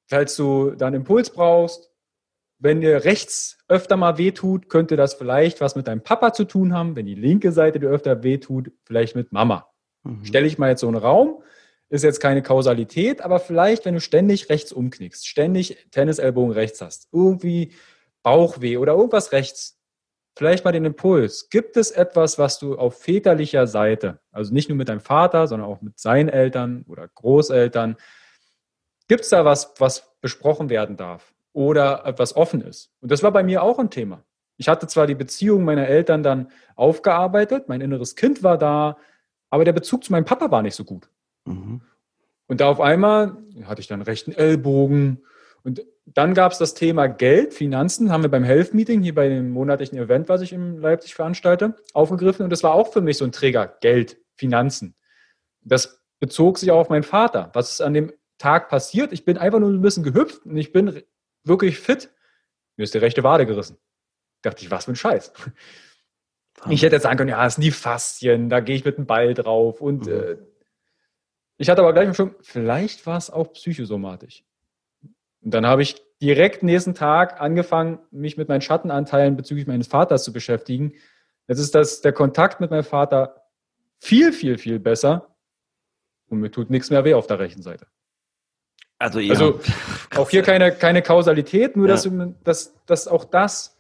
falls 0.07 0.37
du 0.37 0.71
dann 0.73 0.95
Impuls 0.95 1.31
brauchst. 1.31 1.91
Wenn 2.59 2.81
dir 2.81 3.05
rechts 3.05 3.59
öfter 3.69 3.97
mal 3.97 4.19
wehtut, 4.19 4.69
könnte 4.69 4.97
das 4.97 5.15
vielleicht 5.15 5.61
was 5.61 5.77
mit 5.77 5.87
deinem 5.87 6.03
Papa 6.03 6.33
zu 6.33 6.45
tun 6.45 6.75
haben. 6.75 6.95
Wenn 6.95 7.07
die 7.07 7.15
linke 7.15 7.53
Seite 7.53 7.81
dir 7.81 7.89
öfter 7.89 8.23
wehtut, 8.23 8.71
vielleicht 8.85 9.17
mit 9.17 9.33
Mama. 9.33 9.67
Mhm. 10.03 10.25
Stelle 10.25 10.47
ich 10.47 10.59
mal 10.59 10.71
jetzt 10.71 10.81
so 10.81 10.89
einen 10.89 10.97
Raum, 10.97 11.43
ist 11.89 12.05
jetzt 12.05 12.21
keine 12.21 12.43
Kausalität, 12.43 13.23
aber 13.23 13.41
vielleicht, 13.41 13.85
wenn 13.85 13.95
du 13.95 14.01
ständig 14.01 14.49
rechts 14.49 14.73
umknickst, 14.73 15.27
ständig 15.27 15.77
Tennisellbogen 15.91 16.53
rechts 16.53 16.81
hast, 16.81 17.09
irgendwie 17.13 17.73
Bauchweh 18.23 18.77
oder 18.77 18.93
irgendwas 18.93 19.33
rechts, 19.33 19.80
vielleicht 20.41 20.65
mal 20.65 20.73
den 20.73 20.87
Impuls. 20.87 21.51
Gibt 21.51 21.77
es 21.77 21.91
etwas, 21.91 22.39
was 22.39 22.59
du 22.59 22.79
auf 22.79 22.99
väterlicher 22.99 23.67
Seite, 23.67 24.21
also 24.33 24.55
nicht 24.55 24.71
nur 24.71 24.79
mit 24.79 24.89
deinem 24.89 25.01
Vater, 25.03 25.47
sondern 25.47 25.69
auch 25.69 25.83
mit 25.83 25.99
seinen 25.99 26.31
Eltern 26.31 26.83
oder 26.89 27.07
Großeltern, 27.09 27.97
gibt 29.07 29.25
es 29.25 29.29
da 29.29 29.45
was, 29.45 29.75
was 29.77 30.15
besprochen 30.23 30.71
werden 30.71 30.97
darf 30.97 31.35
oder 31.53 32.07
etwas 32.07 32.35
offen 32.35 32.63
ist? 32.63 32.91
Und 33.03 33.13
das 33.13 33.23
war 33.23 33.33
bei 33.33 33.43
mir 33.43 33.63
auch 33.63 33.79
ein 33.79 33.91
Thema. 33.91 34.25
Ich 34.57 34.67
hatte 34.67 34.87
zwar 34.87 35.07
die 35.07 35.15
Beziehung 35.15 35.63
meiner 35.63 35.87
Eltern 35.87 36.23
dann 36.23 36.51
aufgearbeitet, 36.75 37.69
mein 37.69 37.83
inneres 37.83 38.17
Kind 38.17 38.43
war 38.43 38.57
da, 38.57 38.97
aber 39.51 39.67
der 39.67 39.75
Bezug 39.75 40.05
zu 40.05 40.13
meinem 40.13 40.25
Papa 40.25 40.51
war 40.51 40.63
nicht 40.63 40.75
so 40.75 40.85
gut. 40.85 41.11
Mhm. 41.45 41.83
Und 42.47 42.63
da 42.63 42.71
auf 42.71 42.81
einmal 42.81 43.37
hatte 43.65 43.83
ich 43.83 43.89
dann 43.89 44.01
rechten 44.01 44.33
Ellbogen 44.33 45.23
und 45.65 45.85
dann 46.15 46.35
gab 46.35 46.53
es 46.53 46.59
das 46.59 46.75
Thema 46.75 47.07
Geld, 47.07 47.55
Finanzen, 47.55 48.11
haben 48.11 48.23
wir 48.23 48.31
beim 48.31 48.43
Health 48.43 48.75
Meeting, 48.75 49.03
hier 49.03 49.15
bei 49.15 49.29
dem 49.29 49.51
monatlichen 49.51 49.97
Event, 49.97 50.29
was 50.29 50.41
ich 50.41 50.53
in 50.53 50.79
Leipzig 50.79 51.15
veranstalte, 51.15 51.77
aufgegriffen. 51.93 52.43
Und 52.43 52.51
das 52.51 52.63
war 52.63 52.75
auch 52.75 52.93
für 52.93 53.01
mich 53.01 53.17
so 53.19 53.25
ein 53.25 53.33
Träger, 53.33 53.77
Geld, 53.81 54.19
Finanzen. 54.35 54.97
Das 55.63 56.03
bezog 56.19 56.59
sich 56.59 56.71
auch 56.71 56.81
auf 56.81 56.89
meinen 56.89 57.05
Vater. 57.05 57.51
Was 57.53 57.73
ist 57.73 57.81
an 57.81 57.95
dem 57.95 58.13
Tag 58.39 58.69
passiert? 58.69 59.13
Ich 59.13 59.25
bin 59.25 59.39
einfach 59.39 59.61
nur 59.61 59.71
ein 59.71 59.83
bisschen 59.83 60.03
gehüpft 60.03 60.45
und 60.47 60.57
ich 60.57 60.73
bin 60.73 61.03
wirklich 61.45 61.79
fit. 61.79 62.11
Mir 62.77 62.85
ist 62.85 62.95
die 62.95 62.99
rechte 62.99 63.23
Wade 63.23 63.47
gerissen. 63.47 63.79
Dachte 64.43 64.65
ich, 64.65 64.71
was 64.71 64.87
für 64.87 64.93
ein 64.93 64.97
Scheiß. 64.97 65.33
Ich 66.69 66.83
hätte 66.83 66.97
jetzt 66.97 67.05
sagen 67.05 67.17
können, 67.19 67.31
ja, 67.31 67.47
es 67.47 67.55
sind 67.55 67.63
die 67.63 67.71
Faszien, 67.71 68.51
da 68.51 68.61
gehe 68.61 68.77
ich 68.77 68.85
mit 68.85 68.99
dem 68.99 69.07
Ball 69.07 69.33
drauf. 69.35 69.81
Und 69.81 70.07
mhm. 70.07 70.13
äh, 70.13 70.37
ich 71.57 71.71
hatte 71.71 71.83
aber 71.83 71.93
gleich 71.93 72.15
schon, 72.17 72.35
vielleicht 72.41 73.07
war 73.07 73.17
es 73.17 73.31
auch 73.31 73.53
psychosomatisch. 73.53 74.45
Und 75.43 75.53
dann 75.53 75.67
habe 75.67 75.83
ich 75.83 76.03
direkt 76.21 76.63
nächsten 76.63 76.95
Tag 76.95 77.41
angefangen, 77.41 77.99
mich 78.11 78.37
mit 78.37 78.49
meinen 78.49 78.61
Schattenanteilen 78.61 79.37
bezüglich 79.37 79.67
meines 79.67 79.87
Vaters 79.87 80.25
zu 80.25 80.33
beschäftigen. 80.33 80.93
Jetzt 81.49 81.59
ist 81.59 81.75
das, 81.75 82.01
der 82.03 82.13
Kontakt 82.13 82.61
mit 82.61 82.71
meinem 82.71 82.85
Vater 82.85 83.43
viel, 83.99 84.33
viel, 84.33 84.59
viel 84.59 84.79
besser 84.79 85.35
und 86.29 86.41
mir 86.41 86.51
tut 86.51 86.71
nichts 86.71 86.91
mehr 86.91 87.05
weh 87.05 87.15
auf 87.15 87.27
der 87.27 87.39
rechten 87.39 87.63
Seite. 87.63 87.87
Also, 88.99 89.19
ja. 89.19 89.31
also 89.31 89.61
auch 90.17 90.29
hier 90.29 90.43
keine, 90.43 90.73
keine 90.73 91.01
Kausalität, 91.01 91.75
nur 91.77 91.89
ja. 91.89 91.95
dass, 91.95 92.09
dass, 92.45 92.75
dass 92.85 93.09
auch 93.09 93.25
das 93.25 93.79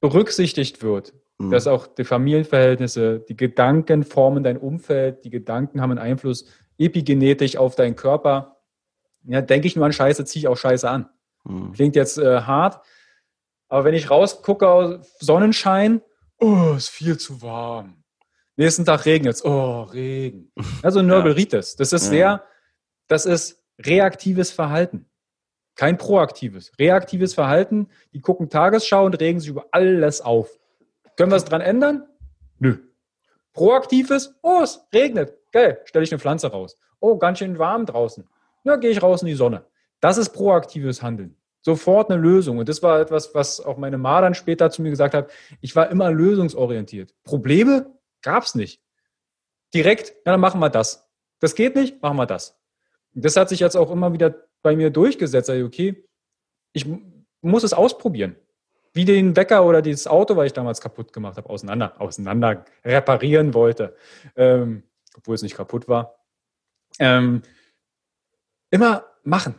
berücksichtigt 0.00 0.82
wird. 0.82 1.12
Mhm. 1.38 1.50
Dass 1.50 1.66
auch 1.66 1.86
die 1.86 2.04
Familienverhältnisse, 2.04 3.20
die 3.20 3.36
Gedanken 3.36 4.02
formen 4.02 4.42
dein 4.42 4.56
Umfeld, 4.56 5.24
die 5.24 5.30
Gedanken 5.30 5.82
haben 5.82 5.90
einen 5.90 5.98
Einfluss 5.98 6.46
epigenetisch 6.78 7.56
auf 7.56 7.76
deinen 7.76 7.96
Körper 7.96 8.61
ja, 9.24 9.40
denke 9.40 9.66
ich 9.66 9.76
nur 9.76 9.86
an 9.86 9.92
Scheiße, 9.92 10.24
ziehe 10.24 10.40
ich 10.40 10.48
auch 10.48 10.56
Scheiße 10.56 10.88
an. 10.88 11.08
Mhm. 11.44 11.72
Klingt 11.72 11.96
jetzt 11.96 12.18
äh, 12.18 12.42
hart, 12.42 12.84
aber 13.68 13.84
wenn 13.84 13.94
ich 13.94 14.10
rausgucke, 14.10 15.00
Sonnenschein, 15.18 16.02
oh, 16.40 16.74
ist 16.76 16.90
viel 16.90 17.18
zu 17.18 17.42
warm. 17.42 18.04
Nächsten 18.56 18.84
Tag 18.84 19.06
regnet 19.06 19.36
es, 19.36 19.44
oh, 19.44 19.82
Regen. 19.84 20.52
Also 20.82 21.02
Nörgelritis. 21.02 21.76
Das 21.76 21.92
ist 21.92 22.08
sehr, 22.08 22.44
das 23.08 23.24
ist 23.24 23.64
reaktives 23.78 24.50
Verhalten. 24.50 25.08
Kein 25.74 25.96
proaktives. 25.96 26.70
Reaktives 26.78 27.32
Verhalten, 27.32 27.88
die 28.12 28.20
gucken 28.20 28.50
Tagesschau 28.50 29.06
und 29.06 29.18
regen 29.18 29.40
sich 29.40 29.48
über 29.48 29.66
alles 29.72 30.20
auf. 30.20 30.50
Können 31.16 31.32
wir 31.32 31.36
es 31.36 31.44
dran 31.46 31.62
ändern? 31.62 32.06
Nö. 32.58 32.76
Proaktives, 33.54 34.34
oh, 34.42 34.60
es 34.62 34.86
regnet. 34.92 35.34
Geil, 35.50 35.80
stelle 35.84 36.04
ich 36.04 36.12
eine 36.12 36.18
Pflanze 36.18 36.48
raus. 36.48 36.76
Oh, 37.00 37.16
ganz 37.16 37.38
schön 37.38 37.58
warm 37.58 37.86
draußen 37.86 38.28
ja, 38.64 38.76
gehe 38.76 38.90
ich 38.90 39.02
raus 39.02 39.22
in 39.22 39.28
die 39.28 39.34
Sonne. 39.34 39.64
Das 40.00 40.18
ist 40.18 40.30
proaktives 40.30 41.02
Handeln. 41.02 41.36
Sofort 41.62 42.10
eine 42.10 42.20
Lösung. 42.20 42.58
Und 42.58 42.68
das 42.68 42.82
war 42.82 43.00
etwas, 43.00 43.34
was 43.34 43.60
auch 43.60 43.76
meine 43.76 43.98
Ma 43.98 44.20
dann 44.20 44.34
später 44.34 44.70
zu 44.70 44.82
mir 44.82 44.90
gesagt 44.90 45.14
hat. 45.14 45.30
Ich 45.60 45.76
war 45.76 45.90
immer 45.90 46.10
lösungsorientiert. 46.10 47.14
Probleme 47.22 47.86
gab 48.20 48.42
es 48.42 48.54
nicht. 48.54 48.82
Direkt, 49.72 50.10
ja, 50.26 50.32
dann 50.32 50.40
machen 50.40 50.60
wir 50.60 50.70
das. 50.70 51.08
Das 51.38 51.54
geht 51.54 51.76
nicht, 51.76 52.02
machen 52.02 52.16
wir 52.16 52.26
das. 52.26 52.58
Und 53.14 53.24
das 53.24 53.36
hat 53.36 53.48
sich 53.48 53.60
jetzt 53.60 53.76
auch 53.76 53.90
immer 53.90 54.12
wieder 54.12 54.34
bei 54.62 54.74
mir 54.74 54.90
durchgesetzt. 54.90 55.50
Also, 55.50 55.64
okay, 55.64 56.04
ich 56.72 56.86
muss 57.40 57.62
es 57.62 57.72
ausprobieren. 57.72 58.36
Wie 58.92 59.04
den 59.04 59.36
Wecker 59.36 59.64
oder 59.64 59.82
dieses 59.82 60.06
Auto, 60.06 60.36
weil 60.36 60.46
ich 60.46 60.52
damals 60.52 60.80
kaputt 60.80 61.12
gemacht 61.12 61.36
habe, 61.36 61.48
auseinander, 61.48 61.98
auseinander 62.00 62.64
reparieren 62.84 63.54
wollte, 63.54 63.96
ähm, 64.36 64.82
obwohl 65.16 65.34
es 65.34 65.42
nicht 65.42 65.56
kaputt 65.56 65.88
war. 65.88 66.16
Ähm, 66.98 67.42
Immer 68.72 69.04
machen. 69.22 69.54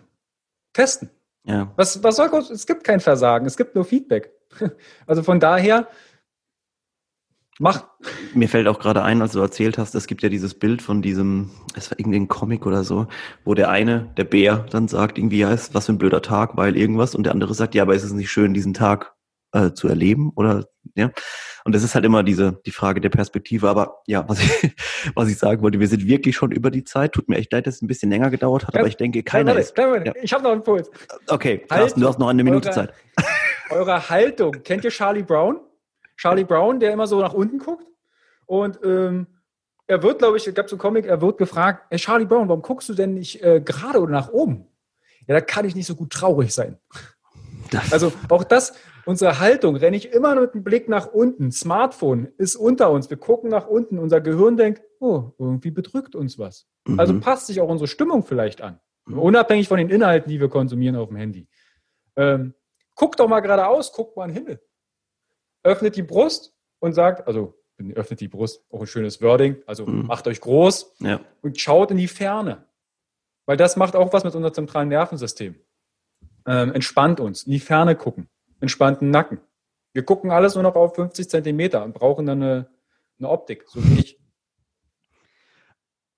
Testen. 0.74 1.11
Ja. 1.45 1.72
Was, 1.76 2.03
was 2.03 2.16
soll, 2.16 2.30
es 2.51 2.66
gibt 2.66 2.84
kein 2.84 2.99
Versagen, 2.99 3.45
es 3.45 3.55
gibt 3.55 3.76
nur 3.76 3.86
Feedback. 3.86 4.32
Also 5.07 5.24
von 5.24 5.39
daher, 5.39 5.88
mach. 7.59 7.88
Mir 8.34 8.47
fällt 8.47 8.68
auch 8.68 8.80
gerade 8.80 9.03
ein, 9.03 9.22
als 9.22 9.34
du 9.34 9.39
erzählt 9.39 9.78
hast, 9.78 9.95
es 9.95 10.07
gibt 10.07 10.22
ja 10.22 10.30
dieses 10.30 10.53
Bild 10.53 10.82
von 10.82 11.01
diesem, 11.01 11.49
es 11.76 11.89
war 11.89 11.99
irgendein 11.99 12.28
Comic 12.28 12.66
oder 12.66 12.84
so, 12.84 13.07
wo 13.45 13.55
der 13.55 13.70
eine, 13.70 14.11
der 14.18 14.26
Bär, 14.26 14.66
dann 14.70 14.88
sagt 14.88 15.18
irgendwie, 15.18 15.39
ja, 15.39 15.51
ist 15.51 15.74
was 15.74 15.88
für 15.88 15.93
ein 15.93 15.97
blöder 15.97 16.22
Tag, 16.22 16.55
weil 16.55 16.78
irgendwas, 16.78 17.16
und 17.16 17.24
der 17.24 17.34
andere 17.34 17.53
sagt, 17.53 17.76
ja, 17.76 17.84
aber 17.84 17.95
ist 17.95 18.03
es 18.03 18.14
nicht 18.14 18.32
schön, 18.32 18.53
diesen 18.53 18.74
Tag 18.74 19.16
äh, 19.51 19.72
zu 19.74 19.88
erleben 19.88 20.32
oder 20.36 20.68
ja. 20.95 21.11
Und 21.66 21.74
das 21.74 21.84
ist 21.84 21.95
halt 21.95 22.05
immer 22.05 22.24
diese 22.24 22.61
die 22.66 22.72
Frage 22.72 23.01
der 23.01 23.09
Perspektive. 23.09 23.70
Aber 23.70 24.01
ja, 24.07 24.28
was 24.28 24.39
ich, 24.39 24.76
was 25.16 25.30
ich 25.30 25.38
sagen 25.38 25.61
wollte, 25.61 25.80
wir 25.80 25.88
sind 25.88 26.05
wirklich 26.07 26.36
schon 26.36 26.51
über 26.51 26.72
die 26.72 26.84
Zeit. 26.84 27.14
Tut 27.14 27.30
mir 27.30 27.38
echt 27.38 27.51
leid, 27.51 27.68
dass 27.68 27.76
es 27.76 27.82
ein 27.82 27.88
bisschen 27.88 28.09
länger 28.09 28.30
gedauert 28.30 28.68
hat, 28.68 28.74
ja, 28.74 28.82
aber 28.82 28.89
ich 28.89 28.97
denke, 28.97 29.24
keiner 29.24 29.55
ist. 29.55 29.78
Ja. 29.78 30.14
Ich 30.22 30.34
habe 30.34 30.43
noch 30.43 30.51
einen 30.51 30.64
Puls. 30.64 30.89
Okay, 31.28 31.59
Carsten, 31.59 32.01
du 32.01 32.07
hast 32.07 32.20
noch 32.20 32.28
eine 32.28 32.43
Minute 32.43 32.70
eure, 32.70 32.76
Zeit. 32.76 32.93
Eure 33.70 34.09
Haltung. 34.09 34.51
Kennt 34.64 34.84
ihr 34.84 34.91
Charlie 34.91 35.24
Brown? 35.24 35.59
Charlie 36.18 36.43
Brown, 36.43 36.80
der 36.80 36.93
immer 36.93 37.07
so 37.07 37.20
nach 37.20 37.34
unten 37.34 37.57
guckt 37.57 37.86
und 38.45 38.80
ähm, 38.84 39.28
er 39.88 40.01
wird, 40.03 40.20
glaube 40.20 40.38
ich, 40.38 40.47
es 40.47 40.53
gab 40.53 40.70
so 40.70 40.76
einen 40.76 40.82
Comic, 40.82 41.05
er 41.05 41.22
wird 41.22 41.38
gefragt, 41.38 41.86
hey 41.89 41.99
Charlie 41.99 42.26
Brown, 42.26 42.47
warum 42.47 42.61
guckst 42.61 42.88
du 42.89 42.93
denn 42.93 43.14
nicht 43.14 43.43
äh, 43.43 43.61
gerade 43.61 43.99
oder 43.99 44.11
nach 44.11 44.30
oben? 44.30 44.68
Ja, 45.28 45.36
da 45.36 45.41
kann 45.41 45.66
ich 45.66 45.76
nicht 45.76 45.88
so 45.88 45.95
gut 45.95 46.11
traurig 46.11 46.53
sein. 46.53 46.78
Also 47.91 48.14
auch 48.30 48.43
das, 48.43 48.74
unsere 49.06 49.39
Haltung, 49.39 49.76
renne 49.76 49.97
ich 49.97 50.12
immer 50.12 50.39
mit 50.39 50.54
dem 50.54 50.64
Blick 50.64 50.89
nach 50.89 51.08
unten. 51.08 51.51
Smartphone 51.51 52.32
ist 52.38 52.56
unter 52.56 52.91
uns. 52.91 53.10
Wir 53.10 53.18
gucken 53.18 53.49
nach 53.49 53.68
unten. 53.68 53.99
Unser 53.99 54.22
Gehirn 54.22 54.58
denkt, 54.58 54.82
oh, 54.99 55.32
irgendwie 55.38 55.72
bedrückt 55.72 56.16
uns 56.16 56.38
was. 56.39 56.68
Also 56.86 56.93
mhm. 56.93 56.99
Also 56.99 57.20
passt 57.20 57.47
sich 57.47 57.62
auch 57.62 57.70
unsere 57.70 57.88
Stimmung 57.88 58.24
vielleicht 58.24 58.62
an. 58.62 58.80
Mhm. 59.06 59.20
Unabhängig 59.20 59.68
von 59.68 59.78
den 59.78 59.89
Inhalten, 59.89 60.30
die 60.30 60.39
wir 60.39 60.49
konsumieren 60.49 60.95
auf 60.95 61.10
dem 61.10 61.18
Handy. 61.18 61.47
Ähm, 62.16 62.54
guckt 62.95 63.20
doch 63.20 63.28
mal 63.28 63.41
geradeaus, 63.41 63.91
guckt 63.91 64.16
mal 64.16 64.26
in 64.26 64.34
den 64.34 64.43
Himmel. 64.43 64.62
Öffnet 65.64 65.95
die 65.95 66.04
Brust 66.04 66.54
und 66.80 66.93
sagt, 66.93 67.28
also 67.28 67.60
öffnet 67.95 68.22
die 68.22 68.28
Brust, 68.28 68.64
auch 68.70 68.82
ein 68.82 68.88
schönes 68.88 69.22
Wording, 69.22 69.58
also 69.66 69.86
mhm. 69.86 70.06
macht 70.06 70.28
euch 70.28 70.39
groß 70.41 70.95
ja. 70.99 71.20
und 71.41 71.60
schaut 71.60 71.91
in 71.91 71.97
die 71.97 72.08
Ferne. 72.08 72.66
Weil 73.45 73.58
das 73.58 73.76
macht 73.76 73.95
auch 73.95 74.14
was 74.14 74.24
mit 74.24 74.36
unserem 74.36 74.54
zentralen 74.54 74.89
Nervensystem. 74.89 75.56
Ähm, 76.45 76.74
entspannt 76.74 77.20
uns, 77.20 77.43
in 77.43 77.51
die 77.51 77.60
Ferne 77.60 77.95
gucken, 77.95 78.30
entspannten 78.64 79.11
Nacken. 79.11 79.39
Wir 79.91 80.03
gucken 80.03 80.32
alles 80.32 80.55
nur 80.55 80.64
noch 80.64 80.76
auf 80.76 80.95
50 80.95 81.30
Zentimeter 81.30 81.84
und 81.84 81.93
brauchen 81.93 82.26
dann 82.26 82.41
eine, 82.41 82.70
eine 83.20 83.30
Optik, 83.30 83.66
so 83.68 83.84
wie 83.84 83.99
ich. 83.99 84.20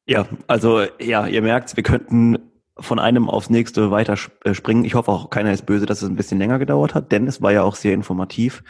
Ja, 0.06 0.28
also 0.48 0.84
ja, 1.02 1.26
ihr 1.26 1.42
merkt, 1.42 1.76
wir 1.76 1.84
könnten 1.84 2.52
von 2.78 3.00
einem 3.00 3.30
aufs 3.30 3.50
nächste 3.50 3.90
weiter 3.90 4.16
äh, 4.44 4.54
springen. 4.54 4.86
Ich 4.86 4.94
hoffe 4.94 5.12
auch, 5.12 5.30
keiner 5.30 5.52
ist 5.52 5.66
böse, 5.66 5.86
dass 5.86 6.04
es 6.04 6.10
ein 6.10 6.16
bisschen 6.16 6.38
länger 6.38 6.60
gedauert 6.60 6.94
hat, 6.94 7.12
denn 7.12 7.26
es 7.28 7.42
war 7.42 7.52
ja 7.52 7.64
auch 7.64 7.76
sehr 7.76 7.94
informativ. 7.94 8.64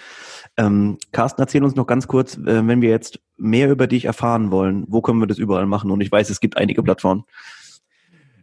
Ähm, 0.57 0.97
Carsten, 1.11 1.41
erzähl 1.41 1.63
uns 1.63 1.75
noch 1.75 1.87
ganz 1.87 2.07
kurz, 2.07 2.37
äh, 2.37 2.65
wenn 2.65 2.81
wir 2.81 2.89
jetzt 2.89 3.19
mehr 3.35 3.69
über 3.69 3.87
dich 3.87 4.05
erfahren 4.05 4.51
wollen, 4.51 4.85
wo 4.87 5.01
können 5.01 5.19
wir 5.19 5.27
das 5.27 5.39
überall 5.39 5.65
machen? 5.65 5.91
Und 5.91 6.01
ich 6.01 6.11
weiß, 6.11 6.29
es 6.29 6.39
gibt 6.39 6.55
einige 6.55 6.81
Plattformen. 6.81 7.25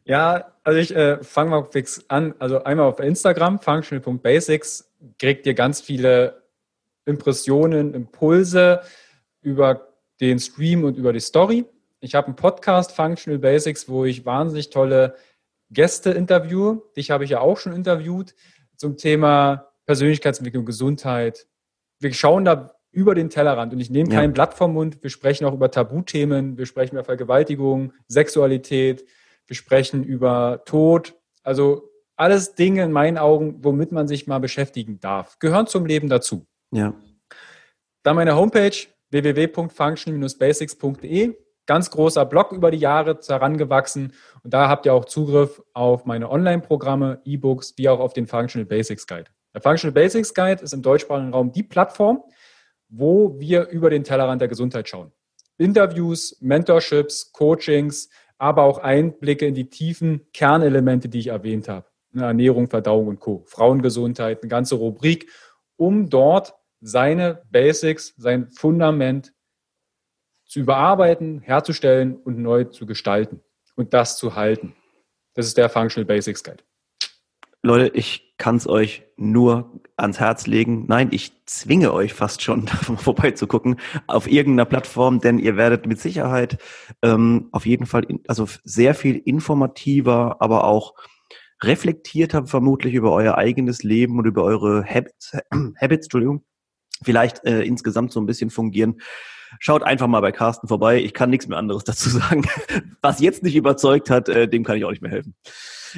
Ja, 0.04 0.52
also 0.64 0.78
ich 0.78 0.94
äh, 0.94 1.22
fange 1.22 1.50
mal 1.50 1.64
fix 1.70 2.04
an. 2.08 2.34
Also 2.38 2.64
einmal 2.64 2.86
auf 2.86 3.00
Instagram, 3.00 3.60
functional.basics, 3.60 4.92
kriegt 5.18 5.46
ihr 5.46 5.54
ganz 5.54 5.80
viele 5.80 6.42
Impressionen, 7.04 7.94
Impulse 7.94 8.82
über 9.40 9.88
den 10.20 10.38
Stream 10.38 10.84
und 10.84 10.96
über 10.96 11.12
die 11.12 11.20
Story. 11.20 11.64
Ich 12.00 12.14
habe 12.14 12.28
einen 12.28 12.36
Podcast, 12.36 12.92
Functional 12.92 13.38
Basics, 13.38 13.88
wo 13.88 14.04
ich 14.04 14.24
wahnsinnig 14.24 14.70
tolle 14.70 15.14
Gäste 15.70 16.10
interviewe. 16.10 16.82
Dich 16.96 17.10
habe 17.10 17.24
ich 17.24 17.30
ja 17.30 17.40
auch 17.40 17.58
schon 17.58 17.72
interviewt 17.72 18.34
zum 18.76 18.96
Thema 18.96 19.68
Persönlichkeitsentwicklung, 19.86 20.64
Gesundheit. 20.64 21.46
Wir 22.00 22.12
schauen 22.12 22.44
da 22.44 22.74
über 22.90 23.14
den 23.14 23.30
Tellerrand 23.30 23.72
und 23.72 23.80
ich 23.80 23.90
nehme 23.90 24.10
kein 24.10 24.30
ja. 24.30 24.34
Blatt 24.34 24.54
vom 24.54 24.74
Mund. 24.74 25.02
Wir 25.02 25.10
sprechen 25.10 25.44
auch 25.46 25.54
über 25.54 25.70
Tabuthemen, 25.70 26.58
wir 26.58 26.66
sprechen 26.66 26.96
über 26.96 27.04
Vergewaltigung, 27.04 27.92
Sexualität, 28.06 29.04
wir 29.46 29.56
sprechen 29.56 30.04
über 30.04 30.62
Tod. 30.64 31.14
Also 31.42 31.90
alles 32.16 32.54
Dinge 32.54 32.84
in 32.84 32.92
meinen 32.92 33.18
Augen, 33.18 33.62
womit 33.64 33.92
man 33.92 34.08
sich 34.08 34.26
mal 34.26 34.38
beschäftigen 34.38 35.00
darf, 35.00 35.38
gehören 35.38 35.66
zum 35.66 35.84
Leben 35.86 36.08
dazu. 36.08 36.46
Ja. 36.70 36.94
Dann 38.02 38.16
meine 38.16 38.34
Homepage 38.36 38.76
www.function-basics.de. 39.10 41.36
Ganz 41.66 41.90
großer 41.90 42.24
Blog 42.26 42.50
über 42.52 42.72
die 42.72 42.78
Jahre 42.78 43.20
herangewachsen. 43.26 44.12
Und 44.42 44.52
da 44.52 44.68
habt 44.68 44.84
ihr 44.86 44.94
auch 44.94 45.04
Zugriff 45.04 45.62
auf 45.74 46.06
meine 46.06 46.28
Online-Programme, 46.28 47.20
E-Books, 47.24 47.74
wie 47.76 47.88
auch 47.88 48.00
auf 48.00 48.14
den 48.14 48.26
Functional 48.26 48.66
Basics 48.66 49.06
Guide. 49.06 49.30
Der 49.54 49.60
Functional 49.60 49.92
Basics 49.92 50.34
Guide 50.34 50.60
ist 50.62 50.72
im 50.72 50.82
deutschsprachigen 50.82 51.32
Raum 51.32 51.52
die 51.52 51.62
Plattform, 51.62 52.24
wo 52.88 53.38
wir 53.38 53.68
über 53.68 53.90
den 53.90 54.02
Tellerrand 54.02 54.40
der 54.40 54.48
Gesundheit 54.48 54.88
schauen. 54.88 55.12
Interviews, 55.58 56.36
Mentorships, 56.40 57.30
Coachings, 57.32 58.08
aber 58.42 58.64
auch 58.64 58.78
Einblicke 58.78 59.46
in 59.46 59.54
die 59.54 59.70
tiefen 59.70 60.26
Kernelemente, 60.32 61.08
die 61.08 61.20
ich 61.20 61.28
erwähnt 61.28 61.68
habe. 61.68 61.86
Ernährung, 62.12 62.68
Verdauung 62.68 63.06
und 63.06 63.20
Co. 63.20 63.44
Frauengesundheit, 63.46 64.42
eine 64.42 64.48
ganze 64.48 64.74
Rubrik, 64.74 65.30
um 65.76 66.10
dort 66.10 66.52
seine 66.80 67.44
Basics, 67.52 68.14
sein 68.16 68.50
Fundament 68.50 69.32
zu 70.44 70.58
überarbeiten, 70.58 71.40
herzustellen 71.40 72.16
und 72.16 72.36
neu 72.38 72.64
zu 72.64 72.84
gestalten 72.84 73.40
und 73.76 73.94
das 73.94 74.18
zu 74.18 74.34
halten. 74.34 74.74
Das 75.34 75.46
ist 75.46 75.56
der 75.56 75.68
Functional 75.68 76.04
Basics 76.04 76.42
Guide. 76.42 76.64
Leute, 77.64 77.92
ich 77.94 78.34
kann 78.38 78.56
es 78.56 78.66
euch 78.66 79.04
nur 79.16 79.80
ans 79.96 80.18
Herz 80.18 80.48
legen. 80.48 80.86
Nein, 80.88 81.08
ich 81.12 81.32
zwinge 81.46 81.92
euch 81.92 82.12
fast 82.12 82.42
schon 82.42 82.66
vorbeizugucken 82.96 83.76
auf 84.08 84.26
irgendeiner 84.26 84.64
Plattform, 84.64 85.20
denn 85.20 85.38
ihr 85.38 85.56
werdet 85.56 85.86
mit 85.86 86.00
Sicherheit 86.00 86.58
ähm, 87.02 87.48
auf 87.52 87.64
jeden 87.64 87.86
Fall 87.86 88.02
in, 88.04 88.20
also 88.26 88.48
sehr 88.64 88.96
viel 88.96 89.16
informativer, 89.16 90.38
aber 90.40 90.64
auch 90.64 90.94
reflektierter 91.62 92.46
vermutlich 92.46 92.94
über 92.94 93.12
euer 93.12 93.38
eigenes 93.38 93.84
Leben 93.84 94.18
und 94.18 94.26
über 94.26 94.42
eure 94.42 94.84
Habits, 94.84 95.36
Habits 95.80 96.06
Entschuldigung, 96.06 96.44
vielleicht 97.04 97.44
äh, 97.44 97.62
insgesamt 97.62 98.10
so 98.10 98.20
ein 98.20 98.26
bisschen 98.26 98.50
fungieren. 98.50 99.00
Schaut 99.60 99.84
einfach 99.84 100.08
mal 100.08 100.20
bei 100.20 100.32
Carsten 100.32 100.66
vorbei. 100.66 101.00
Ich 101.00 101.14
kann 101.14 101.30
nichts 101.30 101.46
mehr 101.46 101.58
anderes 101.58 101.84
dazu 101.84 102.08
sagen. 102.08 102.42
Was 103.02 103.20
jetzt 103.20 103.44
nicht 103.44 103.54
überzeugt 103.54 104.10
hat, 104.10 104.28
äh, 104.28 104.48
dem 104.48 104.64
kann 104.64 104.76
ich 104.78 104.84
auch 104.84 104.90
nicht 104.90 105.02
mehr 105.02 105.12
helfen. 105.12 105.36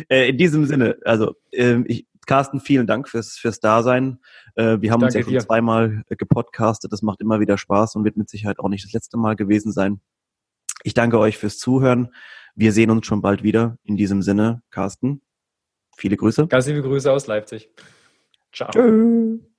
Äh, 0.08 0.30
in 0.30 0.38
diesem 0.38 0.66
Sinne, 0.66 0.98
also 1.04 1.34
äh, 1.50 1.80
ich, 1.86 2.06
Carsten, 2.26 2.60
vielen 2.60 2.86
Dank 2.86 3.08
fürs, 3.08 3.36
fürs 3.36 3.60
Dasein. 3.60 4.18
Äh, 4.54 4.80
wir 4.80 4.90
haben 4.90 5.00
Danke 5.00 5.04
uns 5.04 5.14
ja 5.14 5.22
schon 5.22 5.32
dir. 5.32 5.40
zweimal 5.40 6.04
gepodcastet. 6.08 6.92
Das 6.92 7.02
macht 7.02 7.20
immer 7.20 7.40
wieder 7.40 7.58
Spaß 7.58 7.96
und 7.96 8.04
wird 8.04 8.16
mit 8.16 8.28
Sicherheit 8.28 8.58
auch 8.58 8.68
nicht 8.68 8.84
das 8.84 8.92
letzte 8.92 9.16
Mal 9.16 9.36
gewesen 9.36 9.72
sein. 9.72 10.00
Ich 10.82 10.94
danke 10.94 11.18
euch 11.18 11.38
fürs 11.38 11.58
Zuhören. 11.58 12.08
Wir 12.54 12.72
sehen 12.72 12.90
uns 12.90 13.06
schon 13.06 13.20
bald 13.20 13.42
wieder. 13.42 13.78
In 13.84 13.96
diesem 13.96 14.22
Sinne, 14.22 14.62
Carsten, 14.70 15.22
viele 15.96 16.16
Grüße. 16.16 16.46
Ganz 16.46 16.66
liebe 16.66 16.82
Grüße 16.82 17.10
aus 17.10 17.26
Leipzig. 17.26 17.70
Ciao. 18.52 18.70
Tschüss. 18.70 19.53